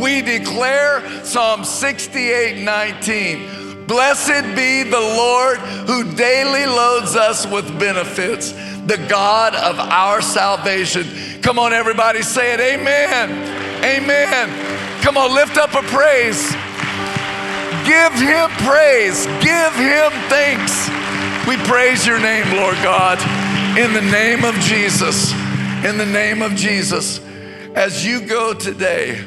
We 0.00 0.22
declare 0.22 1.24
Psalm 1.24 1.64
68 1.64 2.64
19. 2.64 3.59
Blessed 3.90 4.54
be 4.54 4.84
the 4.84 5.00
Lord 5.00 5.58
who 5.58 6.14
daily 6.14 6.64
loads 6.64 7.16
us 7.16 7.44
with 7.44 7.66
benefits, 7.76 8.52
the 8.86 9.04
God 9.08 9.56
of 9.56 9.80
our 9.80 10.22
salvation. 10.22 11.04
Come 11.42 11.58
on, 11.58 11.72
everybody, 11.72 12.22
say 12.22 12.54
it. 12.54 12.60
Amen. 12.60 13.30
Amen. 13.82 15.02
Come 15.02 15.16
on, 15.16 15.34
lift 15.34 15.56
up 15.56 15.74
a 15.74 15.82
praise. 15.88 16.52
Give 17.84 18.12
him 18.14 18.48
praise. 18.62 19.26
Give 19.42 19.74
him 19.74 20.12
thanks. 20.30 20.88
We 21.48 21.56
praise 21.66 22.06
your 22.06 22.20
name, 22.20 22.46
Lord 22.54 22.76
God, 22.84 23.18
in 23.76 23.92
the 23.92 24.08
name 24.08 24.44
of 24.44 24.54
Jesus. 24.60 25.32
In 25.84 25.98
the 25.98 26.06
name 26.06 26.42
of 26.42 26.54
Jesus. 26.54 27.18
As 27.74 28.06
you 28.06 28.24
go 28.24 28.54
today, 28.54 29.20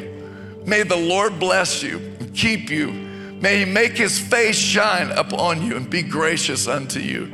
may 0.65 0.83
the 0.83 0.95
Lord 0.95 1.37
bless 1.37 1.83
you 1.83 1.99
keep 2.33 2.69
you. 2.69 3.12
May 3.43 3.57
he 3.57 3.65
make 3.65 3.97
his 3.97 4.17
face 4.17 4.55
shine 4.55 5.11
upon 5.11 5.61
you 5.61 5.75
and 5.75 5.89
be 5.89 6.01
gracious 6.01 6.65
unto 6.65 7.01
you. 7.01 7.25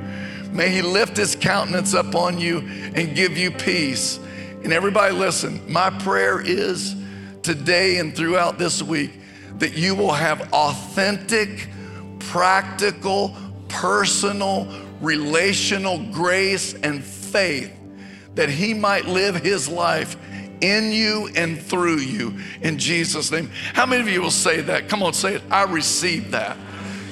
May 0.51 0.70
he 0.70 0.82
lift 0.82 1.16
his 1.16 1.36
countenance 1.36 1.93
upon 1.93 2.39
you 2.39 2.62
and 2.95 3.16
give 3.16 3.38
you 3.38 3.51
peace. 3.51 4.20
And 4.64 4.74
everybody, 4.74 5.14
listen, 5.14 5.62
my 5.72 5.91
prayer 5.91 6.41
is 6.41 6.95
today 7.43 7.99
and 7.99 8.16
throughout 8.16 8.57
this 8.57 8.82
week 8.82 9.12
that 9.60 9.78
you 9.78 9.93
will 9.93 10.12
have 10.12 10.51
authentic, 10.51 11.70
practical, 12.18 13.36
personal, 13.68 14.68
relational 15.01 15.99
grace 16.12 16.74
and 16.74 17.03
faith 17.03 17.72
that 18.34 18.49
He 18.49 18.74
might 18.74 19.05
live 19.05 19.36
His 19.36 19.70
life 19.70 20.18
in 20.62 20.91
you 20.91 21.30
and 21.36 21.62
through 21.62 21.99
you 21.99 22.34
in 22.62 22.78
Jesus' 22.78 23.32
name. 23.32 23.49
How 23.74 23.86
many 23.86 24.01
of 24.01 24.10
you 24.10 24.22
will 24.22 24.32
say 24.32 24.62
that? 24.62 24.89
Come 24.89 25.03
on, 25.03 25.14
say 25.14 25.36
it. 25.36 25.43
I 25.49 25.64
receive 25.64 26.32
that. 26.32 26.57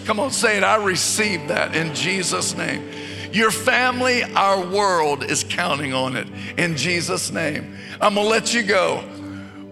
Come 0.05 0.19
on, 0.19 0.31
say 0.31 0.57
it. 0.57 0.63
I 0.63 0.83
receive 0.83 1.47
that 1.49 1.75
in 1.75 1.93
Jesus' 1.93 2.55
name. 2.55 2.89
Your 3.33 3.51
family, 3.51 4.23
our 4.23 4.65
world 4.65 5.23
is 5.23 5.43
counting 5.43 5.93
on 5.93 6.15
it 6.15 6.27
in 6.57 6.77
Jesus' 6.77 7.31
name. 7.31 7.77
I'm 7.99 8.15
gonna 8.15 8.27
let 8.27 8.53
you 8.53 8.63
go. 8.63 8.99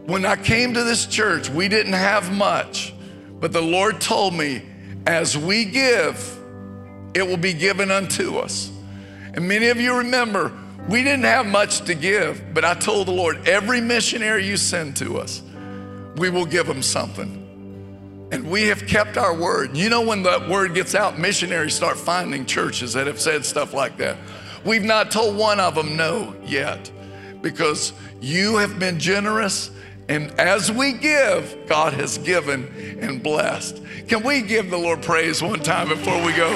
When 0.05 0.25
I 0.25 0.35
came 0.35 0.73
to 0.73 0.83
this 0.83 1.05
church, 1.05 1.49
we 1.49 1.67
didn't 1.67 1.93
have 1.93 2.31
much, 2.31 2.93
but 3.39 3.53
the 3.53 3.61
Lord 3.61 4.01
told 4.01 4.33
me, 4.33 4.61
as 5.07 5.37
we 5.37 5.65
give, 5.65 6.37
it 7.13 7.25
will 7.25 7.37
be 7.37 7.53
given 7.53 7.89
unto 7.89 8.37
us. 8.37 8.69
And 9.33 9.47
many 9.47 9.67
of 9.67 9.79
you 9.79 9.97
remember, 9.97 10.51
we 10.87 11.03
didn't 11.03 11.25
have 11.25 11.47
much 11.47 11.81
to 11.81 11.95
give, 11.95 12.53
but 12.53 12.63
I 12.63 12.75
told 12.75 13.07
the 13.07 13.11
Lord, 13.11 13.47
every 13.47 13.81
missionary 13.81 14.45
you 14.45 14.55
send 14.55 14.97
to 14.97 15.17
us, 15.17 15.41
we 16.17 16.29
will 16.29 16.45
give 16.45 16.67
them 16.67 16.83
something. 16.83 17.41
And 18.31 18.49
we 18.49 18.63
have 18.63 18.85
kept 18.85 19.17
our 19.17 19.35
word. 19.35 19.75
You 19.75 19.89
know, 19.89 20.01
when 20.01 20.23
that 20.23 20.47
word 20.49 20.73
gets 20.73 20.95
out, 20.95 21.17
missionaries 21.17 21.73
start 21.73 21.97
finding 21.97 22.45
churches 22.45 22.93
that 22.93 23.07
have 23.07 23.19
said 23.19 23.45
stuff 23.45 23.73
like 23.73 23.97
that. 23.97 24.17
We've 24.63 24.83
not 24.83 25.11
told 25.11 25.35
one 25.35 25.59
of 25.59 25.75
them 25.75 25.95
no 25.95 26.35
yet 26.43 26.91
because 27.41 27.93
you 28.21 28.57
have 28.57 28.79
been 28.79 28.99
generous. 28.99 29.71
And 30.09 30.31
as 30.39 30.71
we 30.71 30.93
give, 30.93 31.67
God 31.67 31.93
has 31.93 32.17
given 32.19 32.99
and 32.99 33.21
blessed. 33.21 33.81
Can 34.07 34.23
we 34.23 34.41
give 34.41 34.69
the 34.69 34.77
Lord 34.77 35.01
praise 35.01 35.41
one 35.41 35.61
time 35.61 35.89
before 35.89 36.23
we 36.23 36.33
go? 36.33 36.51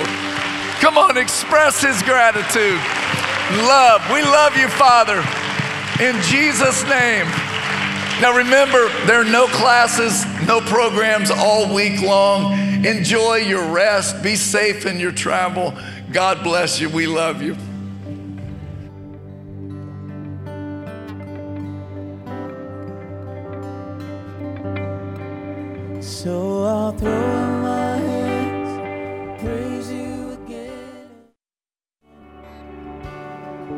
Come 0.80 0.97
on, 0.97 1.17
express 1.17 1.82
His 1.82 2.01
gratitude. 2.03 2.80
Love. 3.52 4.02
We 4.12 4.22
love 4.22 4.56
you, 4.56 4.68
Father. 4.68 5.24
In 6.00 6.22
Jesus' 6.24 6.84
name. 6.84 7.26
Now 8.22 8.36
remember, 8.36 8.89
there 9.06 9.22
are 9.22 9.26
no 9.26 9.47
classes, 9.47 10.26
no 10.45 10.62
programs 10.62 11.32
all 11.32 11.74
week 11.74 12.02
long. 12.02 12.54
Enjoy 12.86 13.38
your 13.38 13.66
rest. 13.72 14.22
Be 14.22 14.36
safe 14.36 14.86
in 14.86 15.00
your 15.00 15.12
travel. 15.12 15.74
God 16.12 16.43
bless 16.43 16.80
you. 16.80 16.89
We 16.89 17.08
love 17.08 17.41
you. 17.41 17.56
So 26.02 26.64
I'll 26.64 26.91
throw 26.91 27.59